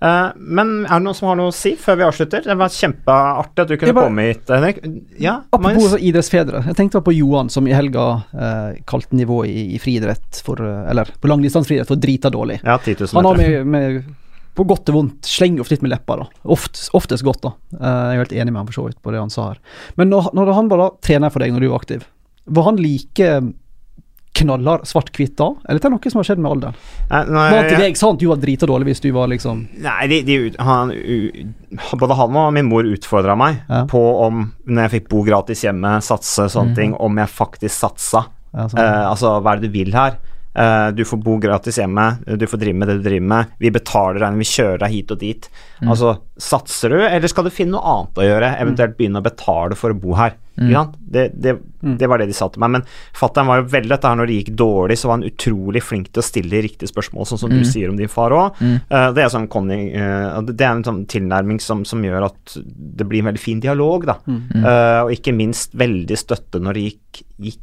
[0.03, 2.43] Eh, men er det noen som har noe å si før vi avslutter?
[2.43, 4.81] Det var kjempeartig at du kunne bare- komme hit, Henrik.
[5.23, 6.65] Ja, Apropos idrettsfedre.
[6.67, 10.91] Jeg tenkte på Johan som i helga eh, kalte nivået i, i friidrett for eh,
[10.91, 12.59] Eller på langdistansefriidrett for drita dårlig.
[12.65, 14.03] Ja, 10 000 Han har med, med
[14.53, 16.17] på godt og vondt slenger ofte litt med leppa.
[16.21, 17.55] da Oft, Oftest godt, da.
[17.73, 19.63] Eh, jeg er helt enig med han for så vidt på det han sa her.
[19.97, 22.05] Men når, når han var da trener for deg når du var aktiv,
[22.51, 23.31] var han like
[24.39, 25.51] knallhard svart-hvitt da?
[25.69, 26.77] Eller det er noe som har skjedd med alderen?
[27.11, 30.21] Nei, Var til deg sant, du var drita dårlig hvis du var liksom Nei, de,
[30.25, 30.93] de, han,
[32.01, 33.85] både han og min mor utfordra meg Ja.
[33.91, 38.27] på om, når jeg fikk bo gratis hjemme, satse, sånne ting, om jeg faktisk satsa.
[38.55, 38.81] ja, sånn.
[38.83, 40.17] Eh, altså, hva er det du vil her?
[40.53, 43.53] Eh, du får bo gratis hjemme, du får drive med det du driver med.
[43.63, 45.49] Vi betaler deg, vi kjører deg hit og dit.
[45.81, 48.51] Altså, satser du, eller skal du finne noe annet å gjøre?
[48.65, 50.35] Eventuelt begynne å betale for å bo her.
[50.57, 50.97] Ikke sant?
[51.13, 51.55] Det, det,
[52.01, 52.75] det var det de sa til meg.
[52.77, 52.85] Men
[53.17, 56.13] fatter'n var jo veldig dette her når det gikk dårlig, så var han utrolig flink
[56.13, 58.61] til å stille riktige spørsmål, sånn som du sier om din far òg.
[59.17, 63.09] det er sånn Conny eh, Det er en sånn tilnærming som, som gjør at det
[63.09, 64.19] blir en veldig fin dialog, da.
[64.29, 67.61] Uh, og ikke minst veldig støtte når det gikk, gikk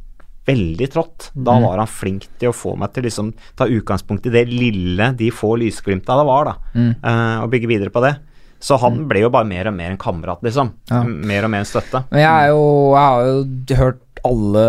[0.50, 1.28] veldig trått.
[1.34, 5.12] Da var han flink til å få meg til liksom ta utgangspunkt i det lille,
[5.18, 6.54] de få lysglimta det var, da.
[6.96, 8.14] eh, og bygge videre på det.
[8.60, 10.74] Så han ble jo bare mer og mer en kamerat, liksom.
[10.90, 11.02] Ja.
[11.04, 12.04] Mer og mer en støtte.
[12.12, 14.64] Men jeg, jo, jeg har jo hørt alle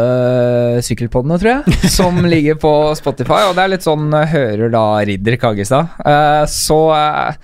[0.85, 3.43] sykkelpoddene, tror jeg, som ligger på Spotify.
[3.49, 5.99] Og det er litt sånn hører da Ridder Kaggestad.
[6.07, 7.35] Eh, så eh,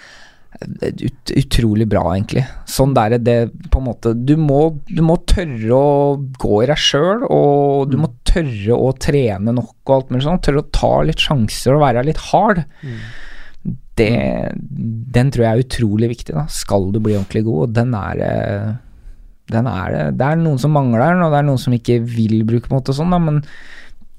[1.04, 2.46] ut, utrolig bra, egentlig.
[2.70, 3.38] Sånn der er det
[3.74, 8.00] på en måte Du må, du må tørre å gå i deg sjøl, og du
[8.02, 10.44] må tørre å trene nok og alt mulig sånn.
[10.48, 12.64] Tørre å ta litt sjanser og være litt hard.
[13.98, 14.10] Det,
[15.18, 16.46] den tror jeg er utrolig viktig, da.
[16.54, 18.68] Skal du bli ordentlig god, og den er eh,
[19.52, 20.02] den er det.
[20.20, 22.92] Det er noen som mangler den, og det er noen som ikke vil bruke måte
[22.92, 23.38] og sånn, da, men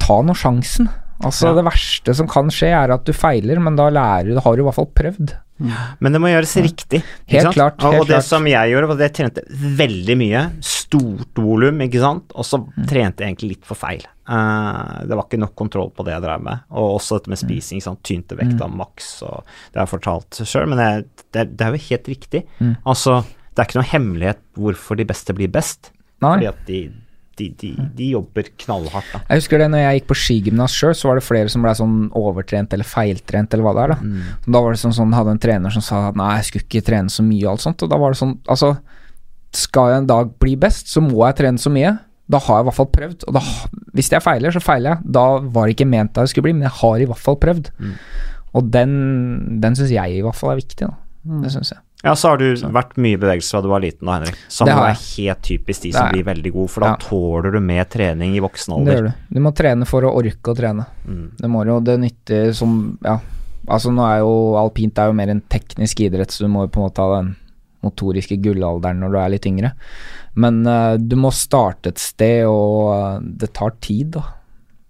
[0.00, 0.88] ta nå sjansen.
[1.18, 1.54] Altså, Ja.
[1.58, 4.56] det verste som kan skje, er at du feiler, men da lærer du, da har
[4.56, 5.34] du i hvert fall prøvd.
[5.58, 7.02] Men det må gjøres riktig.
[7.26, 8.24] Helt klart, helt og det klart.
[8.28, 9.42] som jeg gjorde, var at jeg trente
[9.78, 10.42] veldig mye.
[10.64, 12.30] Stort volum, ikke sant.
[12.34, 12.86] Og så Mm.
[12.86, 14.04] trente jeg egentlig litt for feil.
[14.28, 16.60] Uh, det var ikke nok kontroll på det jeg drev med.
[16.70, 17.30] Og også dette Mm.
[17.30, 17.80] med spising.
[17.82, 19.22] Sånn, tynte vekta maks.
[19.22, 22.44] Og det har jeg fortalt sjøl, men jeg, det, det er jo helt riktig.
[22.60, 22.76] Mm.
[22.86, 23.24] Altså,
[23.54, 25.90] det er ikke noe hemmelighet hvorfor de beste blir best.
[26.22, 26.34] Nei.
[26.36, 26.92] Fordi at de,
[27.38, 29.20] de, de, de jobber knallhardt, da.
[29.30, 31.72] Jeg husker det når jeg gikk på skigymnas sjøl, så var det flere som ble
[31.78, 33.94] sånn overtrent eller feiltrent eller hva det er.
[33.94, 34.20] Da Mm.
[34.52, 36.86] Da var det sånn, sånn hadde en trener som sa at nei, jeg skulle ikke
[36.90, 37.82] trene så mye og alt sånt.
[37.86, 38.74] Og da var det sånn, altså
[39.56, 41.94] Skal jeg en dag bli best, så må jeg trene så mye.
[42.28, 43.22] da har jeg i hvert fall prøvd.
[43.30, 43.40] Og da,
[43.96, 45.12] hvis jeg feiler, så feiler jeg.
[45.16, 47.38] Da var det ikke ment at jeg skulle bli, men jeg har i hvert fall
[47.40, 47.70] prøvd.
[47.80, 47.94] Mm.
[48.54, 48.90] Og den,
[49.62, 50.84] den syns jeg i hvert fall er viktig.
[50.90, 50.96] Da.
[51.46, 51.80] Det syns jeg.
[52.04, 54.36] Ja, så har du vært mye i bevegelse fra du var liten da, Henrik.
[54.54, 57.00] Som er helt typisk de som blir veldig gode, for da Ja.
[57.02, 59.12] tåler du mer trening i voksen Det gjør du.
[59.34, 60.86] Du må trene for å orke å trene.
[61.08, 61.36] Mm.
[61.36, 63.18] Det må jo, det nytter som Ja,
[63.66, 66.68] altså nå er jo alpint er jo mer en teknisk idrett, så du må jo
[66.68, 67.36] på en måte ha den
[67.82, 69.72] motoriske gullalderen når du er litt yngre.
[70.36, 74.22] Men uh, du må starte et sted, og uh, det tar tid, da.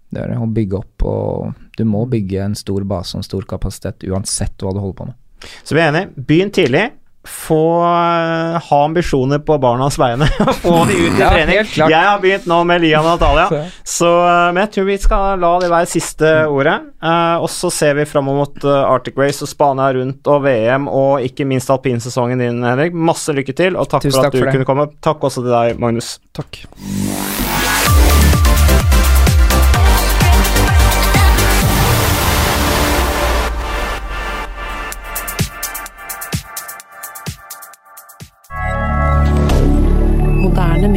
[0.09, 3.27] Det gjør det, å bygge opp, og du må bygge en stor base og en
[3.27, 5.17] stor kapasitet uansett hva du holder på med.
[5.63, 6.09] Så vi er enige.
[6.29, 6.87] Begynn tidlig.
[7.29, 10.25] Få eh, ha ambisjoner på barnas vegne.
[10.39, 11.59] og Få de ut i Ja, trening.
[11.75, 15.43] Jeg har begynt nå med Lian og Natalia, Så- eh, men jeg tror vi skal
[15.43, 16.77] la det være siste ordet.
[17.03, 21.21] Uh, og så ser vi fram mot Arctic Race og Spania rundt og VM og
[21.27, 22.95] ikke minst alpinsesongen din, Henrik.
[22.95, 24.87] Masse lykke til, og takk takk for at du for kunne komme.
[25.03, 26.15] Takk også til deg, Magnus.
[26.39, 26.63] Takk.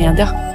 [0.02, 0.51] media.